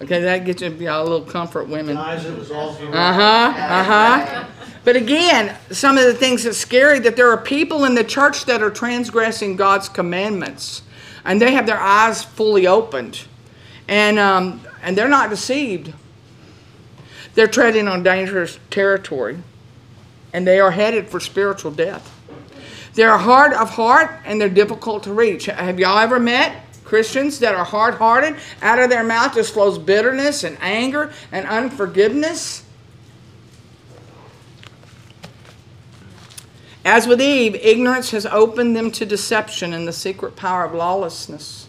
Okay, 0.01 0.21
that 0.21 0.45
gets 0.45 0.61
you 0.63 0.69
a 0.69 1.03
little 1.03 1.21
comfort, 1.21 1.67
women. 1.67 1.95
Uh 1.97 3.13
huh, 3.13 3.53
uh 3.55 3.83
huh. 3.83 4.45
But 4.83 4.95
again, 4.95 5.55
some 5.71 5.97
of 5.97 6.05
the 6.05 6.13
things 6.15 6.45
that's 6.45 6.57
scary 6.57 6.99
that 6.99 7.15
there 7.15 7.29
are 7.29 7.37
people 7.37 7.85
in 7.85 7.93
the 7.93 8.03
church 8.03 8.45
that 8.45 8.63
are 8.63 8.71
transgressing 8.71 9.55
God's 9.55 9.87
commandments, 9.87 10.81
and 11.25 11.39
they 11.39 11.51
have 11.51 11.67
their 11.67 11.79
eyes 11.79 12.23
fully 12.23 12.65
opened, 12.65 13.25
and 13.87 14.17
um, 14.17 14.61
and 14.81 14.97
they're 14.97 15.09
not 15.09 15.29
deceived. 15.29 15.93
They're 17.35 17.47
treading 17.47 17.87
on 17.87 18.01
dangerous 18.01 18.57
territory 18.71 19.43
and 20.33 20.45
they 20.45 20.59
are 20.59 20.71
headed 20.71 21.09
for 21.09 21.19
spiritual 21.19 21.71
death. 21.71 22.15
They're 22.93 23.17
hard 23.17 23.53
of 23.53 23.69
heart 23.69 24.21
and 24.25 24.39
they're 24.39 24.49
difficult 24.49 25.03
to 25.03 25.13
reach. 25.13 25.45
Have 25.45 25.79
y'all 25.79 25.99
ever 25.99 26.19
met 26.19 26.65
Christians 26.83 27.39
that 27.39 27.55
are 27.55 27.65
hard 27.65 27.95
hearted? 27.95 28.35
Out 28.61 28.79
of 28.79 28.89
their 28.89 29.03
mouth 29.03 29.35
just 29.35 29.53
flows 29.53 29.77
bitterness 29.77 30.43
and 30.43 30.57
anger 30.59 31.13
and 31.31 31.45
unforgiveness. 31.47 32.63
As 36.83 37.05
with 37.05 37.21
Eve, 37.21 37.55
ignorance 37.55 38.11
has 38.11 38.25
opened 38.25 38.75
them 38.75 38.89
to 38.91 39.05
deception 39.05 39.73
and 39.73 39.87
the 39.87 39.93
secret 39.93 40.35
power 40.35 40.63
of 40.63 40.73
lawlessness. 40.73 41.67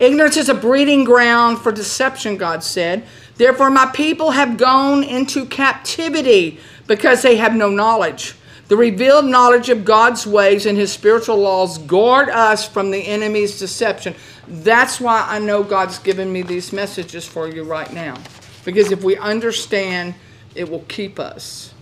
Ignorance 0.00 0.38
is 0.38 0.48
a 0.48 0.54
breeding 0.54 1.04
ground 1.04 1.58
for 1.58 1.70
deception, 1.70 2.38
God 2.38 2.64
said. 2.64 3.06
Therefore, 3.36 3.70
my 3.70 3.86
people 3.86 4.30
have 4.30 4.56
gone 4.56 5.04
into 5.04 5.44
captivity 5.44 6.58
because 6.90 7.22
they 7.22 7.36
have 7.36 7.54
no 7.54 7.70
knowledge. 7.70 8.34
The 8.66 8.76
revealed 8.76 9.24
knowledge 9.24 9.68
of 9.68 9.84
God's 9.84 10.26
ways 10.26 10.66
and 10.66 10.76
his 10.76 10.92
spiritual 10.92 11.36
laws 11.36 11.78
guard 11.78 12.28
us 12.28 12.66
from 12.66 12.90
the 12.90 12.98
enemy's 12.98 13.60
deception. 13.60 14.12
That's 14.48 15.00
why 15.00 15.24
I 15.28 15.38
know 15.38 15.62
God's 15.62 16.00
given 16.00 16.32
me 16.32 16.42
these 16.42 16.72
messages 16.72 17.24
for 17.24 17.46
you 17.46 17.62
right 17.62 17.92
now. 17.92 18.16
Because 18.64 18.90
if 18.90 19.04
we 19.04 19.16
understand, 19.16 20.16
it 20.56 20.68
will 20.68 20.84
keep 20.88 21.20
us. 21.20 21.72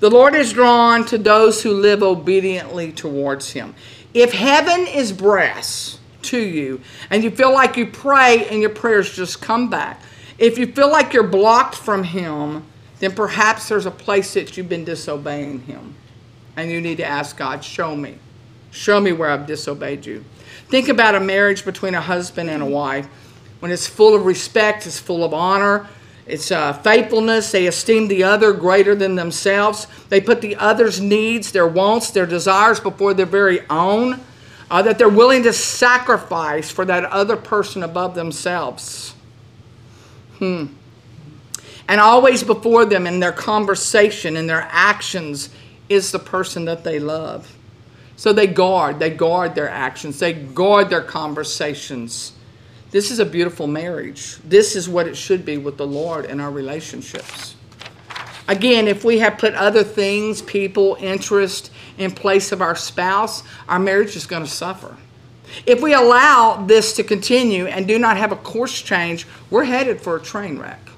The 0.00 0.10
Lord 0.10 0.34
is 0.34 0.52
drawn 0.52 1.06
to 1.06 1.16
those 1.16 1.62
who 1.62 1.72
live 1.72 2.02
obediently 2.02 2.92
towards 2.92 3.52
him. 3.52 3.74
If 4.12 4.34
heaven 4.34 4.86
is 4.86 5.12
brass 5.12 5.98
to 6.24 6.38
you 6.38 6.82
and 7.08 7.24
you 7.24 7.30
feel 7.30 7.54
like 7.54 7.78
you 7.78 7.86
pray 7.86 8.46
and 8.48 8.60
your 8.60 8.68
prayers 8.68 9.10
just 9.10 9.40
come 9.40 9.70
back, 9.70 10.02
if 10.36 10.58
you 10.58 10.66
feel 10.66 10.90
like 10.90 11.14
you're 11.14 11.22
blocked 11.22 11.74
from 11.74 12.04
him, 12.04 12.66
then 13.00 13.12
perhaps 13.12 13.68
there's 13.68 13.86
a 13.86 13.90
place 13.90 14.34
that 14.34 14.56
you've 14.56 14.68
been 14.68 14.84
disobeying 14.84 15.60
Him. 15.62 15.94
And 16.56 16.70
you 16.70 16.80
need 16.80 16.98
to 16.98 17.04
ask 17.04 17.36
God, 17.36 17.64
show 17.64 17.96
me. 17.96 18.18
Show 18.70 19.00
me 19.00 19.12
where 19.12 19.30
I've 19.30 19.46
disobeyed 19.46 20.06
you. 20.06 20.24
Think 20.68 20.88
about 20.88 21.14
a 21.14 21.20
marriage 21.20 21.64
between 21.64 21.94
a 21.94 22.00
husband 22.00 22.48
and 22.48 22.62
a 22.62 22.66
wife. 22.66 23.06
When 23.58 23.72
it's 23.72 23.86
full 23.86 24.14
of 24.14 24.24
respect, 24.24 24.86
it's 24.86 24.98
full 24.98 25.24
of 25.24 25.34
honor, 25.34 25.88
it's 26.26 26.52
uh, 26.52 26.72
faithfulness. 26.72 27.50
They 27.50 27.66
esteem 27.66 28.06
the 28.06 28.22
other 28.22 28.52
greater 28.52 28.94
than 28.94 29.16
themselves. 29.16 29.88
They 30.08 30.20
put 30.20 30.40
the 30.40 30.54
other's 30.56 31.00
needs, 31.00 31.50
their 31.50 31.66
wants, 31.66 32.10
their 32.10 32.26
desires 32.26 32.78
before 32.78 33.14
their 33.14 33.26
very 33.26 33.68
own. 33.68 34.20
Uh, 34.70 34.82
that 34.82 34.98
they're 34.98 35.08
willing 35.08 35.42
to 35.42 35.52
sacrifice 35.52 36.70
for 36.70 36.84
that 36.84 37.04
other 37.06 37.36
person 37.36 37.82
above 37.82 38.14
themselves. 38.14 39.14
Hmm. 40.38 40.66
And 41.90 42.00
always 42.00 42.44
before 42.44 42.84
them 42.84 43.04
in 43.08 43.18
their 43.18 43.32
conversation, 43.32 44.36
in 44.36 44.46
their 44.46 44.68
actions, 44.70 45.50
is 45.88 46.12
the 46.12 46.20
person 46.20 46.64
that 46.66 46.84
they 46.84 47.00
love. 47.00 47.52
So 48.14 48.32
they 48.32 48.46
guard, 48.46 49.00
they 49.00 49.10
guard 49.10 49.56
their 49.56 49.68
actions, 49.68 50.20
they 50.20 50.32
guard 50.32 50.88
their 50.88 51.02
conversations. 51.02 52.30
This 52.92 53.10
is 53.10 53.18
a 53.18 53.26
beautiful 53.26 53.66
marriage. 53.66 54.36
This 54.44 54.76
is 54.76 54.88
what 54.88 55.08
it 55.08 55.16
should 55.16 55.44
be 55.44 55.58
with 55.58 55.78
the 55.78 55.86
Lord 55.86 56.26
in 56.26 56.38
our 56.38 56.52
relationships. 56.52 57.56
Again, 58.46 58.86
if 58.86 59.04
we 59.04 59.18
have 59.18 59.36
put 59.36 59.54
other 59.54 59.82
things, 59.82 60.42
people, 60.42 60.96
interest 61.00 61.72
in 61.98 62.12
place 62.12 62.52
of 62.52 62.62
our 62.62 62.76
spouse, 62.76 63.42
our 63.68 63.80
marriage 63.80 64.14
is 64.14 64.26
going 64.26 64.44
to 64.44 64.48
suffer. 64.48 64.96
If 65.66 65.82
we 65.82 65.94
allow 65.94 66.64
this 66.66 66.92
to 66.94 67.02
continue 67.02 67.66
and 67.66 67.88
do 67.88 67.98
not 67.98 68.16
have 68.16 68.30
a 68.30 68.36
course 68.36 68.80
change, 68.80 69.26
we're 69.50 69.64
headed 69.64 70.00
for 70.00 70.14
a 70.14 70.20
train 70.20 70.56
wreck. 70.56 70.89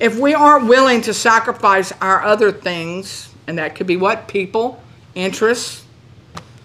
If 0.00 0.18
we 0.18 0.34
aren't 0.34 0.66
willing 0.66 1.00
to 1.02 1.14
sacrifice 1.14 1.92
our 2.00 2.22
other 2.22 2.50
things, 2.50 3.32
and 3.46 3.58
that 3.58 3.74
could 3.74 3.86
be 3.86 3.96
what? 3.96 4.28
People, 4.28 4.82
interests, 5.14 5.84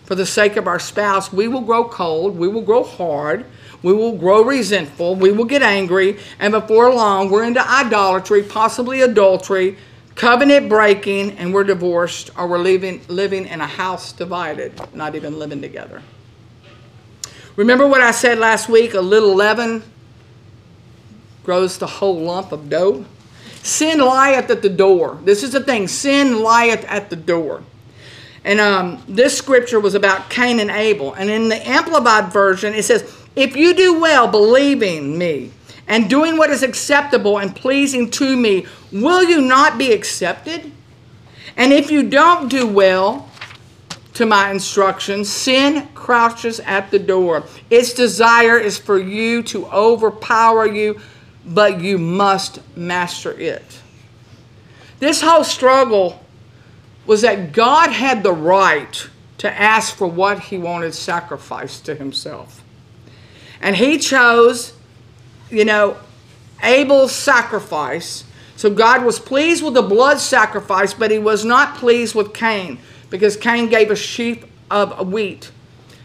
for 0.05 0.15
the 0.15 0.25
sake 0.25 0.55
of 0.55 0.65
our 0.65 0.79
spouse, 0.79 1.31
we 1.31 1.47
will 1.47 1.61
grow 1.61 1.87
cold, 1.87 2.35
we 2.35 2.47
will 2.47 2.63
grow 2.63 2.83
hard, 2.83 3.45
we 3.83 3.93
will 3.93 4.17
grow 4.17 4.43
resentful, 4.43 5.15
we 5.15 5.31
will 5.31 5.45
get 5.45 5.61
angry, 5.61 6.17
and 6.39 6.51
before 6.51 6.91
long, 6.91 7.29
we're 7.29 7.43
into 7.43 7.61
idolatry, 7.61 8.41
possibly 8.41 9.01
adultery, 9.01 9.77
covenant 10.15 10.67
breaking, 10.67 11.37
and 11.37 11.53
we're 11.53 11.63
divorced, 11.63 12.31
or 12.35 12.47
we're 12.47 12.57
living, 12.57 13.01
living 13.07 13.45
in 13.45 13.61
a 13.61 13.67
house 13.67 14.11
divided, 14.11 14.73
not 14.95 15.13
even 15.13 15.37
living 15.37 15.61
together. 15.61 16.01
Remember 17.55 17.85
what 17.85 18.01
I 18.01 18.11
said 18.11 18.39
last 18.39 18.67
week? 18.67 18.95
A 18.95 19.01
little 19.01 19.35
leaven 19.35 19.83
grows 21.43 21.77
the 21.77 21.87
whole 21.87 22.19
lump 22.19 22.51
of 22.51 22.69
dough. 22.69 23.05
Sin 23.63 23.99
lieth 23.99 24.49
at 24.49 24.61
the 24.61 24.69
door. 24.69 25.19
This 25.23 25.43
is 25.43 25.51
the 25.51 25.63
thing 25.63 25.87
sin 25.87 26.43
lieth 26.43 26.85
at 26.85 27.09
the 27.09 27.15
door. 27.15 27.63
And 28.43 28.59
um, 28.59 29.03
this 29.07 29.37
scripture 29.37 29.79
was 29.79 29.95
about 29.95 30.29
Cain 30.29 30.59
and 30.59 30.71
Abel. 30.71 31.13
And 31.13 31.29
in 31.29 31.49
the 31.49 31.67
Amplified 31.67 32.31
Version, 32.31 32.73
it 32.73 32.83
says, 32.83 33.13
If 33.35 33.55
you 33.55 33.73
do 33.73 33.99
well 33.99 34.27
believing 34.27 35.17
me 35.17 35.51
and 35.87 36.09
doing 36.09 36.37
what 36.37 36.49
is 36.49 36.63
acceptable 36.63 37.37
and 37.37 37.55
pleasing 37.55 38.09
to 38.11 38.37
me, 38.37 38.65
will 38.91 39.23
you 39.23 39.41
not 39.41 39.77
be 39.77 39.91
accepted? 39.91 40.71
And 41.57 41.73
if 41.73 41.91
you 41.91 42.09
don't 42.09 42.47
do 42.47 42.65
well 42.65 43.29
to 44.13 44.25
my 44.25 44.51
instructions, 44.51 45.29
sin 45.29 45.87
crouches 45.93 46.59
at 46.61 46.91
the 46.91 46.99
door. 46.99 47.43
Its 47.69 47.93
desire 47.93 48.57
is 48.57 48.77
for 48.77 48.97
you 48.97 49.43
to 49.43 49.65
overpower 49.67 50.65
you, 50.65 50.99
but 51.45 51.81
you 51.81 51.97
must 51.97 52.59
master 52.75 53.31
it. 53.31 53.81
This 54.99 55.21
whole 55.21 55.43
struggle 55.43 56.23
was 57.05 57.21
that 57.21 57.53
God 57.53 57.91
had 57.91 58.23
the 58.23 58.33
right 58.33 59.07
to 59.39 59.51
ask 59.51 59.95
for 59.95 60.07
what 60.07 60.39
he 60.39 60.57
wanted 60.57 60.93
sacrificed 60.93 61.85
to 61.85 61.95
himself. 61.95 62.63
And 63.61 63.75
he 63.75 63.97
chose, 63.97 64.73
you 65.49 65.65
know, 65.65 65.97
Abel's 66.61 67.15
sacrifice. 67.15 68.25
So 68.57 68.69
God 68.69 69.05
was 69.05 69.19
pleased 69.19 69.63
with 69.63 69.73
the 69.73 69.81
blood 69.81 70.19
sacrifice, 70.19 70.93
but 70.93 71.11
he 71.11 71.19
was 71.19 71.45
not 71.45 71.75
pleased 71.75 72.13
with 72.13 72.33
Cain 72.33 72.79
because 73.09 73.37
Cain 73.37 73.69
gave 73.69 73.89
a 73.91 73.95
sheaf 73.95 74.43
of 74.69 75.11
wheat. 75.11 75.51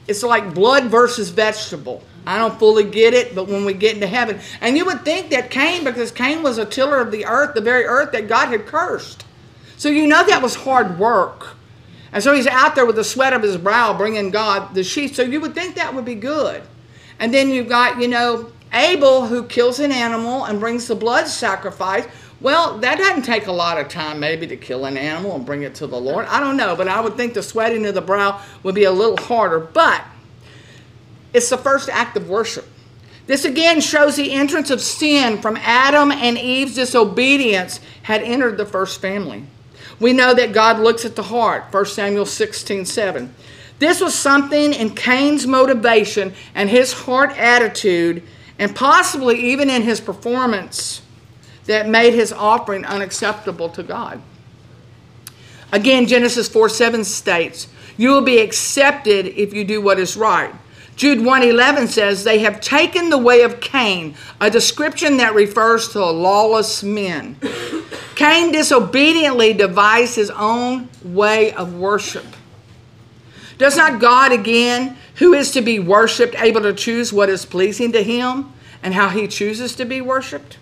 It's 0.07 0.23
like 0.23 0.55
blood 0.55 0.85
versus 0.85 1.31
vegetable. 1.31 2.03
I 2.27 2.39
don't 2.39 2.59
fully 2.59 2.85
get 2.85 3.15
it, 3.15 3.35
but 3.35 3.49
when 3.49 3.65
we 3.65 3.75
get 3.75 3.95
into 3.95 4.07
heaven, 4.07 4.41
and 4.61 4.77
you 4.77 4.85
would 4.87 5.05
think 5.05 5.31
that 5.31 5.51
Cain, 5.51 5.85
because 5.85 6.11
Cain 6.11 6.43
was 6.43 6.59
a 6.59 6.65
tiller 6.65 7.01
of 7.01 7.11
the 7.11 7.27
earth, 7.27 7.55
the 7.55 7.61
very 7.61 7.85
earth 7.85 8.13
that 8.13 8.29
God 8.29 8.49
had 8.49 8.67
cursed. 8.67 9.25
So 9.77 9.89
you 9.89 10.07
know 10.07 10.25
that 10.25 10.43
was 10.43 10.55
hard 10.55 10.99
work. 10.99 11.57
And 12.13 12.23
so 12.23 12.33
he's 12.33 12.47
out 12.47 12.77
there 12.77 12.87
with 12.87 12.97
the 12.97 13.05
sweat 13.05 13.33
of 13.33 13.43
his 13.43 13.57
brow 13.57 13.93
bringing 13.93 14.31
God 14.31 14.75
the 14.75 14.85
sheep. 14.85 15.15
So 15.15 15.23
you 15.23 15.41
would 15.41 15.55
think 15.55 15.75
that 15.75 15.95
would 15.95 16.05
be 16.05 16.15
good. 16.15 16.63
And 17.19 17.35
then 17.35 17.51
you've 17.51 17.69
got, 17.69 18.01
you 18.01 18.09
know, 18.09 18.53
Abel 18.73 19.27
who 19.27 19.45
kills 19.45 19.81
an 19.81 19.93
animal 19.93 20.45
and 20.45 20.61
brings 20.61 20.87
the 20.87 20.95
blood 20.95 21.27
sacrifice. 21.27 22.07
Well, 22.41 22.79
that 22.79 22.99
doesn't 22.99 23.23
take 23.23 23.47
a 23.47 23.53
lot 23.53 23.79
of 23.79 23.89
time 23.89 24.21
maybe 24.21 24.47
to 24.47 24.57
kill 24.57 24.85
an 24.85 24.97
animal 24.97 25.35
and 25.35 25.45
bring 25.45 25.63
it 25.63 25.75
to 25.77 25.87
the 25.87 26.01
Lord. 26.01 26.27
I 26.27 26.41
don't 26.41 26.57
know, 26.57 26.77
but 26.77 26.89
I 26.89 27.01
would 27.01 27.17
think 27.17 27.35
the 27.35 27.43
sweating 27.43 27.85
of 27.87 27.95
the 27.95 28.01
brow 28.01 28.41
would 28.63 28.75
be 28.75 28.85
a 28.85 28.93
little 28.93 29.17
harder. 29.17 29.59
But 29.59 30.05
it's 31.35 31.51
the 31.51 31.59
first 31.59 31.91
act 31.91 32.17
of 32.17 32.31
worship. 32.31 32.67
This 33.27 33.45
again 33.45 33.81
shows 33.81 34.17
the 34.17 34.33
entrance 34.33 34.71
of 34.71 34.81
sin 34.81 35.41
from 35.41 35.57
Adam 35.57 36.13
and 36.13 36.39
Eve's 36.39 36.75
disobedience 36.75 37.81
had 38.03 38.23
entered 38.23 38.57
the 38.57 38.67
first 38.67 39.01
family. 39.01 39.45
We 39.99 40.13
know 40.13 40.35
that 40.35 40.53
God 40.53 40.79
looks 40.79 41.05
at 41.05 41.17
the 41.17 41.23
heart, 41.23 41.65
1 41.71 41.87
Samuel 41.87 42.27
16 42.27 42.85
7. 42.85 43.35
This 43.79 44.01
was 44.01 44.15
something 44.15 44.73
in 44.73 44.95
Cain's 44.95 45.47
motivation 45.47 46.33
and 46.55 46.71
his 46.71 46.93
heart 46.93 47.31
attitude, 47.37 48.23
and 48.59 48.75
possibly 48.75 49.53
even 49.53 49.69
in 49.69 49.83
his 49.83 50.01
performance, 50.01 51.03
that 51.67 51.89
made 51.89 52.15
his 52.15 52.33
offering 52.33 52.85
unacceptable 52.85 53.69
to 53.71 53.83
God. 53.83 54.23
Again, 55.73 56.07
Genesis 56.07 56.49
4 56.49 56.69
7 56.69 57.05
states, 57.05 57.69
You 57.97 58.11
will 58.11 58.23
be 58.23 58.39
accepted 58.39 59.27
if 59.27 59.55
you 59.55 59.65
do 59.65 59.81
what 59.81 59.99
is 59.99 60.17
right. 60.17 60.55
Jude 60.97 61.19
1:11 61.21 61.89
says 61.89 62.23
they 62.23 62.39
have 62.41 62.61
taken 62.61 63.11
the 63.11 63.19
way 63.19 63.43
of 63.43 63.61
Cain, 63.61 64.15
a 64.41 64.51
description 64.51 65.17
that 65.17 65.35
refers 65.35 65.89
to 65.89 66.05
lawless 66.05 66.83
men. 66.83 67.37
Cain 68.15 68.53
disobediently 68.53 69.53
devised 69.53 70.15
his 70.15 70.31
own 70.31 70.89
way 71.03 71.53
of 71.53 71.75
worship. 71.75 72.27
Does 73.59 73.77
not 73.77 74.01
God 74.01 74.33
again, 74.33 74.97
who 75.17 75.35
is 75.35 75.51
to 75.53 75.63
be 75.63 75.79
worshiped, 75.79 76.41
able 76.41 76.61
to 76.63 76.73
choose 76.73 77.13
what 77.13 77.29
is 77.29 77.45
pleasing 77.45 77.93
to 77.93 78.03
him 78.03 78.53
and 78.83 78.95
how 78.95 79.09
he 79.09 79.27
chooses 79.27 79.75
to 79.77 79.85
be 79.85 80.01
worshiped? 80.01 80.59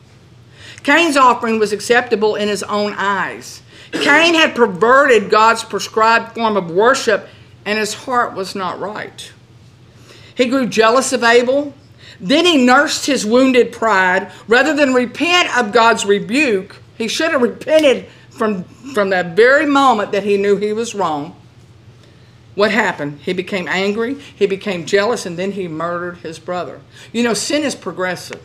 Cain's 0.82 1.16
offering 1.16 1.58
was 1.58 1.72
acceptable 1.72 2.34
in 2.36 2.48
his 2.48 2.62
own 2.64 2.94
eyes. 2.96 3.62
Cain 3.92 4.34
had 4.34 4.54
perverted 4.54 5.30
God's 5.30 5.62
prescribed 5.62 6.34
form 6.34 6.56
of 6.56 6.70
worship 6.70 7.28
and 7.64 7.78
his 7.78 7.94
heart 7.94 8.34
was 8.34 8.54
not 8.54 8.80
right. 8.80 9.32
He 10.34 10.46
grew 10.46 10.66
jealous 10.66 11.12
of 11.12 11.22
Abel. 11.22 11.74
Then 12.20 12.46
he 12.46 12.64
nursed 12.64 13.06
his 13.06 13.26
wounded 13.26 13.72
pride. 13.72 14.30
Rather 14.48 14.74
than 14.74 14.94
repent 14.94 15.56
of 15.56 15.72
God's 15.72 16.04
rebuke, 16.04 16.76
he 16.96 17.08
should 17.08 17.32
have 17.32 17.42
repented 17.42 18.06
from, 18.30 18.64
from 18.94 19.10
that 19.10 19.36
very 19.36 19.66
moment 19.66 20.12
that 20.12 20.22
he 20.22 20.36
knew 20.36 20.56
he 20.56 20.72
was 20.72 20.94
wrong. 20.94 21.36
What 22.54 22.70
happened? 22.70 23.20
He 23.20 23.32
became 23.32 23.66
angry, 23.66 24.14
he 24.14 24.46
became 24.46 24.84
jealous, 24.84 25.24
and 25.24 25.38
then 25.38 25.52
he 25.52 25.68
murdered 25.68 26.18
his 26.18 26.38
brother. 26.38 26.80
You 27.10 27.22
know, 27.22 27.34
sin 27.34 27.62
is 27.62 27.74
progressive. 27.74 28.42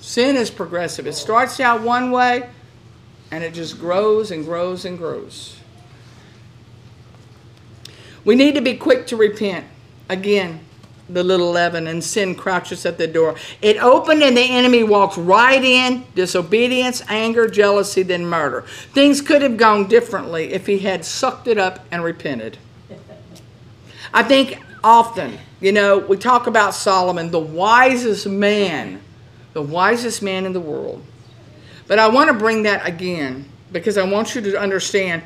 Sin 0.00 0.36
is 0.36 0.50
progressive. 0.50 1.06
It 1.06 1.14
starts 1.14 1.60
out 1.60 1.82
one 1.82 2.10
way 2.10 2.48
and 3.30 3.44
it 3.44 3.54
just 3.54 3.78
grows 3.78 4.30
and 4.30 4.44
grows 4.44 4.84
and 4.84 4.98
grows. 4.98 5.56
We 8.24 8.34
need 8.34 8.54
to 8.54 8.60
be 8.60 8.76
quick 8.76 9.06
to 9.08 9.16
repent. 9.16 9.66
Again, 10.10 10.58
the 11.08 11.22
little 11.22 11.52
leaven, 11.52 11.86
and 11.86 12.02
sin 12.02 12.34
crouches 12.34 12.84
at 12.84 12.98
the 12.98 13.06
door. 13.06 13.36
It 13.62 13.76
opened, 13.82 14.24
and 14.24 14.36
the 14.36 14.42
enemy 14.42 14.82
walks 14.82 15.16
right 15.16 15.62
in 15.62 16.04
disobedience, 16.16 17.00
anger, 17.08 17.48
jealousy, 17.48 18.02
then 18.02 18.26
murder. 18.26 18.62
Things 18.92 19.22
could 19.22 19.40
have 19.42 19.56
gone 19.56 19.86
differently 19.88 20.52
if 20.52 20.66
he 20.66 20.80
had 20.80 21.04
sucked 21.04 21.46
it 21.46 21.58
up 21.58 21.84
and 21.92 22.02
repented. 22.02 22.58
I 24.12 24.24
think 24.24 24.58
often, 24.82 25.38
you 25.60 25.70
know, 25.70 25.98
we 25.98 26.16
talk 26.16 26.48
about 26.48 26.74
Solomon, 26.74 27.30
the 27.30 27.38
wisest 27.38 28.26
man, 28.26 29.00
the 29.52 29.62
wisest 29.62 30.22
man 30.22 30.44
in 30.44 30.52
the 30.52 30.60
world. 30.60 31.04
But 31.86 32.00
I 32.00 32.08
want 32.08 32.28
to 32.30 32.34
bring 32.34 32.64
that 32.64 32.84
again 32.86 33.48
because 33.70 33.96
I 33.96 34.02
want 34.02 34.34
you 34.34 34.40
to 34.40 34.58
understand 34.58 35.22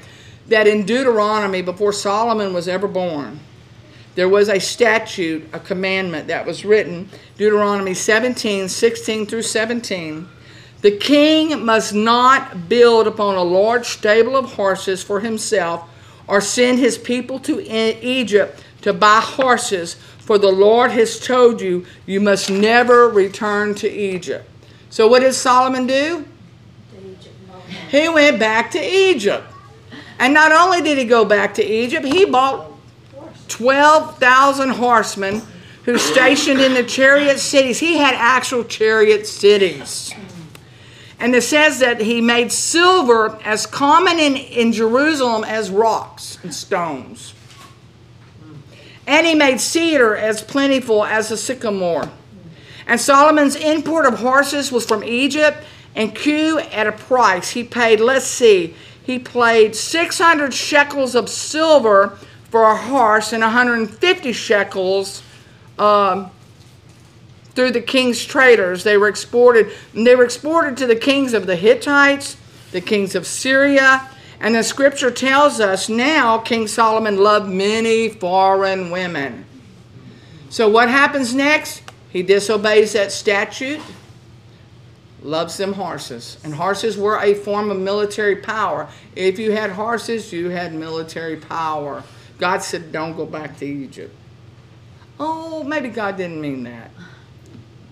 that 0.48 0.66
in 0.66 0.84
Deuteronomy, 0.84 1.62
before 1.62 1.92
Solomon 1.92 2.52
was 2.52 2.68
ever 2.68 2.86
born, 2.86 3.40
there 4.14 4.28
was 4.28 4.48
a 4.48 4.60
statute, 4.60 5.48
a 5.52 5.58
commandment 5.58 6.28
that 6.28 6.46
was 6.46 6.64
written, 6.64 7.08
Deuteronomy 7.36 7.94
17, 7.94 8.68
16 8.68 9.26
through 9.26 9.42
17, 9.42 10.28
The 10.82 10.96
king 10.96 11.64
must 11.64 11.94
not 11.94 12.68
build 12.68 13.06
upon 13.06 13.34
a 13.36 13.42
large 13.42 13.86
stable 13.86 14.36
of 14.36 14.52
horses 14.52 15.02
for 15.02 15.20
himself 15.20 15.88
or 16.26 16.40
send 16.40 16.78
his 16.78 16.96
people 16.96 17.38
to 17.40 17.60
Egypt 17.60 18.62
to 18.82 18.92
buy 18.92 19.20
horses, 19.20 19.94
for 20.18 20.38
the 20.38 20.50
Lord 20.50 20.90
has 20.92 21.18
told 21.18 21.60
you, 21.60 21.84
you 22.06 22.20
must 22.20 22.50
never 22.50 23.08
return 23.08 23.74
to 23.76 23.90
Egypt. 23.90 24.48
So, 24.90 25.08
what 25.08 25.20
did 25.20 25.34
Solomon 25.34 25.86
do? 25.86 26.24
He 27.90 28.08
went 28.08 28.38
back 28.38 28.70
to 28.72 28.78
Egypt. 28.78 29.44
And 30.18 30.32
not 30.32 30.52
only 30.52 30.80
did 30.82 30.98
he 30.98 31.04
go 31.04 31.24
back 31.24 31.54
to 31.54 31.64
Egypt, 31.64 32.06
he 32.06 32.24
bought 32.24 32.73
12,000 33.48 34.70
horsemen 34.70 35.42
who 35.84 35.98
stationed 35.98 36.60
in 36.60 36.74
the 36.74 36.84
chariot 36.84 37.38
cities. 37.38 37.78
He 37.78 37.98
had 37.98 38.14
actual 38.14 38.64
chariot 38.64 39.26
cities. 39.26 40.12
And 41.18 41.34
it 41.34 41.42
says 41.42 41.78
that 41.78 42.00
he 42.00 42.20
made 42.20 42.50
silver 42.50 43.38
as 43.44 43.66
common 43.66 44.18
in, 44.18 44.36
in 44.36 44.72
Jerusalem 44.72 45.44
as 45.44 45.70
rocks 45.70 46.38
and 46.42 46.52
stones. 46.52 47.34
And 49.06 49.26
he 49.26 49.34
made 49.34 49.60
cedar 49.60 50.16
as 50.16 50.42
plentiful 50.42 51.04
as 51.04 51.28
the 51.28 51.36
sycamore. 51.36 52.10
And 52.86 53.00
Solomon's 53.00 53.56
import 53.56 54.06
of 54.06 54.18
horses 54.18 54.72
was 54.72 54.84
from 54.86 55.04
Egypt 55.04 55.58
and 55.94 56.14
Kue 56.14 56.58
at 56.72 56.86
a 56.86 56.92
price. 56.92 57.50
He 57.50 57.64
paid, 57.64 58.00
let's 58.00 58.26
see, 58.26 58.74
he 59.02 59.18
paid 59.18 59.76
600 59.76 60.52
shekels 60.52 61.14
of 61.14 61.28
silver 61.28 62.18
for 62.54 62.70
a 62.70 62.76
horse 62.76 63.32
and 63.32 63.42
150 63.42 64.32
shekels 64.32 65.24
um, 65.76 66.30
through 67.56 67.72
the 67.72 67.80
king's 67.80 68.24
traders. 68.24 68.84
They 68.84 68.96
were 68.96 69.08
exported. 69.08 69.72
They 69.92 70.14
were 70.14 70.22
exported 70.22 70.76
to 70.76 70.86
the 70.86 70.94
kings 70.94 71.34
of 71.34 71.48
the 71.48 71.56
Hittites, 71.56 72.36
the 72.70 72.80
kings 72.80 73.16
of 73.16 73.26
Syria, 73.26 74.08
and 74.38 74.54
the 74.54 74.62
scripture 74.62 75.10
tells 75.10 75.58
us 75.58 75.88
now 75.88 76.38
King 76.38 76.68
Solomon 76.68 77.16
loved 77.16 77.50
many 77.50 78.08
foreign 78.08 78.92
women. 78.92 79.46
So 80.48 80.68
what 80.68 80.88
happens 80.88 81.34
next? 81.34 81.82
He 82.10 82.22
disobeys 82.22 82.92
that 82.92 83.10
statute, 83.10 83.80
loves 85.24 85.56
them 85.56 85.72
horses. 85.72 86.38
And 86.44 86.54
horses 86.54 86.96
were 86.96 87.18
a 87.20 87.34
form 87.34 87.72
of 87.72 87.80
military 87.80 88.36
power. 88.36 88.88
If 89.16 89.40
you 89.40 89.50
had 89.50 89.70
horses, 89.70 90.32
you 90.32 90.50
had 90.50 90.72
military 90.72 91.34
power. 91.34 92.04
God 92.38 92.62
said, 92.62 92.92
don't 92.92 93.16
go 93.16 93.26
back 93.26 93.58
to 93.58 93.66
Egypt. 93.66 94.14
Oh, 95.18 95.62
maybe 95.62 95.88
God 95.88 96.16
didn't 96.16 96.40
mean 96.40 96.64
that. 96.64 96.90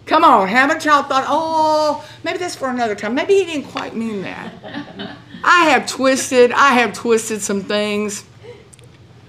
Come 0.05 0.25
on, 0.25 0.49
haven't 0.49 0.85
y'all 0.85 1.05
thought, 1.05 1.25
oh, 1.29 2.05
maybe 2.25 2.39
that's 2.39 2.57
for 2.57 2.69
another 2.69 2.97
time. 2.97 3.15
Maybe 3.15 3.35
he 3.35 3.45
didn't 3.45 3.71
quite 3.71 3.95
mean 3.95 4.23
that. 4.23 4.53
I 5.45 5.65
have 5.71 5.87
twisted, 5.87 6.51
I 6.53 6.75
have 6.75 6.93
twisted 6.93 7.41
some 7.41 7.63
things. 7.63 8.25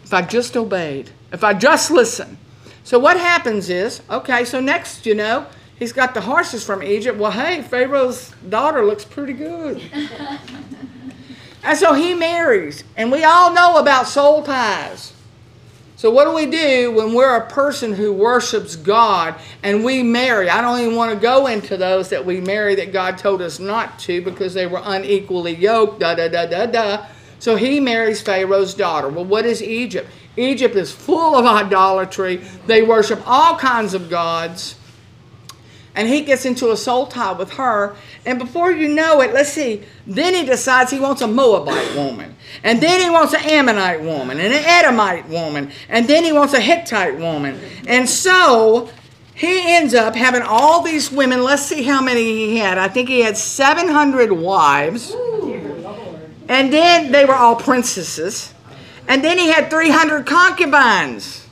If 0.04 0.13
I 0.13 0.23
just 0.23 0.58
obeyed, 0.58 1.12
if 1.32 1.43
I 1.43 1.54
just 1.54 1.91
listened. 1.91 2.38
So 2.84 2.99
what 2.99 3.17
happens 3.17 3.69
is, 3.69 4.02
okay, 4.10 4.43
so 4.45 4.60
next, 4.60 5.06
you 5.06 5.15
know, 5.15 5.45
he's 5.78 5.93
got 5.93 6.13
the 6.13 6.21
horses 6.21 6.63
from 6.65 6.84
Egypt. 6.84 7.17
Well, 7.17 7.32
hey, 7.32 7.62
Pharaoh's 7.62 8.34
daughter 8.49 8.86
looks 8.86 9.06
pretty 9.06 9.34
good. 9.34 9.82
And 11.63 11.78
so 11.78 11.93
he 11.93 12.13
marries. 12.13 12.84
And 12.95 13.12
we 13.12 13.23
all 13.23 13.54
know 13.54 13.78
about 13.78 14.08
soul 14.08 14.43
ties. 14.43 15.13
So, 15.95 16.12
what 16.12 16.26
do 16.26 16.34
we 16.34 16.47
do 16.47 16.91
when 16.91 17.13
we're 17.13 17.38
a 17.38 17.49
person 17.49 17.93
who 17.93 18.12
worships 18.12 18.76
God 18.76 19.36
and 19.63 19.86
we 19.86 20.04
marry? 20.04 20.49
I 20.49 20.60
don't 20.60 20.82
even 20.82 20.97
want 20.97 21.13
to 21.13 21.17
go 21.17 21.47
into 21.47 21.78
those 21.78 22.10
that 22.10 22.26
we 22.26 22.41
marry 22.41 22.76
that 22.76 22.91
God 22.91 23.17
told 23.17 23.41
us 23.41 23.58
not 23.58 23.99
to 23.99 24.21
because 24.21 24.54
they 24.54 24.67
were 24.67 24.82
unequally 24.84 25.56
yoked, 25.56 26.02
da 26.02 26.13
da 26.13 26.28
da 26.28 26.45
da 26.45 26.65
da. 26.65 27.06
So, 27.39 27.56
he 27.56 27.80
marries 27.80 28.21
Pharaoh's 28.21 28.73
daughter. 28.73 29.08
Well, 29.08 29.23
what 29.23 29.45
is 29.45 29.63
Egypt? 29.63 30.10
Egypt 30.36 30.76
is 30.76 30.91
full 30.91 31.38
of 31.38 31.45
idolatry, 31.45 32.41
they 32.67 32.82
worship 32.82 33.21
all 33.26 33.58
kinds 33.58 33.93
of 33.93 34.10
gods. 34.10 34.76
And 35.96 36.08
he 36.08 36.22
gets 36.22 36.46
into 36.46 36.72
a 36.72 36.78
soul 36.78 37.06
tie 37.06 37.34
with 37.34 37.52
her. 37.54 37.96
And 38.26 38.40
before 38.40 38.72
you 38.72 38.88
know 38.88 39.22
it, 39.22 39.34
let's 39.34 39.50
see, 39.50 39.84
then 40.08 40.34
he 40.34 40.44
decides 40.44 40.92
he 40.92 41.00
wants 41.00 41.22
a 41.22 41.28
Moabite 41.28 41.96
woman. 41.96 42.36
And 42.64 42.82
then 42.82 43.02
he 43.02 43.10
wants 43.10 43.34
an 43.34 43.42
Ammonite 43.42 44.02
woman 44.02 44.40
and 44.40 44.54
an 44.54 44.64
Edomite 44.66 45.30
woman. 45.30 45.72
And 45.90 46.08
then 46.08 46.24
he 46.24 46.32
wants 46.32 46.54
a 46.54 46.60
Hittite 46.60 47.20
woman. 47.20 47.60
And 47.88 48.10
so 48.10 48.90
he 49.36 49.76
ends 49.76 49.94
up 49.94 50.16
having 50.16 50.42
all 50.42 50.82
these 50.82 51.12
women. 51.12 51.44
Let's 51.44 51.64
see 51.64 51.84
how 51.84 52.02
many 52.02 52.24
he 52.24 52.58
had. 52.58 52.78
I 52.78 52.88
think 52.88 53.10
he 53.10 53.22
had 53.22 53.38
700 53.38 54.32
wives. 54.32 55.16
And 56.50 56.74
then 56.74 57.12
they 57.12 57.26
were 57.26 57.36
all 57.36 57.56
princesses. 57.56 58.54
And 59.08 59.24
then 59.24 59.38
he 59.38 59.50
had 59.50 59.70
300 59.70 60.26
concubines. 60.26 61.43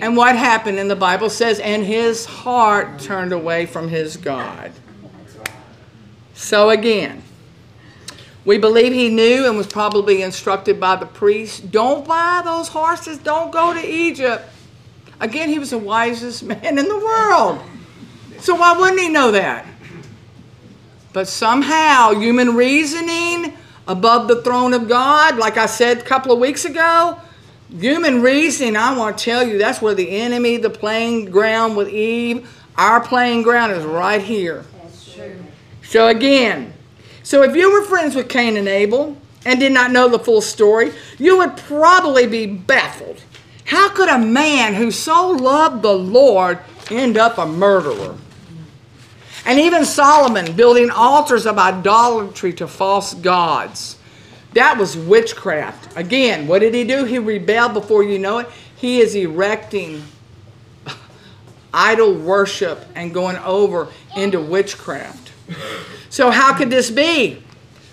And 0.00 0.16
what 0.16 0.36
happened 0.36 0.78
in 0.78 0.88
the 0.88 0.96
Bible 0.96 1.30
says, 1.30 1.58
and 1.60 1.84
his 1.84 2.24
heart 2.24 3.00
turned 3.00 3.32
away 3.32 3.66
from 3.66 3.88
his 3.88 4.16
God. 4.16 4.72
So 6.34 6.70
again, 6.70 7.22
we 8.44 8.58
believe 8.58 8.92
he 8.92 9.08
knew 9.08 9.46
and 9.46 9.56
was 9.56 9.66
probably 9.66 10.22
instructed 10.22 10.80
by 10.80 10.96
the 10.96 11.06
priest 11.06 11.70
don't 11.70 12.06
buy 12.06 12.42
those 12.44 12.68
horses, 12.68 13.18
don't 13.18 13.50
go 13.50 13.74
to 13.74 13.80
Egypt. 13.80 14.48
Again, 15.20 15.48
he 15.48 15.58
was 15.58 15.70
the 15.70 15.78
wisest 15.78 16.42
man 16.44 16.78
in 16.78 16.88
the 16.88 16.98
world. 16.98 17.60
So 18.38 18.54
why 18.54 18.78
wouldn't 18.78 19.00
he 19.00 19.08
know 19.08 19.32
that? 19.32 19.66
But 21.12 21.26
somehow, 21.26 22.12
human 22.12 22.54
reasoning 22.54 23.54
above 23.88 24.28
the 24.28 24.42
throne 24.42 24.74
of 24.74 24.88
God, 24.88 25.36
like 25.36 25.56
I 25.56 25.66
said 25.66 25.98
a 25.98 26.02
couple 26.02 26.30
of 26.30 26.38
weeks 26.38 26.64
ago, 26.64 27.18
human 27.70 28.22
reasoning, 28.22 28.76
I 28.76 28.96
want 28.96 29.18
to 29.18 29.24
tell 29.24 29.46
you, 29.46 29.58
that's 29.58 29.82
where 29.82 29.94
the 29.94 30.08
enemy, 30.10 30.56
the 30.56 30.70
playing 30.70 31.26
ground 31.26 31.76
with 31.76 31.88
Eve, 31.88 32.48
our 32.76 33.00
playing 33.00 33.42
ground 33.42 33.72
is 33.72 33.84
right 33.84 34.22
here. 34.22 34.64
That's 34.82 35.14
true. 35.14 35.36
So 35.82 36.08
again, 36.08 36.72
so 37.22 37.42
if 37.42 37.54
you 37.54 37.72
were 37.72 37.82
friends 37.82 38.14
with 38.14 38.28
Cain 38.28 38.56
and 38.56 38.68
Abel 38.68 39.16
and 39.44 39.60
did 39.60 39.72
not 39.72 39.90
know 39.90 40.08
the 40.08 40.18
full 40.18 40.40
story, 40.40 40.92
you 41.18 41.38
would 41.38 41.56
probably 41.56 42.26
be 42.26 42.46
baffled. 42.46 43.22
How 43.64 43.90
could 43.90 44.08
a 44.08 44.18
man 44.18 44.74
who 44.74 44.90
so 44.90 45.30
loved 45.30 45.82
the 45.82 45.92
Lord 45.92 46.58
end 46.90 47.18
up 47.18 47.36
a 47.36 47.44
murderer? 47.44 48.16
And 49.44 49.58
even 49.58 49.84
Solomon 49.84 50.56
building 50.56 50.90
altars 50.90 51.46
of 51.46 51.58
idolatry 51.58 52.52
to 52.54 52.66
false 52.66 53.12
gods. 53.14 53.97
That 54.58 54.76
was 54.76 54.96
witchcraft. 54.96 55.96
Again, 55.96 56.48
what 56.48 56.58
did 56.58 56.74
he 56.74 56.82
do? 56.82 57.04
He 57.04 57.20
rebelled 57.20 57.74
before 57.74 58.02
you 58.02 58.18
know 58.18 58.38
it. 58.38 58.48
He 58.74 58.98
is 58.98 59.14
erecting 59.14 60.02
idol 61.72 62.12
worship 62.12 62.84
and 62.96 63.14
going 63.14 63.36
over 63.36 63.86
into 64.16 64.40
witchcraft. 64.40 65.30
So, 66.10 66.32
how 66.32 66.54
could 66.54 66.70
this 66.70 66.90
be? 66.90 67.40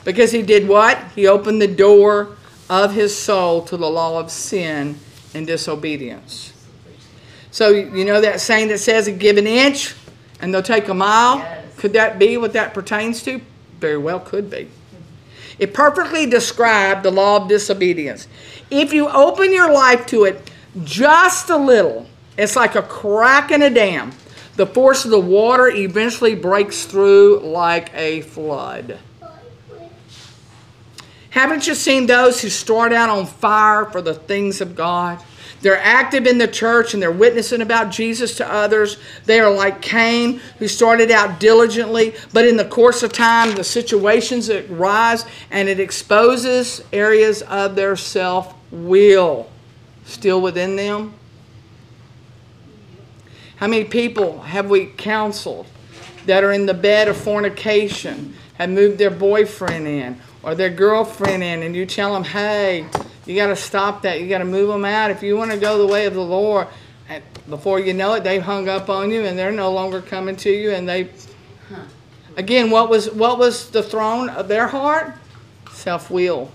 Because 0.06 0.32
he 0.32 0.42
did 0.42 0.68
what? 0.68 0.98
He 1.14 1.28
opened 1.28 1.62
the 1.62 1.68
door 1.68 2.36
of 2.68 2.96
his 2.96 3.16
soul 3.16 3.62
to 3.66 3.78
the 3.78 3.88
law 3.88 4.20
of 4.20 4.32
sin 4.32 4.98
and 5.36 5.46
disobedience. 5.46 6.52
So, 7.52 7.70
you 7.70 8.06
know 8.06 8.22
that 8.22 8.42
saying 8.42 8.70
that 8.70 8.80
says, 8.80 9.08
give 9.08 9.38
an 9.38 9.46
inch 9.46 9.94
and 10.42 10.52
they'll 10.52 10.64
take 10.64 10.88
a 10.88 10.96
mile? 10.96 11.38
Yes. 11.38 11.76
Could 11.78 11.94
that 11.94 12.18
be 12.18 12.38
what 12.38 12.54
that 12.54 12.74
pertains 12.74 13.22
to? 13.22 13.40
Very 13.80 14.00
well 14.00 14.20
could 14.20 14.50
be. 14.50 14.68
It 15.60 15.74
perfectly 15.74 16.26
described 16.26 17.04
the 17.04 17.12
law 17.12 17.38
of 17.38 17.48
disobedience. 17.48 18.28
If 18.70 18.94
you 18.94 19.08
open 19.10 19.54
your 19.54 19.72
life 19.72 20.06
to 20.08 20.26
it 20.26 20.52
just 20.84 21.50
a 21.50 21.58
little, 21.58 22.08
it's 22.38 22.56
like 22.56 22.76
a 22.76 22.82
crack 22.82 23.52
in 23.52 23.62
a 23.62 23.70
dam. 23.70 24.12
The 24.56 24.66
force 24.66 25.06
of 25.06 25.12
the 25.12 25.20
water 25.20 25.68
eventually 25.68 26.36
breaks 26.36 26.86
through 26.86 27.40
like 27.40 27.94
a 27.94 28.22
flood. 28.22 29.00
Haven't 31.30 31.68
you 31.68 31.76
seen 31.76 32.08
those 32.08 32.42
who 32.42 32.50
start 32.50 32.94
out 32.94 33.10
on 33.10 33.26
fire 33.26 33.86
for 33.86 34.02
the 34.02 34.14
things 34.14 34.62
of 34.62 34.74
God? 34.74 35.22
They're 35.62 35.82
active 35.82 36.28
in 36.28 36.38
the 36.38 36.48
church 36.48 36.94
and 36.94 37.02
they're 37.02 37.12
witnessing 37.12 37.62
about 37.62 37.90
Jesus 37.90 38.38
to 38.38 38.52
others. 38.52 38.98
They 39.26 39.40
are 39.40 39.52
like 39.52 39.82
Cain, 39.82 40.40
who 40.60 40.68
started 40.68 41.10
out 41.10 41.40
diligently, 41.40 42.14
but 42.34 42.46
in 42.46 42.58
the 42.58 42.66
course 42.66 43.02
of 43.04 43.12
time, 43.12 43.56
the 43.56 43.64
situations 43.64 44.48
that 44.48 44.70
rise 44.70 45.26
and 45.50 45.68
it 45.68 45.80
exposes 45.80 46.84
areas 46.94 47.42
of 47.44 47.76
their 47.76 47.96
self 47.96 48.54
will 48.72 49.50
still 50.06 50.42
within 50.42 50.76
them. 50.76 51.14
How 53.58 53.68
many 53.68 53.86
people 53.86 54.42
have 54.42 54.70
we 54.70 54.88
counseled 54.88 55.66
that 56.26 56.44
are 56.44 56.52
in 56.52 56.66
the 56.66 56.74
bed 56.74 57.08
of 57.08 57.18
fornication, 57.18 58.36
have 58.56 58.70
moved 58.70 58.98
their 58.98 59.12
boyfriend 59.12 59.88
in 59.88 60.20
or 60.44 60.54
their 60.56 60.70
girlfriend 60.70 61.42
in, 61.42 61.64
and 61.64 61.76
you 61.76 61.86
tell 61.86 62.14
them, 62.14 62.24
hey, 62.24 62.86
you 63.26 63.36
got 63.36 63.48
to 63.48 63.56
stop 63.56 64.04
that. 64.04 64.22
You 64.22 64.30
got 64.30 64.40
to 64.40 64.46
move 64.46 64.68
them 64.68 64.86
out. 64.86 65.12
If 65.12 65.24
you 65.24 65.36
want 65.36 65.52
to 65.52 65.58
go 65.58 65.78
the 65.78 65.88
way 65.88 66.06
of 66.06 66.14
the 66.14 66.22
Lord, 66.22 66.68
before 67.50 67.80
you 67.80 67.94
know 67.94 68.14
it, 68.14 68.24
they've 68.24 68.42
hung 68.42 68.68
up 68.70 68.90
on 68.90 69.12
you 69.12 69.26
and 69.26 69.38
they're 69.38 69.52
no 69.52 69.72
longer 69.72 70.02
coming 70.02 70.36
to 70.38 70.50
you 70.50 70.72
and 70.72 70.88
they. 70.88 71.10
Again, 72.38 72.70
what 72.70 72.90
was 72.90 73.10
what 73.12 73.40
was 73.40 73.70
the 73.70 73.82
throne 73.82 74.30
of 74.30 74.48
their 74.48 74.68
heart? 74.68 75.14
Self-will. 75.72 76.52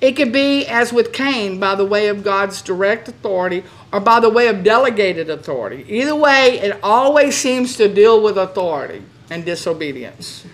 It 0.00 0.12
could 0.12 0.32
be, 0.32 0.66
as 0.66 0.94
with 0.94 1.12
Cain, 1.12 1.60
by 1.60 1.74
the 1.74 1.84
way 1.84 2.08
of 2.08 2.24
God's 2.24 2.62
direct 2.62 3.08
authority 3.08 3.64
or 3.92 4.00
by 4.00 4.18
the 4.18 4.30
way 4.30 4.48
of 4.48 4.64
delegated 4.64 5.28
authority. 5.28 5.84
Either 5.88 6.16
way, 6.16 6.58
it 6.58 6.78
always 6.82 7.36
seems 7.36 7.76
to 7.76 7.92
deal 7.92 8.22
with 8.22 8.38
authority 8.38 9.02
and 9.28 9.44
disobedience. 9.44 10.46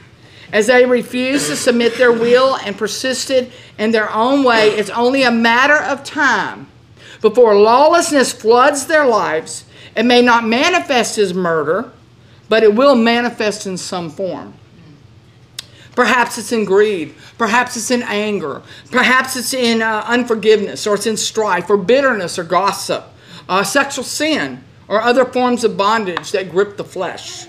As 0.52 0.68
they 0.68 0.86
refused 0.86 1.48
to 1.48 1.56
submit 1.56 1.96
their 1.96 2.12
will 2.12 2.56
and 2.56 2.78
persisted 2.78 3.50
in 3.78 3.90
their 3.90 4.10
own 4.12 4.44
way, 4.44 4.68
it's 4.68 4.90
only 4.90 5.22
a 5.22 5.30
matter 5.30 5.76
of 5.76 6.04
time 6.04 6.68
before 7.20 7.54
lawlessness 7.54 8.32
floods 8.32 8.86
their 8.86 9.06
lives. 9.06 9.64
It 9.96 10.04
may 10.04 10.22
not 10.22 10.44
manifest 10.44 11.18
as 11.18 11.34
murder, 11.34 11.90
but 12.48 12.62
it 12.62 12.74
will 12.74 12.94
manifest 12.94 13.66
in 13.66 13.76
some 13.76 14.10
form. 14.10 14.54
Perhaps 15.96 16.36
it's 16.36 16.52
in 16.52 16.66
greed. 16.66 17.14
Perhaps 17.38 17.76
it's 17.76 17.90
in 17.90 18.02
anger. 18.02 18.62
Perhaps 18.90 19.34
it's 19.34 19.54
in 19.54 19.80
uh, 19.80 20.04
unforgiveness, 20.06 20.86
or 20.86 20.94
it's 20.94 21.06
in 21.06 21.16
strife, 21.16 21.70
or 21.70 21.78
bitterness, 21.78 22.38
or 22.38 22.44
gossip, 22.44 23.04
uh, 23.48 23.64
sexual 23.64 24.04
sin, 24.04 24.62
or 24.88 25.00
other 25.00 25.24
forms 25.24 25.64
of 25.64 25.76
bondage 25.76 26.32
that 26.32 26.50
grip 26.50 26.76
the 26.76 26.84
flesh. 26.84 27.46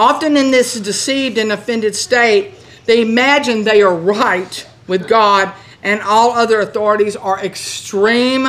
Often 0.00 0.38
in 0.38 0.50
this 0.50 0.80
deceived 0.80 1.36
and 1.36 1.52
offended 1.52 1.94
state, 1.94 2.54
they 2.86 3.02
imagine 3.02 3.64
they 3.64 3.82
are 3.82 3.94
right 3.94 4.66
with 4.86 5.06
God 5.06 5.52
and 5.82 6.00
all 6.00 6.30
other 6.30 6.60
authorities 6.60 7.16
are 7.16 7.38
extreme, 7.44 8.48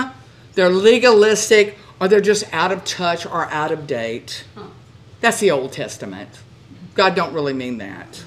they're 0.54 0.70
legalistic, 0.70 1.78
or 2.00 2.08
they're 2.08 2.22
just 2.22 2.46
out 2.54 2.72
of 2.72 2.86
touch 2.86 3.26
or 3.26 3.48
out 3.52 3.74
of 3.74 3.86
date. 3.86 4.46
That's 5.20 5.42
the 5.42 5.52
Old 5.52 5.74
Testament. 5.74 6.30
God 6.94 7.16
don't 7.16 7.34
really 7.34 7.52
mean 7.52 7.80
that. 7.80 8.24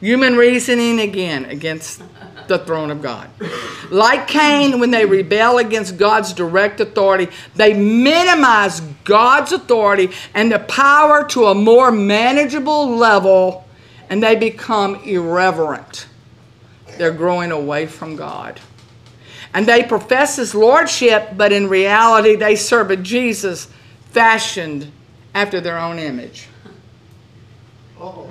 Human 0.00 0.34
reasoning 0.34 0.98
again 0.98 1.44
against 1.44 2.02
the 2.48 2.58
throne 2.58 2.90
of 2.90 3.02
God. 3.02 3.28
Like 3.90 4.26
Cain, 4.28 4.80
when 4.80 4.90
they 4.90 5.06
rebel 5.06 5.58
against 5.58 5.96
God's 5.96 6.32
direct 6.32 6.80
authority, 6.80 7.28
they 7.54 7.74
minimize 7.74 8.80
God's 9.04 9.52
authority 9.52 10.10
and 10.34 10.50
the 10.50 10.58
power 10.60 11.26
to 11.28 11.46
a 11.46 11.54
more 11.54 11.90
manageable 11.90 12.96
level, 12.96 13.66
and 14.08 14.22
they 14.22 14.36
become 14.36 14.96
irreverent. 15.04 16.06
They're 16.98 17.12
growing 17.12 17.50
away 17.50 17.86
from 17.86 18.16
God. 18.16 18.60
And 19.52 19.66
they 19.66 19.84
profess 19.84 20.36
his 20.36 20.54
lordship, 20.54 21.30
but 21.36 21.52
in 21.52 21.68
reality, 21.68 22.34
they 22.34 22.56
serve 22.56 22.90
a 22.90 22.96
Jesus 22.96 23.68
fashioned 24.10 24.90
after 25.34 25.60
their 25.60 25.78
own 25.78 25.98
image. 25.98 26.48
Oh 28.00 28.28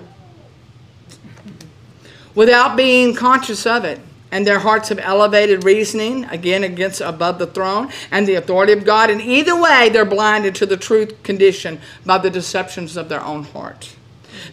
without 2.36 2.76
being 2.76 3.14
conscious 3.16 3.66
of 3.66 3.86
it. 3.86 4.00
And 4.32 4.48
their 4.48 4.60
hearts 4.60 4.90
have 4.90 4.98
elevated 4.98 5.64
reasoning, 5.64 6.26
again, 6.26 6.64
against 6.64 7.02
above 7.02 7.38
the 7.38 7.46
throne 7.46 7.92
and 8.10 8.28
the 8.28 8.34
authority 8.34 8.74
of 8.74 8.84
God. 8.84 9.12
And 9.12 9.22
either 9.22 9.56
way, 9.56 9.90
they're 9.90 10.06
blinded 10.06 10.56
to 10.56 10.66
the 10.66 10.76
truth 10.76 11.22
condition 11.22 11.80
by 12.04 12.18
the 12.18 12.32
deceptions 12.32 12.98
of 12.98 13.10
their 13.10 13.24
own 13.24 13.44
heart. 13.44 13.96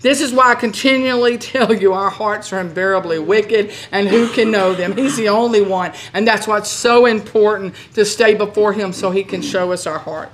This 0.01 0.21
is 0.21 0.33
why 0.33 0.53
I 0.53 0.55
continually 0.55 1.39
tell 1.39 1.75
you 1.75 1.93
our 1.93 2.11
hearts 2.11 2.53
are 2.53 2.61
invariably 2.61 3.19
wicked, 3.19 3.73
and 3.91 4.09
who 4.09 4.29
can 4.29 4.51
know 4.51 4.75
them? 4.75 4.97
He's 4.97 5.17
the 5.17 5.29
only 5.29 5.63
one. 5.63 5.93
And 6.13 6.27
that's 6.27 6.47
why 6.47 6.59
it's 6.59 6.71
so 6.71 7.07
important 7.07 7.75
to 7.95 8.05
stay 8.05 8.35
before 8.35 8.73
Him 8.73 8.93
so 8.93 9.11
He 9.11 9.25
can 9.25 9.43
show 9.43 9.73
us 9.73 9.87
our 9.87 9.99
heart. 9.99 10.31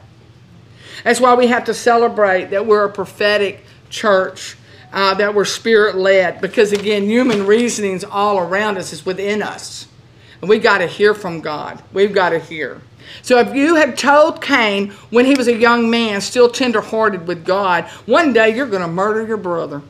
That's 1.04 1.20
why 1.20 1.34
we 1.34 1.46
have 1.46 1.64
to 1.66 1.74
celebrate 1.74 2.46
that 2.46 2.66
we're 2.66 2.84
a 2.84 2.92
prophetic 2.92 3.64
church 3.90 4.56
uh, 4.92 5.14
that 5.14 5.34
we're 5.34 5.44
spirit 5.44 5.96
led 5.96 6.40
because, 6.40 6.72
again, 6.72 7.04
human 7.04 7.46
reasonings 7.46 8.04
all 8.04 8.38
around 8.38 8.78
us 8.78 8.92
is 8.92 9.04
within 9.04 9.42
us. 9.42 9.88
And 10.40 10.48
we 10.48 10.58
got 10.58 10.78
to 10.78 10.86
hear 10.86 11.14
from 11.14 11.40
God. 11.40 11.82
We've 11.92 12.12
got 12.12 12.30
to 12.30 12.38
hear. 12.38 12.80
So 13.22 13.38
if 13.38 13.54
you 13.54 13.76
had 13.76 13.96
told 13.96 14.42
Cain 14.42 14.90
when 15.10 15.24
he 15.24 15.34
was 15.34 15.48
a 15.48 15.56
young 15.56 15.90
man, 15.90 16.20
still 16.20 16.48
tenderhearted 16.50 17.26
with 17.26 17.44
God, 17.44 17.84
one 18.06 18.32
day 18.32 18.54
you're 18.54 18.66
going 18.66 18.82
to 18.82 18.88
murder 18.88 19.26
your 19.26 19.36
brother, 19.36 19.82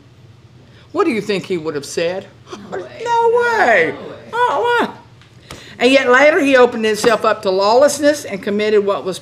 what 0.93 1.05
do 1.05 1.11
you 1.11 1.21
think 1.21 1.45
he 1.45 1.59
would 1.59 1.75
have 1.75 1.87
said? 1.87 2.27
No 2.71 2.79
way. 2.79 3.03
No 3.05 3.29
way. 3.29 3.93
No 3.93 4.09
way. 4.09 4.31
Oh, 4.33 5.03
And 5.79 5.91
yet 5.91 6.09
later 6.09 6.41
he 6.41 6.57
opened 6.57 6.85
himself 6.85 7.25
up 7.25 7.43
to 7.43 7.51
lawlessness 7.51 8.25
and 8.25 8.43
committed 8.43 8.85
what 8.85 9.05
was 9.05 9.21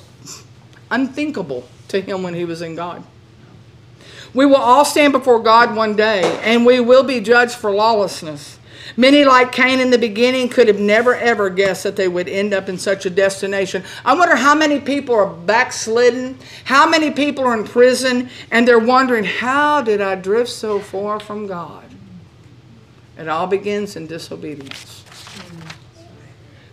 unthinkable 0.90 1.68
to 1.88 2.00
him 2.00 2.22
when 2.22 2.34
he 2.34 2.44
was 2.44 2.62
in 2.62 2.74
God. 2.76 3.02
We 4.34 4.46
will 4.46 4.56
all 4.56 4.84
stand 4.84 5.12
before 5.12 5.40
God 5.40 5.76
one 5.76 5.94
day, 5.94 6.22
and 6.42 6.66
we 6.66 6.80
will 6.80 7.04
be 7.04 7.20
judged 7.20 7.54
for 7.54 7.70
lawlessness. 7.70 8.58
Many, 8.96 9.24
like 9.24 9.52
Cain 9.52 9.80
in 9.80 9.90
the 9.90 9.98
beginning, 9.98 10.48
could 10.48 10.68
have 10.68 10.78
never 10.78 11.14
ever 11.14 11.50
guessed 11.50 11.84
that 11.84 11.96
they 11.96 12.08
would 12.08 12.28
end 12.28 12.52
up 12.52 12.68
in 12.68 12.76
such 12.76 13.06
a 13.06 13.10
destination. 13.10 13.82
I 14.04 14.14
wonder 14.14 14.36
how 14.36 14.54
many 14.54 14.80
people 14.80 15.14
are 15.14 15.26
backslidden, 15.26 16.38
how 16.64 16.88
many 16.88 17.10
people 17.10 17.44
are 17.44 17.58
in 17.58 17.64
prison, 17.64 18.28
and 18.50 18.66
they're 18.66 18.78
wondering, 18.78 19.24
how 19.24 19.82
did 19.82 20.00
I 20.00 20.16
drift 20.16 20.50
so 20.50 20.80
far 20.80 21.18
from 21.18 21.46
God? 21.46 21.84
It 23.16 23.28
all 23.28 23.46
begins 23.46 23.96
in 23.96 24.06
disobedience. 24.06 25.03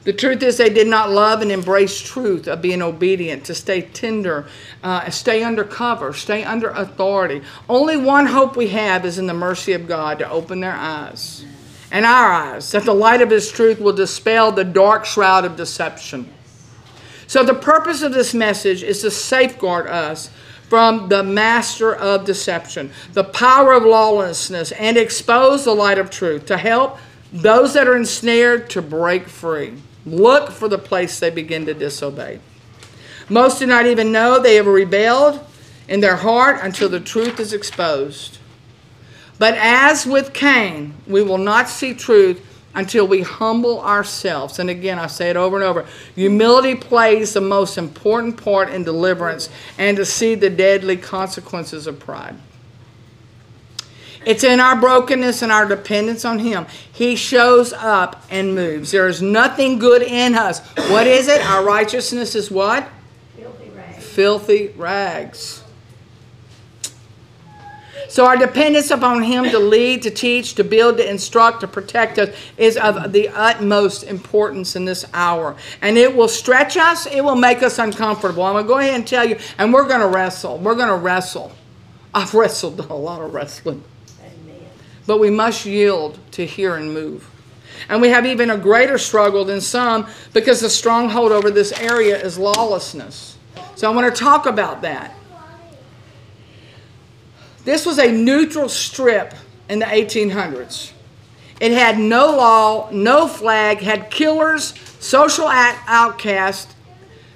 The 0.03 0.13
truth 0.13 0.41
is, 0.41 0.57
they 0.57 0.69
did 0.69 0.87
not 0.87 1.11
love 1.11 1.41
and 1.41 1.51
embrace 1.51 2.01
truth 2.01 2.47
of 2.47 2.61
being 2.61 2.81
obedient, 2.81 3.45
to 3.45 3.53
stay 3.53 3.81
tender, 3.81 4.47
uh, 4.81 5.09
stay 5.11 5.43
under 5.43 5.63
cover, 5.63 6.11
stay 6.13 6.43
under 6.43 6.69
authority. 6.69 7.43
Only 7.69 7.97
one 7.97 8.25
hope 8.25 8.55
we 8.55 8.69
have 8.69 9.05
is 9.05 9.19
in 9.19 9.27
the 9.27 9.33
mercy 9.33 9.73
of 9.73 9.87
God 9.87 10.17
to 10.19 10.29
open 10.29 10.59
their 10.59 10.73
eyes 10.73 11.45
and 11.91 12.05
our 12.05 12.31
eyes, 12.31 12.71
that 12.71 12.85
the 12.85 12.93
light 12.93 13.21
of 13.21 13.29
His 13.29 13.51
truth 13.51 13.79
will 13.79 13.93
dispel 13.93 14.51
the 14.51 14.63
dark 14.63 15.05
shroud 15.05 15.45
of 15.45 15.55
deception. 15.55 16.31
So, 17.27 17.43
the 17.43 17.53
purpose 17.53 18.01
of 18.01 18.13
this 18.13 18.33
message 18.33 18.81
is 18.81 19.01
to 19.01 19.11
safeguard 19.11 19.87
us 19.87 20.29
from 20.67 21.09
the 21.09 21.21
master 21.21 21.93
of 21.93 22.25
deception, 22.25 22.91
the 23.13 23.25
power 23.25 23.73
of 23.73 23.83
lawlessness, 23.83 24.71
and 24.71 24.97
expose 24.97 25.65
the 25.65 25.75
light 25.75 25.97
of 25.97 26.09
truth 26.09 26.45
to 26.45 26.57
help 26.57 26.97
those 27.33 27.73
that 27.73 27.87
are 27.87 27.95
ensnared 27.95 28.69
to 28.69 28.81
break 28.81 29.27
free. 29.27 29.73
Look 30.05 30.51
for 30.51 30.67
the 30.67 30.77
place 30.77 31.19
they 31.19 31.29
begin 31.29 31.65
to 31.65 31.73
disobey. 31.73 32.39
Most 33.29 33.59
do 33.59 33.65
not 33.65 33.85
even 33.85 34.11
know 34.11 34.39
they 34.39 34.55
have 34.55 34.67
rebelled 34.67 35.45
in 35.87 35.99
their 35.99 36.15
heart 36.15 36.59
until 36.61 36.89
the 36.89 36.99
truth 36.99 37.39
is 37.39 37.53
exposed. 37.53 38.39
But 39.37 39.55
as 39.55 40.05
with 40.05 40.33
Cain, 40.33 40.93
we 41.07 41.23
will 41.23 41.37
not 41.37 41.67
see 41.67 41.93
truth 41.93 42.45
until 42.73 43.07
we 43.07 43.21
humble 43.21 43.81
ourselves. 43.81 44.59
And 44.59 44.69
again, 44.69 44.99
I 44.99 45.07
say 45.07 45.29
it 45.29 45.35
over 45.35 45.57
and 45.57 45.65
over 45.65 45.85
humility 46.15 46.75
plays 46.75 47.33
the 47.33 47.41
most 47.41 47.77
important 47.77 48.41
part 48.41 48.69
in 48.69 48.83
deliverance 48.83 49.49
and 49.77 49.97
to 49.97 50.05
see 50.05 50.35
the 50.35 50.49
deadly 50.49 50.97
consequences 50.97 51.87
of 51.87 51.99
pride. 51.99 52.35
It's 54.25 54.43
in 54.43 54.59
our 54.59 54.75
brokenness 54.79 55.41
and 55.41 55.51
our 55.51 55.65
dependence 55.65 56.25
on 56.25 56.39
Him. 56.39 56.67
He 56.91 57.15
shows 57.15 57.73
up 57.73 58.23
and 58.29 58.53
moves. 58.53 58.91
There 58.91 59.07
is 59.07 59.21
nothing 59.21 59.79
good 59.79 60.03
in 60.03 60.35
us. 60.35 60.59
What 60.89 61.07
is 61.07 61.27
it? 61.27 61.41
Our 61.41 61.65
righteousness 61.65 62.35
is 62.35 62.51
what? 62.51 62.87
Filthy 63.35 63.69
rags. 63.69 64.05
Filthy 64.05 64.67
rags. 64.77 65.63
So 68.09 68.25
our 68.25 68.37
dependence 68.37 68.91
upon 68.91 69.23
Him 69.23 69.45
to 69.45 69.57
lead, 69.57 70.03
to 70.03 70.11
teach, 70.11 70.53
to 70.55 70.63
build, 70.63 70.97
to 70.97 71.09
instruct, 71.09 71.61
to 71.61 71.67
protect 71.67 72.19
us 72.19 72.35
is 72.57 72.77
of 72.77 73.13
the 73.13 73.29
utmost 73.29 74.03
importance 74.03 74.75
in 74.75 74.85
this 74.85 75.05
hour. 75.13 75.55
And 75.81 75.97
it 75.97 76.15
will 76.15 76.27
stretch 76.27 76.77
us, 76.77 77.07
it 77.07 77.23
will 77.23 77.37
make 77.37 77.63
us 77.63 77.79
uncomfortable. 77.79 78.43
I'm 78.43 78.53
going 78.53 78.65
to 78.65 78.67
go 78.67 78.77
ahead 78.77 78.95
and 78.95 79.07
tell 79.07 79.25
you, 79.25 79.37
and 79.57 79.73
we're 79.73 79.87
going 79.87 80.01
to 80.01 80.09
wrestle. 80.09 80.59
We're 80.59 80.75
going 80.75 80.89
to 80.89 80.95
wrestle. 80.95 81.53
I've 82.13 82.33
wrestled 82.33 82.81
a 82.81 82.93
lot 82.93 83.21
of 83.21 83.33
wrestling 83.33 83.81
but 85.07 85.19
we 85.19 85.29
must 85.29 85.65
yield 85.65 86.19
to 86.31 86.45
hear 86.45 86.75
and 86.75 86.93
move. 86.93 87.29
And 87.89 88.01
we 88.01 88.09
have 88.09 88.25
even 88.25 88.49
a 88.49 88.57
greater 88.57 88.97
struggle 88.97 89.43
than 89.45 89.61
some 89.61 90.07
because 90.33 90.61
the 90.61 90.69
stronghold 90.69 91.31
over 91.31 91.49
this 91.49 91.71
area 91.73 92.19
is 92.21 92.37
lawlessness. 92.37 93.37
So 93.75 93.91
I 93.91 93.95
want 93.95 94.13
to 94.13 94.19
talk 94.19 94.45
about 94.45 94.81
that. 94.83 95.15
This 97.63 97.85
was 97.85 97.99
a 97.99 98.11
neutral 98.11 98.69
strip 98.69 99.33
in 99.69 99.79
the 99.79 99.85
1800s. 99.85 100.91
It 101.59 101.71
had 101.71 101.99
no 101.99 102.35
law, 102.35 102.89
no 102.91 103.27
flag, 103.27 103.79
had 103.79 104.09
killers, 104.09 104.73
social 104.99 105.47
outcasts, 105.47 106.73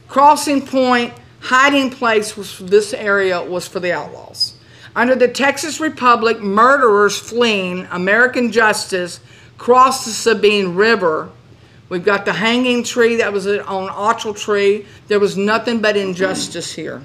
crossing 0.07 0.66
point, 0.66 1.13
hiding 1.41 1.91
place 1.91 2.36
was 2.36 2.57
this 2.57 2.93
area 2.93 3.41
was 3.41 3.68
for 3.68 3.80
the 3.80 3.91
outlaws. 3.91 4.54
Under 4.95 5.13
the 5.13 5.27
Texas 5.27 5.81
Republic, 5.81 6.39
murderers 6.39 7.19
fleeing 7.19 7.85
American 7.91 8.51
justice 8.51 9.19
crossed 9.57 10.05
the 10.05 10.11
Sabine 10.11 10.75
River. 10.75 11.29
We've 11.89 12.05
got 12.05 12.25
the 12.25 12.33
hanging 12.33 12.83
tree 12.83 13.17
that 13.17 13.33
was 13.33 13.45
on 13.45 13.89
Otchel 13.89 14.37
Tree. 14.37 14.85
There 15.07 15.19
was 15.19 15.35
nothing 15.35 15.81
but 15.81 15.97
injustice 15.97 16.73
here. 16.73 17.03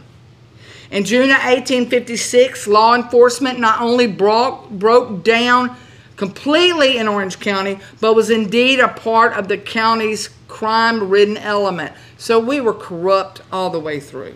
In 0.93 1.05
June 1.05 1.30
of 1.30 1.36
1856, 1.36 2.66
law 2.68 2.95
enforcement 2.95 3.59
not 3.59 3.80
only 3.80 4.07
broke, 4.07 4.70
broke 4.70 5.24
down 5.24 5.76
completely 6.16 6.99
in 6.99 7.09
Orange 7.09 7.41
County, 7.41 7.78
but 8.01 8.14
was 8.14 8.30
indeed 8.30 8.78
a 8.78 8.88
part 8.88 9.32
of 9.32 9.49
the 9.49 9.59
county's 9.59 10.30
crime 10.49 11.09
ridden 11.09 11.36
element. 11.36 11.93
So 12.18 12.38
we 12.38 12.61
were 12.61 12.74
corrupt 12.74 13.43
all 13.53 13.70
the 13.70 13.80
way 13.80 14.01
through. 14.01 14.34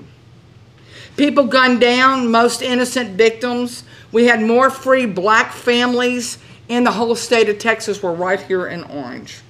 People 1.16 1.44
gunned 1.44 1.80
down, 1.80 2.30
most 2.30 2.62
innocent 2.62 3.16
victims. 3.16 3.84
We 4.12 4.26
had 4.26 4.40
more 4.40 4.70
free 4.70 5.06
black 5.06 5.52
families 5.52 6.38
in 6.68 6.84
the 6.84 6.90
whole 6.90 7.14
state 7.14 7.48
of 7.48 7.58
Texas 7.58 8.02
were 8.02 8.12
right 8.12 8.40
here 8.40 8.66
in 8.66 8.84
Orange. 8.84 9.40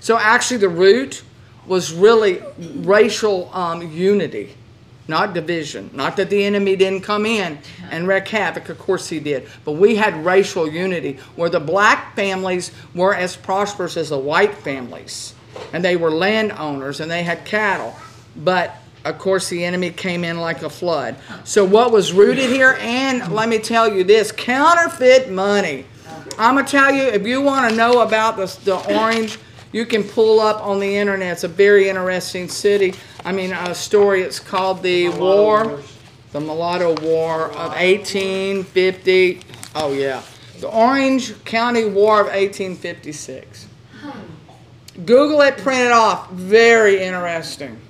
So 0.00 0.18
actually, 0.18 0.58
the 0.58 0.68
root 0.68 1.22
was 1.66 1.92
really 1.92 2.42
racial 2.58 3.50
um, 3.54 3.82
unity 3.90 4.54
not 5.06 5.34
division. 5.34 5.90
Not 5.92 6.16
that 6.16 6.30
the 6.30 6.44
enemy 6.44 6.76
didn't 6.76 7.02
come 7.02 7.26
in 7.26 7.58
and 7.90 8.08
wreak 8.08 8.28
havoc, 8.28 8.68
of 8.68 8.78
course 8.78 9.08
he 9.08 9.20
did. 9.20 9.48
But 9.64 9.72
we 9.72 9.96
had 9.96 10.24
racial 10.24 10.68
unity 10.68 11.18
where 11.36 11.50
the 11.50 11.60
black 11.60 12.16
families 12.16 12.70
were 12.94 13.14
as 13.14 13.36
prosperous 13.36 13.96
as 13.96 14.08
the 14.08 14.18
white 14.18 14.54
families. 14.54 15.34
And 15.72 15.84
they 15.84 15.96
were 15.96 16.10
landowners 16.10 17.00
and 17.00 17.10
they 17.10 17.22
had 17.22 17.44
cattle. 17.44 17.94
But 18.36 18.74
of 19.04 19.18
course, 19.18 19.48
the 19.48 19.64
enemy 19.64 19.90
came 19.90 20.24
in 20.24 20.38
like 20.38 20.62
a 20.62 20.70
flood. 20.70 21.16
So, 21.44 21.64
what 21.64 21.92
was 21.92 22.12
rooted 22.12 22.50
here, 22.50 22.78
and 22.80 23.32
let 23.32 23.48
me 23.48 23.58
tell 23.58 23.92
you 23.92 24.02
this 24.02 24.32
counterfeit 24.32 25.30
money. 25.30 25.84
I'm 26.38 26.54
going 26.54 26.64
to 26.64 26.70
tell 26.70 26.92
you, 26.92 27.02
if 27.02 27.26
you 27.26 27.42
want 27.42 27.70
to 27.70 27.76
know 27.76 28.00
about 28.00 28.36
the, 28.36 28.46
the 28.64 28.98
orange, 28.98 29.38
you 29.72 29.84
can 29.84 30.02
pull 30.04 30.40
up 30.40 30.64
on 30.64 30.80
the 30.80 30.96
internet. 30.96 31.32
It's 31.32 31.44
a 31.44 31.48
very 31.48 31.88
interesting 31.88 32.48
city. 32.48 32.94
I 33.24 33.32
mean, 33.32 33.52
a 33.52 33.74
story. 33.74 34.22
It's 34.22 34.40
called 34.40 34.82
the 34.82 35.10
War, 35.10 35.80
the 36.32 36.40
Mulatto 36.40 36.94
War 37.02 37.48
of 37.48 37.72
1850. 37.72 39.40
Oh 39.74 39.92
yeah, 39.92 40.22
the 40.60 40.68
Orange 40.68 41.44
County 41.44 41.84
War 41.84 42.20
of 42.20 42.26
1856. 42.28 43.66
Hmm. 44.00 45.04
Google 45.04 45.40
it, 45.42 45.58
print 45.58 45.82
it 45.82 45.92
off. 45.92 46.30
Very 46.30 47.02
interesting. 47.02 47.80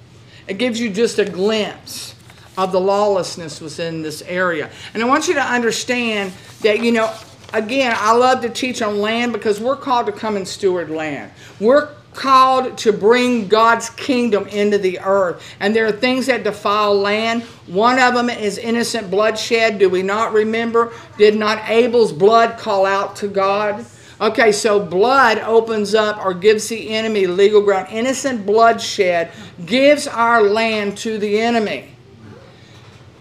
It 0.47 0.59
gives 0.59 0.80
you 0.80 0.90
just 0.90 1.18
a 1.18 1.24
glimpse 1.24 2.14
of 2.57 2.72
the 2.72 2.80
lawlessness 2.80 3.61
within 3.61 4.03
this 4.03 4.22
area. 4.22 4.70
And 4.92 5.03
I 5.03 5.07
want 5.07 5.28
you 5.28 5.34
to 5.34 5.42
understand 5.42 6.32
that, 6.62 6.80
you 6.80 6.92
know, 6.92 7.12
again, 7.53 7.95
I 7.97 8.12
love 8.12 8.42
to 8.42 8.51
teach 8.51 8.82
on 8.82 9.01
land 9.01 9.32
because 9.32 9.61
we're 9.61 9.76
called 9.76 10.07
to 10.07 10.12
come 10.12 10.36
and 10.36 10.47
steward 10.47 10.90
land. 10.90 11.32
We're 11.61 11.90
called 12.14 12.78
to 12.78 12.92
bring 12.92 13.49
God's 13.49 13.90
kingdom 13.90 14.47
into 14.47 14.78
the 14.78 15.01
earth. 15.01 15.42
And 15.61 15.74
there 15.74 15.86
are 15.86 15.92
things 15.92 16.26
that 16.26 16.45
defile 16.45 16.95
land. 16.95 17.42
One 17.66 17.99
of 17.99 18.14
them 18.14 18.30
is 18.30 18.57
innocent 18.57 19.11
bloodshed. 19.11 19.78
Do 19.78 19.88
we 19.88 20.03
not 20.03 20.32
remember? 20.32 20.92
Did 21.18 21.36
not 21.36 21.68
Abel's 21.68 22.12
blood 22.12 22.59
call 22.59 22.86
out 22.86 23.16
to 23.16 23.28
God? 23.28 23.84
Okay, 24.24 24.52
so 24.52 24.80
blood 24.80 25.36
opens 25.40 25.94
up 25.94 26.16
or 26.24 26.32
gives 26.32 26.68
the 26.68 26.94
enemy 26.94 27.26
legal 27.26 27.60
ground. 27.60 27.88
Innocent 27.90 28.46
bloodshed 28.46 29.30
gives 29.66 30.06
our 30.06 30.40
land 30.42 30.96
to 30.98 31.18
the 31.18 31.40
enemy. 31.40 31.90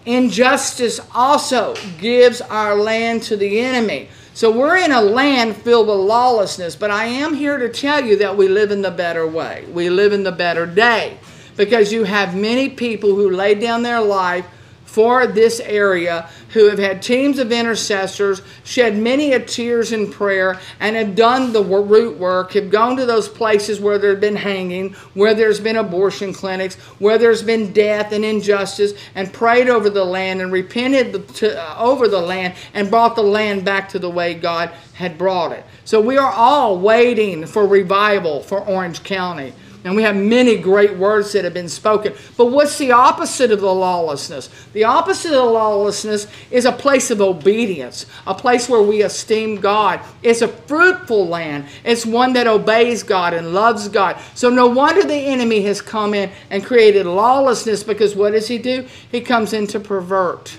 Injustice 0.06 1.00
also 1.14 1.74
gives 1.98 2.40
our 2.40 2.74
land 2.74 3.22
to 3.24 3.36
the 3.36 3.60
enemy. 3.60 4.08
So 4.32 4.50
we're 4.50 4.78
in 4.78 4.92
a 4.92 5.00
land 5.02 5.58
filled 5.58 5.88
with 5.88 5.98
lawlessness, 5.98 6.74
but 6.74 6.90
I 6.90 7.04
am 7.04 7.34
here 7.34 7.58
to 7.58 7.68
tell 7.68 8.02
you 8.02 8.16
that 8.16 8.34
we 8.34 8.48
live 8.48 8.70
in 8.70 8.80
the 8.80 8.90
better 8.90 9.26
way. 9.26 9.66
We 9.70 9.90
live 9.90 10.14
in 10.14 10.22
the 10.22 10.32
better 10.32 10.64
day 10.64 11.18
because 11.54 11.92
you 11.92 12.04
have 12.04 12.34
many 12.34 12.70
people 12.70 13.14
who 13.14 13.28
laid 13.28 13.60
down 13.60 13.82
their 13.82 14.00
life 14.00 14.46
for 14.94 15.26
this 15.26 15.58
area 15.58 16.28
who 16.50 16.68
have 16.68 16.78
had 16.78 17.02
teams 17.02 17.40
of 17.40 17.50
intercessors, 17.50 18.42
shed 18.62 18.96
many 18.96 19.32
a 19.32 19.40
tears 19.40 19.90
in 19.90 20.08
prayer, 20.08 20.60
and 20.78 20.94
have 20.94 21.16
done 21.16 21.52
the 21.52 21.60
root 21.60 22.16
work, 22.16 22.52
have 22.52 22.70
gone 22.70 22.96
to 22.96 23.04
those 23.04 23.28
places 23.28 23.80
where 23.80 23.98
there 23.98 24.10
have 24.10 24.20
been 24.20 24.36
hanging, 24.36 24.92
where 25.14 25.34
there's 25.34 25.58
been 25.58 25.76
abortion 25.76 26.32
clinics, 26.32 26.76
where 27.00 27.18
there's 27.18 27.42
been 27.42 27.72
death 27.72 28.12
and 28.12 28.24
injustice, 28.24 28.92
and 29.16 29.32
prayed 29.32 29.68
over 29.68 29.90
the 29.90 30.04
land 30.04 30.40
and 30.40 30.52
repented 30.52 31.26
to, 31.34 31.60
uh, 31.60 31.76
over 31.76 32.06
the 32.06 32.20
land 32.20 32.54
and 32.72 32.88
brought 32.88 33.16
the 33.16 33.22
land 33.22 33.64
back 33.64 33.88
to 33.88 33.98
the 33.98 34.08
way 34.08 34.32
God 34.32 34.70
had 34.92 35.18
brought 35.18 35.50
it. 35.50 35.64
So 35.84 36.00
we 36.00 36.18
are 36.18 36.30
all 36.30 36.78
waiting 36.78 37.46
for 37.46 37.66
revival 37.66 38.44
for 38.44 38.60
Orange 38.60 39.02
County. 39.02 39.54
And 39.84 39.94
we 39.94 40.02
have 40.02 40.16
many 40.16 40.56
great 40.56 40.96
words 40.96 41.32
that 41.32 41.44
have 41.44 41.52
been 41.52 41.68
spoken. 41.68 42.14
But 42.38 42.46
what's 42.46 42.78
the 42.78 42.92
opposite 42.92 43.50
of 43.50 43.60
the 43.60 43.72
lawlessness? 43.72 44.48
The 44.72 44.84
opposite 44.84 45.28
of 45.28 45.44
the 45.44 45.44
lawlessness 45.44 46.26
is 46.50 46.64
a 46.64 46.72
place 46.72 47.10
of 47.10 47.20
obedience, 47.20 48.06
a 48.26 48.34
place 48.34 48.66
where 48.66 48.80
we 48.80 49.02
esteem 49.02 49.60
God. 49.60 50.00
It's 50.22 50.40
a 50.40 50.48
fruitful 50.48 51.28
land, 51.28 51.66
it's 51.84 52.06
one 52.06 52.32
that 52.32 52.46
obeys 52.46 53.02
God 53.02 53.34
and 53.34 53.52
loves 53.52 53.88
God. 53.88 54.16
So 54.34 54.48
no 54.48 54.68
wonder 54.68 55.02
the 55.02 55.14
enemy 55.14 55.60
has 55.64 55.82
come 55.82 56.14
in 56.14 56.30
and 56.48 56.64
created 56.64 57.04
lawlessness 57.04 57.84
because 57.84 58.16
what 58.16 58.30
does 58.32 58.48
he 58.48 58.56
do? 58.56 58.88
He 59.12 59.20
comes 59.20 59.52
in 59.52 59.66
to 59.68 59.80
pervert, 59.80 60.56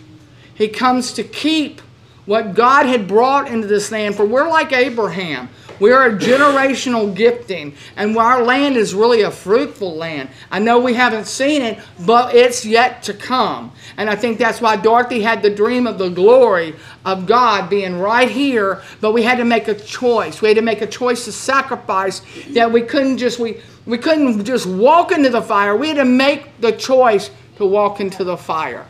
he 0.53 0.67
comes 0.67 1.13
to 1.13 1.23
keep 1.23 1.81
what 2.27 2.53
God 2.53 2.85
had 2.85 3.07
brought 3.07 3.49
into 3.49 3.67
this 3.67 3.91
land. 3.91 4.15
For 4.15 4.25
we're 4.25 4.49
like 4.49 4.71
Abraham. 4.71 5.49
We 5.79 5.91
are 5.91 6.07
a 6.07 6.17
generational 6.17 7.13
gifting, 7.13 7.75
and 7.95 8.17
our 8.17 8.43
land 8.43 8.77
is 8.77 8.93
really 8.93 9.21
a 9.21 9.31
fruitful 9.31 9.95
land. 9.95 10.29
I 10.49 10.59
know 10.59 10.79
we 10.79 10.93
haven't 10.93 11.25
seen 11.25 11.61
it, 11.61 11.79
but 12.05 12.33
it's 12.33 12.65
yet 12.65 13.03
to 13.03 13.13
come. 13.13 13.71
And 13.97 14.09
I 14.09 14.15
think 14.15 14.37
that's 14.37 14.61
why 14.61 14.77
Dorothy 14.77 15.21
had 15.21 15.41
the 15.41 15.49
dream 15.49 15.87
of 15.87 15.97
the 15.97 16.09
glory 16.09 16.75
of 17.03 17.25
God 17.25 17.69
being 17.69 17.99
right 17.99 18.29
here, 18.29 18.81
but 19.01 19.11
we 19.11 19.23
had 19.23 19.37
to 19.37 19.45
make 19.45 19.67
a 19.67 19.75
choice. 19.75 20.41
We 20.41 20.47
had 20.47 20.57
to 20.57 20.63
make 20.63 20.81
a 20.81 20.87
choice 20.87 21.25
to 21.25 21.31
sacrifice 21.31 22.21
that 22.49 22.71
we 22.71 22.81
couldn't 22.81 23.17
just 23.17 23.39
we 23.39 23.61
we 23.85 23.97
couldn't 23.97 24.45
just 24.45 24.65
walk 24.65 25.11
into 25.11 25.29
the 25.29 25.41
fire. 25.41 25.75
We 25.75 25.89
had 25.89 25.97
to 25.97 26.05
make 26.05 26.59
the 26.59 26.71
choice 26.71 27.29
to 27.57 27.65
walk 27.65 27.99
into 27.99 28.23
the 28.23 28.37
fire. 28.37 28.85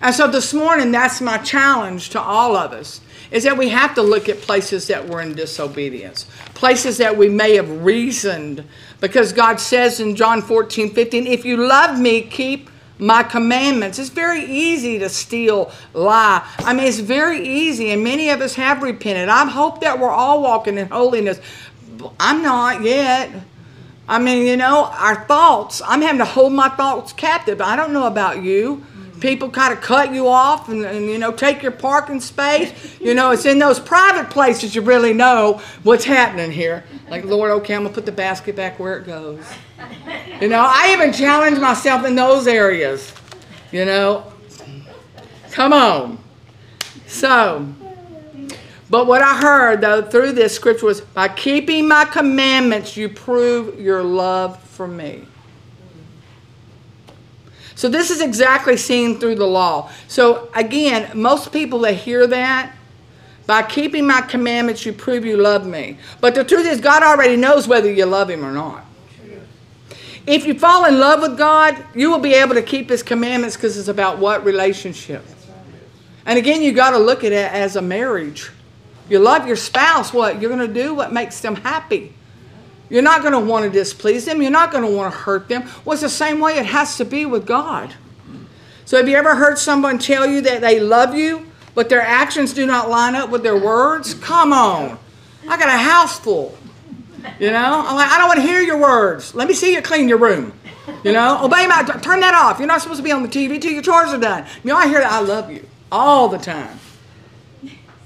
And 0.00 0.14
so 0.14 0.28
this 0.28 0.54
morning, 0.54 0.92
that's 0.92 1.20
my 1.20 1.38
challenge 1.38 2.10
to 2.10 2.20
all 2.20 2.56
of 2.56 2.72
us 2.72 3.00
is 3.30 3.44
that 3.44 3.56
we 3.56 3.68
have 3.68 3.94
to 3.94 4.02
look 4.02 4.28
at 4.28 4.40
places 4.40 4.86
that 4.88 5.06
we're 5.06 5.20
in 5.20 5.34
disobedience, 5.34 6.26
places 6.54 6.98
that 6.98 7.16
we 7.16 7.28
may 7.28 7.56
have 7.56 7.84
reasoned, 7.84 8.64
because 9.00 9.32
God 9.32 9.60
says 9.60 10.00
in 10.00 10.16
John 10.16 10.42
14, 10.42 10.94
15, 10.94 11.26
if 11.26 11.44
you 11.44 11.56
love 11.56 11.98
me, 11.98 12.22
keep 12.22 12.70
my 12.98 13.22
commandments. 13.22 13.98
It's 13.98 14.08
very 14.08 14.44
easy 14.44 14.98
to 14.98 15.08
steal, 15.08 15.70
lie. 15.92 16.46
I 16.58 16.72
mean, 16.72 16.86
it's 16.86 16.98
very 16.98 17.46
easy, 17.46 17.90
and 17.90 18.02
many 18.02 18.30
of 18.30 18.40
us 18.40 18.54
have 18.54 18.82
repented. 18.82 19.28
I 19.28 19.44
hope 19.46 19.80
that 19.82 19.98
we're 19.98 20.10
all 20.10 20.42
walking 20.42 20.78
in 20.78 20.88
holiness. 20.88 21.40
I'm 22.18 22.42
not 22.42 22.82
yet. 22.82 23.30
I 24.08 24.18
mean, 24.18 24.46
you 24.46 24.56
know, 24.56 24.86
our 24.86 25.26
thoughts, 25.26 25.82
I'm 25.84 26.00
having 26.00 26.18
to 26.18 26.24
hold 26.24 26.52
my 26.52 26.70
thoughts 26.70 27.12
captive. 27.12 27.60
I 27.60 27.76
don't 27.76 27.92
know 27.92 28.06
about 28.06 28.42
you 28.42 28.84
people 29.20 29.50
kind 29.50 29.72
of 29.72 29.80
cut 29.80 30.12
you 30.12 30.28
off 30.28 30.68
and, 30.68 30.84
and, 30.84 31.06
you 31.06 31.18
know 31.18 31.32
take 31.32 31.62
your 31.62 31.72
parking 31.72 32.20
space. 32.20 32.98
You 33.00 33.14
know 33.14 33.30
it's 33.30 33.44
in 33.44 33.58
those 33.58 33.78
private 33.78 34.30
places 34.30 34.74
you 34.74 34.82
really 34.82 35.12
know 35.12 35.60
what's 35.82 36.04
happening 36.04 36.50
here. 36.50 36.84
Like 37.10 37.24
lord 37.24 37.50
okay 37.52 37.74
i'm 37.74 37.82
gonna 37.82 37.94
put 37.94 38.06
the 38.06 38.12
basket 38.12 38.56
back 38.56 38.78
where 38.78 38.98
it 38.98 39.06
goes. 39.06 39.44
You 40.40 40.48
know 40.48 40.64
i 40.66 40.92
even 40.92 41.12
challenge 41.12 41.58
myself 41.58 42.04
in 42.04 42.14
those 42.14 42.46
areas 42.46 43.12
you 43.72 43.84
know? 43.84 44.24
Come 45.50 45.72
on. 45.72 46.18
So 47.06 47.66
but 48.90 49.06
what 49.06 49.22
i 49.22 49.36
heard 49.36 49.80
though 49.80 50.02
through 50.02 50.32
this 50.32 50.54
scripture 50.54 50.86
was 50.86 51.00
by 51.00 51.28
keeping 51.28 51.86
my 51.86 52.04
commandments 52.06 52.96
you 52.96 53.08
prove 53.08 53.78
your 53.78 54.02
love 54.02 54.58
for 54.62 54.88
me 54.88 55.26
so 57.78 57.88
this 57.88 58.10
is 58.10 58.20
exactly 58.20 58.76
seen 58.76 59.20
through 59.20 59.36
the 59.36 59.46
law. 59.46 59.88
So 60.08 60.50
again, 60.52 61.16
most 61.16 61.52
people 61.52 61.78
that 61.82 61.92
hear 61.92 62.26
that, 62.26 62.74
by 63.46 63.62
keeping 63.62 64.04
my 64.04 64.20
commandments, 64.20 64.84
you 64.84 64.92
prove 64.92 65.24
you 65.24 65.36
love 65.36 65.64
me. 65.64 65.96
But 66.20 66.34
the 66.34 66.42
truth 66.42 66.66
is, 66.66 66.80
God 66.80 67.04
already 67.04 67.36
knows 67.36 67.68
whether 67.68 67.88
you 67.88 68.04
love 68.04 68.30
him 68.30 68.44
or 68.44 68.50
not. 68.50 68.84
If 70.26 70.44
you 70.44 70.58
fall 70.58 70.86
in 70.86 70.98
love 70.98 71.22
with 71.22 71.38
God, 71.38 71.80
you 71.94 72.10
will 72.10 72.18
be 72.18 72.34
able 72.34 72.56
to 72.56 72.62
keep 72.62 72.90
his 72.90 73.04
commandments 73.04 73.54
because 73.54 73.78
it's 73.78 73.86
about 73.86 74.18
what 74.18 74.44
relationship. 74.44 75.24
And 76.26 76.36
again, 76.36 76.62
you 76.62 76.72
got 76.72 76.90
to 76.90 76.98
look 76.98 77.22
at 77.22 77.30
it 77.30 77.52
as 77.52 77.76
a 77.76 77.82
marriage. 77.82 78.50
You 79.08 79.20
love 79.20 79.46
your 79.46 79.54
spouse, 79.54 80.12
what? 80.12 80.42
You're 80.42 80.50
going 80.50 80.66
to 80.66 80.74
do 80.74 80.94
what 80.94 81.12
makes 81.12 81.38
them 81.38 81.54
happy. 81.54 82.12
You're 82.90 83.02
not 83.02 83.20
going 83.22 83.32
to 83.32 83.40
want 83.40 83.64
to 83.64 83.70
displease 83.70 84.24
them. 84.24 84.40
You're 84.40 84.50
not 84.50 84.72
going 84.72 84.84
to 84.84 84.90
want 84.90 85.12
to 85.12 85.18
hurt 85.18 85.48
them. 85.48 85.68
Well, 85.84 85.92
it's 85.92 86.02
the 86.02 86.08
same 86.08 86.40
way 86.40 86.56
it 86.56 86.66
has 86.66 86.96
to 86.96 87.04
be 87.04 87.26
with 87.26 87.46
God. 87.46 87.94
So, 88.84 88.96
have 88.96 89.08
you 89.08 89.16
ever 89.16 89.34
heard 89.34 89.58
someone 89.58 89.98
tell 89.98 90.26
you 90.26 90.40
that 90.42 90.62
they 90.62 90.80
love 90.80 91.14
you, 91.14 91.46
but 91.74 91.90
their 91.90 92.00
actions 92.00 92.54
do 92.54 92.64
not 92.64 92.88
line 92.88 93.14
up 93.14 93.28
with 93.28 93.42
their 93.42 93.58
words? 93.58 94.14
Come 94.14 94.52
on. 94.52 94.98
I 95.46 95.58
got 95.58 95.68
a 95.68 95.78
house 95.78 96.18
full. 96.18 96.56
You 97.38 97.50
know, 97.50 97.84
I'm 97.86 97.96
like, 97.96 98.10
I 98.10 98.18
don't 98.18 98.28
want 98.28 98.40
to 98.40 98.46
hear 98.46 98.60
your 98.60 98.78
words. 98.78 99.34
Let 99.34 99.48
me 99.48 99.54
see 99.54 99.74
you 99.74 99.82
clean 99.82 100.08
your 100.08 100.18
room. 100.18 100.52
You 101.04 101.12
know, 101.12 101.44
obey 101.44 101.66
my, 101.66 101.82
turn 102.00 102.20
that 102.20 102.34
off. 102.34 102.58
You're 102.58 102.68
not 102.68 102.80
supposed 102.80 102.98
to 102.98 103.04
be 103.04 103.12
on 103.12 103.22
the 103.22 103.28
TV 103.28 103.60
till 103.60 103.72
your 103.72 103.82
chores 103.82 104.10
are 104.10 104.18
done. 104.18 104.46
You 104.64 104.70
know, 104.70 104.76
I 104.76 104.88
hear 104.88 105.00
that. 105.00 105.12
I 105.12 105.20
love 105.20 105.50
you 105.50 105.66
all 105.92 106.28
the 106.28 106.38
time. 106.38 106.78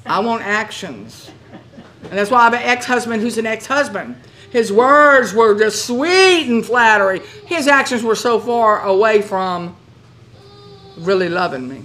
I 0.04 0.18
want 0.20 0.42
actions. 0.42 1.30
And 2.02 2.18
that's 2.18 2.30
why 2.30 2.40
I 2.40 2.44
have 2.44 2.54
an 2.54 2.62
ex 2.62 2.86
husband 2.86 3.22
who's 3.22 3.38
an 3.38 3.46
ex 3.46 3.66
husband. 3.66 4.16
His 4.52 4.70
words 4.70 5.32
were 5.32 5.58
just 5.58 5.86
sweet 5.86 6.46
and 6.48 6.64
flattery. 6.64 7.20
His 7.46 7.66
actions 7.66 8.02
were 8.02 8.14
so 8.14 8.38
far 8.38 8.82
away 8.82 9.22
from 9.22 9.74
really 10.98 11.30
loving 11.30 11.68
me. 11.68 11.84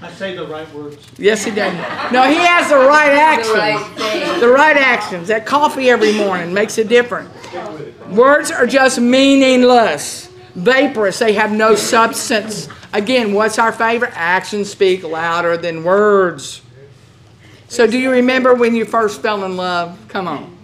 I 0.00 0.10
say 0.12 0.34
the 0.34 0.46
right 0.46 0.72
words. 0.72 1.06
Yes, 1.18 1.44
he 1.44 1.50
did. 1.50 1.72
No, 2.12 2.22
he 2.22 2.36
has 2.36 2.70
the 2.70 2.76
right 2.76 3.12
actions. 3.12 4.40
The 4.40 4.48
right 4.48 4.76
actions. 4.76 5.28
That 5.28 5.44
coffee 5.44 5.90
every 5.90 6.12
morning 6.12 6.54
makes 6.54 6.78
a 6.78 6.84
difference. 6.84 7.30
Words 8.08 8.50
are 8.50 8.66
just 8.66 9.00
meaningless, 9.00 10.28
vaporous. 10.54 11.18
They 11.18 11.34
have 11.34 11.52
no 11.52 11.74
substance. 11.74 12.68
Again, 12.94 13.34
what's 13.34 13.58
our 13.58 13.72
favorite? 13.72 14.12
Actions 14.14 14.70
speak 14.70 15.02
louder 15.02 15.58
than 15.58 15.84
words. 15.84 16.62
So, 17.66 17.86
do 17.86 17.98
you 17.98 18.10
remember 18.10 18.54
when 18.54 18.74
you 18.74 18.86
first 18.86 19.20
fell 19.20 19.44
in 19.44 19.58
love? 19.58 19.98
Come 20.08 20.26
on. 20.26 20.57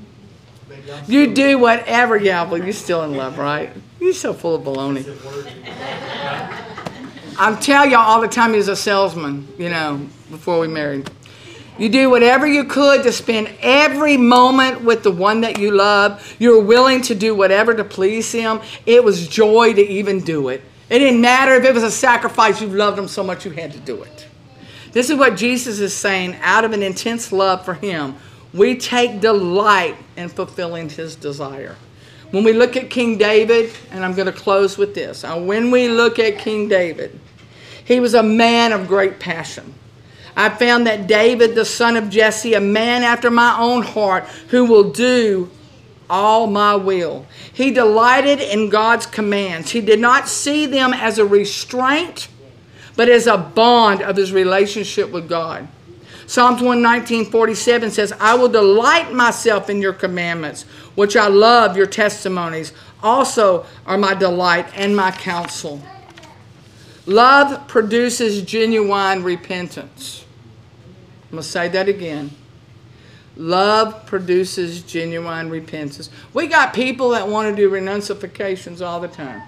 You 1.06 1.34
do 1.34 1.58
whatever, 1.58 2.16
yeah, 2.16 2.44
but 2.44 2.62
you're 2.62 2.72
still 2.72 3.02
in 3.04 3.14
love, 3.14 3.38
right? 3.38 3.70
You're 4.00 4.12
so 4.12 4.34
full 4.34 4.54
of 4.54 4.62
baloney. 4.62 5.06
I'm 7.38 7.58
telling 7.58 7.90
y'all 7.90 8.00
all 8.00 8.20
the 8.20 8.28
time 8.28 8.50
he 8.50 8.58
was 8.58 8.68
a 8.68 8.76
salesman, 8.76 9.48
you 9.58 9.68
know, 9.68 10.06
before 10.30 10.60
we 10.60 10.68
married. 10.68 11.10
You 11.78 11.88
do 11.88 12.08
whatever 12.08 12.46
you 12.46 12.64
could 12.64 13.02
to 13.02 13.10
spend 13.10 13.50
every 13.60 14.16
moment 14.16 14.82
with 14.82 15.02
the 15.02 15.10
one 15.10 15.40
that 15.40 15.58
you 15.58 15.72
love. 15.72 16.36
You're 16.38 16.62
willing 16.62 17.02
to 17.02 17.14
do 17.16 17.34
whatever 17.34 17.74
to 17.74 17.82
please 17.82 18.30
him. 18.30 18.60
It 18.86 19.02
was 19.02 19.26
joy 19.26 19.72
to 19.72 19.82
even 19.82 20.20
do 20.20 20.50
it. 20.50 20.62
It 20.88 21.00
didn't 21.00 21.20
matter 21.20 21.54
if 21.54 21.64
it 21.64 21.74
was 21.74 21.82
a 21.82 21.90
sacrifice, 21.90 22.60
you 22.60 22.68
loved 22.68 22.98
him 22.98 23.08
so 23.08 23.24
much 23.24 23.44
you 23.44 23.50
had 23.50 23.72
to 23.72 23.80
do 23.80 24.02
it. 24.02 24.28
This 24.92 25.10
is 25.10 25.18
what 25.18 25.36
Jesus 25.36 25.80
is 25.80 25.92
saying 25.92 26.36
out 26.42 26.64
of 26.64 26.72
an 26.72 26.82
intense 26.82 27.32
love 27.32 27.64
for 27.64 27.74
him. 27.74 28.14
We 28.54 28.76
take 28.76 29.20
delight 29.20 29.96
in 30.16 30.28
fulfilling 30.28 30.88
his 30.88 31.16
desire. 31.16 31.76
When 32.30 32.44
we 32.44 32.52
look 32.52 32.76
at 32.76 32.88
King 32.88 33.18
David, 33.18 33.72
and 33.90 34.04
I'm 34.04 34.14
going 34.14 34.26
to 34.26 34.32
close 34.32 34.78
with 34.78 34.94
this. 34.94 35.24
Uh, 35.24 35.38
when 35.38 35.70
we 35.70 35.88
look 35.88 36.18
at 36.18 36.38
King 36.38 36.68
David, 36.68 37.18
he 37.84 38.00
was 38.00 38.14
a 38.14 38.22
man 38.22 38.72
of 38.72 38.88
great 38.88 39.18
passion. 39.18 39.74
I 40.36 40.48
found 40.48 40.86
that 40.86 41.06
David, 41.06 41.54
the 41.54 41.64
son 41.64 41.96
of 41.96 42.10
Jesse, 42.10 42.54
a 42.54 42.60
man 42.60 43.02
after 43.02 43.30
my 43.30 43.56
own 43.58 43.82
heart, 43.82 44.24
who 44.48 44.64
will 44.64 44.90
do 44.90 45.50
all 46.08 46.46
my 46.46 46.74
will. 46.74 47.26
He 47.52 47.70
delighted 47.70 48.40
in 48.40 48.68
God's 48.68 49.06
commands. 49.06 49.70
He 49.70 49.80
did 49.80 50.00
not 50.00 50.28
see 50.28 50.66
them 50.66 50.92
as 50.92 51.18
a 51.18 51.26
restraint, 51.26 52.28
but 52.96 53.08
as 53.08 53.26
a 53.26 53.36
bond 53.36 54.02
of 54.02 54.16
his 54.16 54.32
relationship 54.32 55.10
with 55.10 55.28
God. 55.28 55.68
Psalms 56.26 56.62
119, 56.62 57.26
47 57.30 57.90
says, 57.90 58.12
I 58.18 58.34
will 58.34 58.48
delight 58.48 59.12
myself 59.12 59.68
in 59.68 59.80
your 59.80 59.92
commandments, 59.92 60.62
which 60.94 61.16
I 61.16 61.28
love, 61.28 61.76
your 61.76 61.86
testimonies 61.86 62.72
also 63.02 63.66
are 63.86 63.98
my 63.98 64.14
delight 64.14 64.66
and 64.74 64.96
my 64.96 65.10
counsel. 65.10 65.80
Love 67.06 67.68
produces 67.68 68.42
genuine 68.42 69.22
repentance. 69.22 70.24
I'm 71.24 71.32
going 71.32 71.42
to 71.42 71.48
say 71.48 71.68
that 71.68 71.88
again. 71.88 72.30
Love 73.36 74.06
produces 74.06 74.82
genuine 74.82 75.50
repentance. 75.50 76.08
We 76.32 76.46
got 76.46 76.72
people 76.72 77.10
that 77.10 77.28
want 77.28 77.54
to 77.54 77.56
do 77.56 77.68
renunciations 77.68 78.80
all 78.80 79.00
the 79.00 79.08
time. 79.08 79.42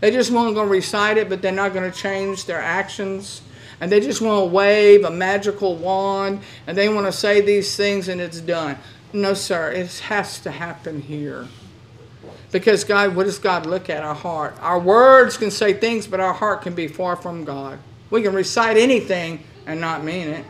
They 0.00 0.10
just 0.10 0.30
want 0.30 0.48
to 0.50 0.54
go 0.54 0.64
recite 0.64 1.16
it, 1.16 1.28
but 1.28 1.42
they're 1.42 1.52
not 1.52 1.72
going 1.72 1.90
to 1.90 1.96
change 1.96 2.46
their 2.46 2.60
actions. 2.60 3.42
And 3.80 3.92
they 3.92 4.00
just 4.00 4.20
want 4.20 4.48
to 4.48 4.54
wave 4.54 5.04
a 5.04 5.10
magical 5.10 5.76
wand 5.76 6.40
and 6.66 6.76
they 6.76 6.88
want 6.88 7.06
to 7.06 7.12
say 7.12 7.40
these 7.40 7.76
things 7.76 8.08
and 8.08 8.20
it's 8.20 8.40
done. 8.40 8.78
No, 9.12 9.34
sir, 9.34 9.70
it 9.70 9.98
has 9.98 10.40
to 10.40 10.50
happen 10.50 11.02
here. 11.02 11.46
Because 12.52 12.84
God, 12.84 13.14
what 13.14 13.24
does 13.24 13.38
God 13.38 13.66
look 13.66 13.90
at? 13.90 14.02
Our 14.02 14.14
heart. 14.14 14.56
Our 14.60 14.78
words 14.78 15.36
can 15.36 15.50
say 15.50 15.74
things, 15.74 16.06
but 16.06 16.20
our 16.20 16.32
heart 16.32 16.62
can 16.62 16.74
be 16.74 16.88
far 16.88 17.16
from 17.16 17.44
God. 17.44 17.78
We 18.10 18.22
can 18.22 18.34
recite 18.34 18.76
anything 18.76 19.44
and 19.66 19.80
not 19.80 20.04
mean 20.04 20.28
it. 20.28 20.44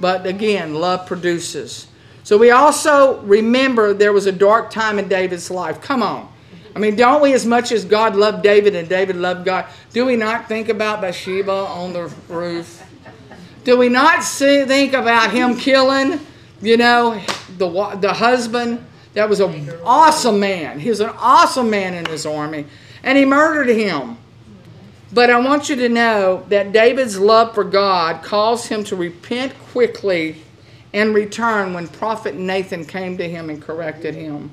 But 0.00 0.26
again, 0.26 0.74
love 0.74 1.06
produces. 1.06 1.88
So 2.24 2.38
we 2.38 2.50
also 2.50 3.20
remember 3.22 3.94
there 3.94 4.12
was 4.12 4.26
a 4.26 4.32
dark 4.32 4.70
time 4.70 4.98
in 4.98 5.08
David's 5.08 5.50
life. 5.50 5.80
Come 5.80 6.02
on. 6.02 6.28
I 6.74 6.80
mean, 6.80 6.96
don't 6.96 7.22
we, 7.22 7.32
as 7.34 7.46
much 7.46 7.70
as 7.70 7.84
God 7.84 8.16
loved 8.16 8.42
David 8.42 8.74
and 8.74 8.88
David 8.88 9.16
loved 9.16 9.44
God, 9.44 9.66
do 9.92 10.04
we 10.04 10.16
not 10.16 10.48
think 10.48 10.68
about 10.68 11.00
Bathsheba 11.00 11.52
on 11.52 11.92
the 11.92 12.12
roof? 12.28 12.82
Do 13.62 13.78
we 13.78 13.88
not 13.88 14.24
see, 14.24 14.64
think 14.64 14.92
about 14.92 15.30
him 15.30 15.56
killing, 15.56 16.20
you 16.60 16.76
know, 16.76 17.20
the, 17.58 17.96
the 18.00 18.12
husband? 18.12 18.84
That 19.14 19.28
was 19.28 19.38
an 19.38 19.70
awesome 19.84 20.40
man. 20.40 20.80
He 20.80 20.90
was 20.90 21.00
an 21.00 21.12
awesome 21.16 21.70
man 21.70 21.94
in 21.94 22.04
his 22.06 22.26
army. 22.26 22.66
And 23.04 23.16
he 23.16 23.24
murdered 23.24 23.68
him. 23.68 24.18
But 25.12 25.30
I 25.30 25.38
want 25.38 25.68
you 25.68 25.76
to 25.76 25.88
know 25.88 26.44
that 26.48 26.72
David's 26.72 27.18
love 27.18 27.54
for 27.54 27.62
God 27.62 28.24
caused 28.24 28.66
him 28.66 28.82
to 28.84 28.96
repent 28.96 29.56
quickly 29.70 30.42
and 30.92 31.14
return 31.14 31.72
when 31.72 31.86
prophet 31.86 32.34
Nathan 32.34 32.84
came 32.84 33.16
to 33.18 33.28
him 33.28 33.48
and 33.48 33.62
corrected 33.62 34.16
him. 34.16 34.50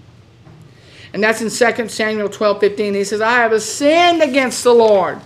And 1.13 1.23
that's 1.23 1.41
in 1.41 1.49
2 1.49 1.89
Samuel 1.89 2.29
12 2.29 2.59
15. 2.59 2.93
He 2.93 3.03
says, 3.03 3.21
I 3.21 3.39
have 3.39 3.61
sinned 3.61 4.21
against 4.21 4.63
the 4.63 4.73
Lord. 4.73 5.19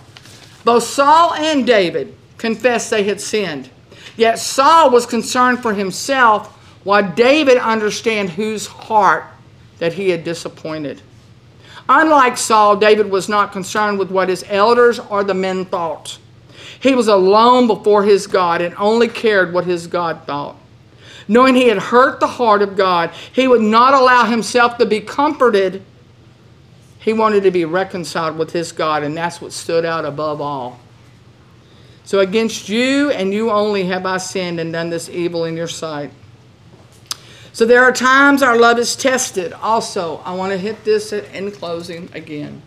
Both 0.64 0.84
Saul 0.84 1.34
and 1.34 1.66
David 1.66 2.14
confessed 2.38 2.90
they 2.90 3.04
had 3.04 3.20
sinned. 3.20 3.70
Yet 4.16 4.38
Saul 4.38 4.90
was 4.90 5.06
concerned 5.06 5.60
for 5.60 5.74
himself, 5.74 6.48
while 6.84 7.12
David 7.14 7.58
understood 7.58 8.30
whose 8.30 8.66
heart 8.66 9.24
that 9.78 9.92
he 9.92 10.10
had 10.10 10.24
disappointed. 10.24 11.02
Unlike 11.88 12.36
Saul, 12.36 12.76
David 12.76 13.10
was 13.10 13.28
not 13.28 13.52
concerned 13.52 13.98
with 13.98 14.10
what 14.10 14.28
his 14.28 14.44
elders 14.48 14.98
or 14.98 15.22
the 15.22 15.34
men 15.34 15.64
thought. 15.66 16.18
He 16.80 16.94
was 16.94 17.08
alone 17.08 17.66
before 17.66 18.02
his 18.02 18.26
God 18.26 18.60
and 18.60 18.74
only 18.76 19.08
cared 19.08 19.52
what 19.52 19.64
his 19.64 19.86
God 19.86 20.22
thought. 20.26 20.56
Knowing 21.28 21.54
he 21.54 21.68
had 21.68 21.78
hurt 21.78 22.20
the 22.20 22.26
heart 22.26 22.62
of 22.62 22.76
God, 22.76 23.10
he 23.32 23.48
would 23.48 23.60
not 23.60 23.94
allow 23.94 24.26
himself 24.26 24.78
to 24.78 24.86
be 24.86 25.00
comforted. 25.00 25.82
He 27.00 27.12
wanted 27.12 27.42
to 27.42 27.50
be 27.50 27.64
reconciled 27.64 28.38
with 28.38 28.52
his 28.52 28.72
God, 28.72 29.02
and 29.02 29.16
that's 29.16 29.40
what 29.40 29.52
stood 29.52 29.84
out 29.84 30.04
above 30.04 30.40
all. 30.40 30.78
So 32.04 32.20
against 32.20 32.68
you 32.68 33.10
and 33.10 33.34
you 33.34 33.50
only 33.50 33.84
have 33.86 34.06
I 34.06 34.18
sinned 34.18 34.60
and 34.60 34.72
done 34.72 34.90
this 34.90 35.08
evil 35.08 35.44
in 35.44 35.56
your 35.56 35.66
sight. 35.66 36.12
So 37.52 37.66
there 37.66 37.82
are 37.82 37.90
times 37.90 38.42
our 38.42 38.56
love 38.56 38.78
is 38.78 38.94
tested. 38.94 39.52
Also, 39.54 40.18
I 40.24 40.34
want 40.34 40.52
to 40.52 40.58
hit 40.58 40.84
this 40.84 41.12
in 41.12 41.50
closing 41.50 42.08
again. 42.12 42.62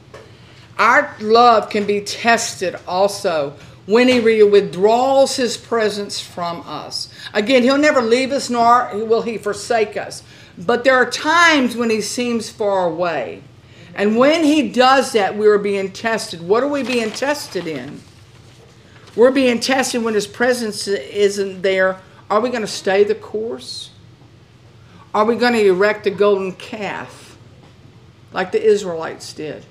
Our 0.77 1.15
love 1.21 1.69
can 1.69 1.85
be 1.85 2.01
tested 2.01 2.75
also 2.87 3.55
when 3.89 4.07
he 4.07 4.43
withdraws 4.43 5.35
his 5.35 5.57
presence 5.57 6.21
from 6.21 6.61
us. 6.67 7.11
Again, 7.33 7.63
he'll 7.63 7.79
never 7.79 8.03
leave 8.03 8.31
us 8.31 8.47
nor 8.47 8.91
will 8.93 9.23
he 9.23 9.35
forsake 9.39 9.97
us. 9.97 10.21
But 10.59 10.83
there 10.83 10.93
are 10.93 11.09
times 11.09 11.75
when 11.75 11.89
he 11.89 11.99
seems 11.99 12.51
far 12.51 12.85
away. 12.85 13.41
And 13.95 14.15
when 14.15 14.43
he 14.43 14.69
does 14.69 15.13
that, 15.13 15.35
we 15.35 15.47
are 15.47 15.57
being 15.57 15.91
tested. 15.91 16.39
What 16.39 16.61
are 16.61 16.67
we 16.67 16.83
being 16.83 17.09
tested 17.09 17.65
in? 17.65 17.99
We're 19.15 19.31
being 19.31 19.59
tested 19.59 20.03
when 20.03 20.13
his 20.13 20.27
presence 20.27 20.87
isn't 20.87 21.63
there. 21.63 21.99
Are 22.29 22.41
we 22.41 22.49
going 22.49 22.61
to 22.61 22.67
stay 22.67 23.03
the 23.03 23.15
course? 23.15 23.89
Are 25.15 25.25
we 25.25 25.35
going 25.35 25.53
to 25.53 25.65
erect 25.65 26.05
a 26.05 26.11
golden 26.11 26.51
calf 26.51 27.39
like 28.33 28.51
the 28.51 28.63
Israelites 28.63 29.33
did? 29.33 29.65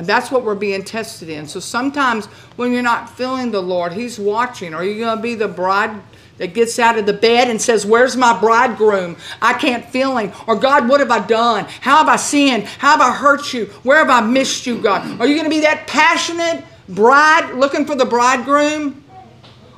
And 0.00 0.06
that's 0.06 0.30
what 0.30 0.44
we're 0.44 0.54
being 0.54 0.82
tested 0.82 1.28
in. 1.28 1.46
So 1.46 1.60
sometimes 1.60 2.24
when 2.56 2.72
you're 2.72 2.80
not 2.80 3.14
feeling 3.18 3.50
the 3.50 3.60
Lord, 3.60 3.92
He's 3.92 4.18
watching. 4.18 4.72
Are 4.72 4.82
you 4.82 4.98
going 4.98 5.18
to 5.18 5.22
be 5.22 5.34
the 5.34 5.46
bride 5.46 5.90
that 6.38 6.54
gets 6.54 6.78
out 6.78 6.96
of 6.96 7.04
the 7.04 7.12
bed 7.12 7.50
and 7.50 7.60
says, 7.60 7.84
Where's 7.84 8.16
my 8.16 8.40
bridegroom? 8.40 9.18
I 9.42 9.52
can't 9.52 9.84
feel 9.84 10.16
him. 10.16 10.32
Or 10.46 10.56
God, 10.56 10.88
what 10.88 11.00
have 11.00 11.10
I 11.10 11.26
done? 11.26 11.66
How 11.82 11.98
have 11.98 12.08
I 12.08 12.16
sinned? 12.16 12.64
How 12.64 12.92
have 12.92 13.02
I 13.02 13.14
hurt 13.14 13.52
you? 13.52 13.66
Where 13.82 13.98
have 13.98 14.08
I 14.08 14.26
missed 14.26 14.66
you, 14.66 14.80
God? 14.80 15.20
Are 15.20 15.26
you 15.26 15.34
going 15.34 15.44
to 15.44 15.50
be 15.50 15.60
that 15.60 15.86
passionate 15.86 16.64
bride 16.88 17.52
looking 17.56 17.84
for 17.84 17.94
the 17.94 18.06
bridegroom? 18.06 19.04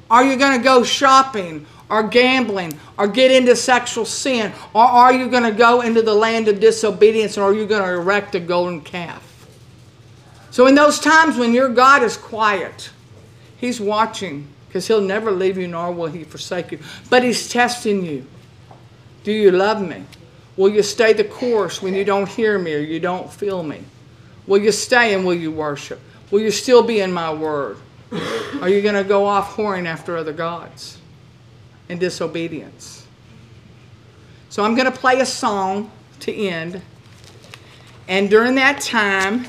Are 0.08 0.24
you 0.24 0.36
going 0.36 0.56
to 0.56 0.62
go 0.62 0.84
shopping? 0.84 1.66
or 1.90 2.04
gambling 2.04 2.78
or 2.96 3.06
get 3.06 3.30
into 3.32 3.56
sexual 3.56 4.06
sin? 4.06 4.52
Or 4.72 4.84
are 4.84 5.12
you 5.12 5.28
going 5.28 5.42
to 5.42 5.50
go 5.52 5.82
into 5.82 6.00
the 6.00 6.14
land 6.14 6.46
of 6.46 6.58
disobedience 6.60 7.36
or 7.36 7.42
are 7.42 7.54
you 7.54 7.66
going 7.66 7.82
to 7.82 7.90
erect 7.90 8.36
a 8.36 8.40
golden 8.40 8.80
calf? 8.80 9.31
So, 10.52 10.66
in 10.66 10.74
those 10.74 11.00
times 11.00 11.38
when 11.38 11.54
your 11.54 11.70
God 11.70 12.02
is 12.02 12.16
quiet, 12.16 12.90
He's 13.56 13.80
watching 13.80 14.46
because 14.68 14.86
He'll 14.86 15.00
never 15.00 15.30
leave 15.30 15.56
you 15.56 15.66
nor 15.66 15.90
will 15.90 16.08
He 16.08 16.24
forsake 16.24 16.72
you. 16.72 16.78
But 17.08 17.24
He's 17.24 17.48
testing 17.48 18.04
you. 18.04 18.26
Do 19.24 19.32
you 19.32 19.50
love 19.50 19.80
me? 19.80 20.04
Will 20.58 20.68
you 20.68 20.82
stay 20.82 21.14
the 21.14 21.24
course 21.24 21.80
when 21.80 21.94
you 21.94 22.04
don't 22.04 22.28
hear 22.28 22.58
me 22.58 22.74
or 22.74 22.80
you 22.80 23.00
don't 23.00 23.32
feel 23.32 23.62
me? 23.62 23.82
Will 24.46 24.60
you 24.60 24.72
stay 24.72 25.14
and 25.14 25.24
will 25.24 25.34
you 25.34 25.50
worship? 25.50 25.98
Will 26.30 26.40
you 26.40 26.50
still 26.50 26.82
be 26.82 27.00
in 27.00 27.12
my 27.12 27.32
word? 27.32 27.78
Are 28.60 28.68
you 28.68 28.82
going 28.82 28.94
to 28.94 29.04
go 29.04 29.24
off 29.24 29.56
whoring 29.56 29.86
after 29.86 30.18
other 30.18 30.34
gods 30.34 30.98
and 31.88 31.98
disobedience? 31.98 33.06
So 34.50 34.62
I'm 34.62 34.74
going 34.74 34.92
to 34.92 34.98
play 34.98 35.20
a 35.20 35.26
song 35.26 35.90
to 36.20 36.34
end. 36.34 36.82
And 38.06 38.28
during 38.28 38.56
that 38.56 38.82
time 38.82 39.46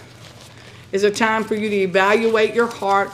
is 0.94 1.04
a 1.04 1.12
time 1.12 1.44
for 1.44 1.56
you 1.56 1.70
to 1.70 1.76
evaluate 1.76 2.54
your 2.54 2.68
heart. 2.68 3.10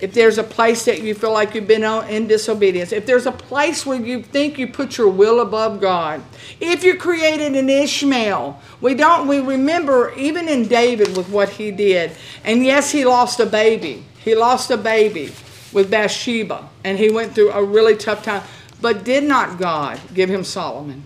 If 0.00 0.12
there's 0.12 0.38
a 0.38 0.42
place 0.42 0.86
that 0.86 1.02
you 1.02 1.14
feel 1.14 1.32
like 1.32 1.54
you've 1.54 1.68
been 1.68 1.84
in 1.84 2.26
disobedience, 2.26 2.90
if 2.90 3.06
there's 3.06 3.26
a 3.26 3.32
place 3.32 3.86
where 3.86 4.00
you 4.00 4.22
think 4.22 4.58
you 4.58 4.66
put 4.66 4.98
your 4.98 5.08
will 5.08 5.40
above 5.40 5.80
God, 5.80 6.22
if 6.58 6.82
you 6.82 6.96
created 6.96 7.54
an 7.54 7.68
Ishmael, 7.68 8.60
we 8.80 8.94
don't 8.94 9.28
we 9.28 9.40
remember 9.40 10.12
even 10.16 10.48
in 10.48 10.66
David 10.66 11.16
with 11.16 11.28
what 11.28 11.50
he 11.50 11.70
did. 11.70 12.12
And 12.44 12.64
yes, 12.64 12.90
he 12.90 13.04
lost 13.04 13.38
a 13.40 13.46
baby. 13.46 14.04
He 14.24 14.34
lost 14.34 14.70
a 14.70 14.76
baby 14.76 15.32
with 15.72 15.90
Bathsheba, 15.90 16.68
and 16.82 16.98
he 16.98 17.10
went 17.10 17.34
through 17.34 17.52
a 17.52 17.62
really 17.62 17.96
tough 17.96 18.24
time. 18.24 18.42
But 18.80 19.04
did 19.04 19.22
not 19.24 19.58
God 19.58 20.00
give 20.14 20.28
him 20.30 20.42
Solomon? 20.42 21.04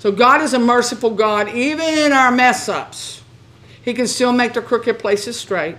So 0.00 0.10
God 0.10 0.42
is 0.42 0.52
a 0.52 0.58
merciful 0.58 1.10
God, 1.10 1.48
even 1.48 1.86
in 1.96 2.12
our 2.12 2.32
mess 2.32 2.68
ups. 2.68 3.21
He 3.84 3.94
can 3.94 4.06
still 4.06 4.32
make 4.32 4.54
the 4.54 4.62
crooked 4.62 4.98
places 4.98 5.38
straight. 5.38 5.76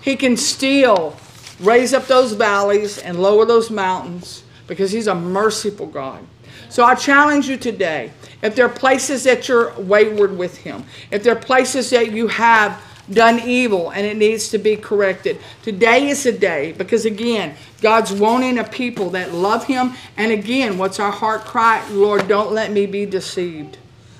He 0.00 0.16
can 0.16 0.36
still 0.36 1.16
raise 1.60 1.94
up 1.94 2.06
those 2.06 2.32
valleys 2.32 2.98
and 2.98 3.20
lower 3.20 3.44
those 3.44 3.70
mountains 3.70 4.42
because 4.66 4.90
He's 4.92 5.06
a 5.06 5.14
merciful 5.14 5.86
God. 5.86 6.26
So 6.68 6.84
I 6.84 6.94
challenge 6.94 7.48
you 7.48 7.56
today 7.56 8.12
if 8.42 8.56
there 8.56 8.66
are 8.66 8.72
places 8.72 9.24
that 9.24 9.48
you're 9.48 9.72
wayward 9.78 10.36
with 10.36 10.58
Him, 10.58 10.84
if 11.10 11.22
there 11.22 11.36
are 11.36 11.40
places 11.40 11.90
that 11.90 12.12
you 12.12 12.28
have 12.28 12.82
done 13.10 13.40
evil 13.40 13.90
and 13.90 14.06
it 14.06 14.16
needs 14.16 14.48
to 14.50 14.58
be 14.58 14.76
corrected. 14.76 15.38
Today 15.62 16.08
is 16.08 16.24
the 16.24 16.32
day 16.32 16.72
because, 16.72 17.04
again, 17.04 17.56
God's 17.80 18.12
wanting 18.12 18.58
a 18.58 18.64
people 18.64 19.10
that 19.10 19.34
love 19.34 19.64
Him. 19.64 19.94
And 20.16 20.32
again, 20.32 20.78
what's 20.78 21.00
our 21.00 21.10
heart 21.10 21.42
cry? 21.42 21.86
Lord, 21.90 22.28
don't 22.28 22.52
let 22.52 22.70
me 22.70 22.86
be 22.86 23.06
deceived. 23.06 23.78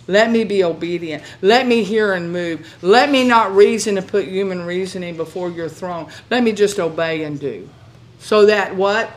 Let 0.08 0.30
me 0.30 0.44
be 0.44 0.64
obedient. 0.64 1.22
Let 1.42 1.66
me 1.66 1.84
hear 1.84 2.14
and 2.14 2.32
move. 2.32 2.76
Let 2.82 3.10
me 3.10 3.26
not 3.26 3.54
reason 3.54 3.98
and 3.98 4.06
put 4.06 4.26
human 4.26 4.62
reasoning 4.66 5.16
before 5.16 5.50
your 5.50 5.68
throne. 5.68 6.10
Let 6.30 6.42
me 6.42 6.52
just 6.52 6.78
obey 6.78 7.24
and 7.24 7.38
do. 7.38 7.68
So 8.18 8.46
that 8.46 8.74
what? 8.74 9.10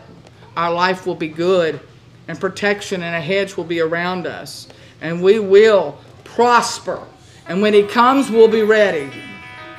Our 0.56 0.72
life 0.72 1.06
will 1.06 1.16
be 1.16 1.28
good 1.28 1.80
and 2.28 2.40
protection 2.40 3.04
and 3.04 3.16
a 3.16 3.22
hedge 3.22 3.58
will 3.58 3.64
be 3.64 3.80
around 3.80 4.28
us. 4.28 4.68
And 5.02 5.22
we 5.22 5.40
will 5.40 5.98
prosper. 6.24 7.02
And 7.48 7.62
when 7.62 7.74
He 7.74 7.84
comes, 7.84 8.30
we'll 8.30 8.48
be 8.48 8.64
ready 8.64 9.10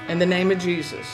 in 0.08 0.18
the 0.18 0.26
name 0.26 0.50
of 0.50 0.58
Jesus. 0.58 1.06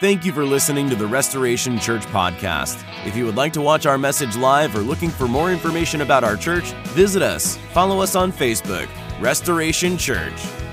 Thank 0.00 0.24
you 0.24 0.32
for 0.32 0.44
listening 0.44 0.88
to 0.90 0.96
the 0.96 1.08
Restoration 1.08 1.76
Church 1.80 2.02
podcast. 2.06 2.84
If 3.04 3.16
you 3.16 3.26
would 3.26 3.34
like 3.34 3.52
to 3.54 3.60
watch 3.60 3.84
our 3.84 3.98
message 3.98 4.36
live 4.36 4.76
or 4.76 4.78
looking 4.78 5.10
for 5.10 5.26
more 5.26 5.50
information 5.50 6.02
about 6.02 6.22
our 6.22 6.36
church, 6.36 6.70
visit 6.94 7.20
us. 7.20 7.56
Follow 7.72 8.00
us 8.00 8.14
on 8.14 8.32
Facebook, 8.32 8.88
Restoration 9.20 9.98
Church. 9.98 10.67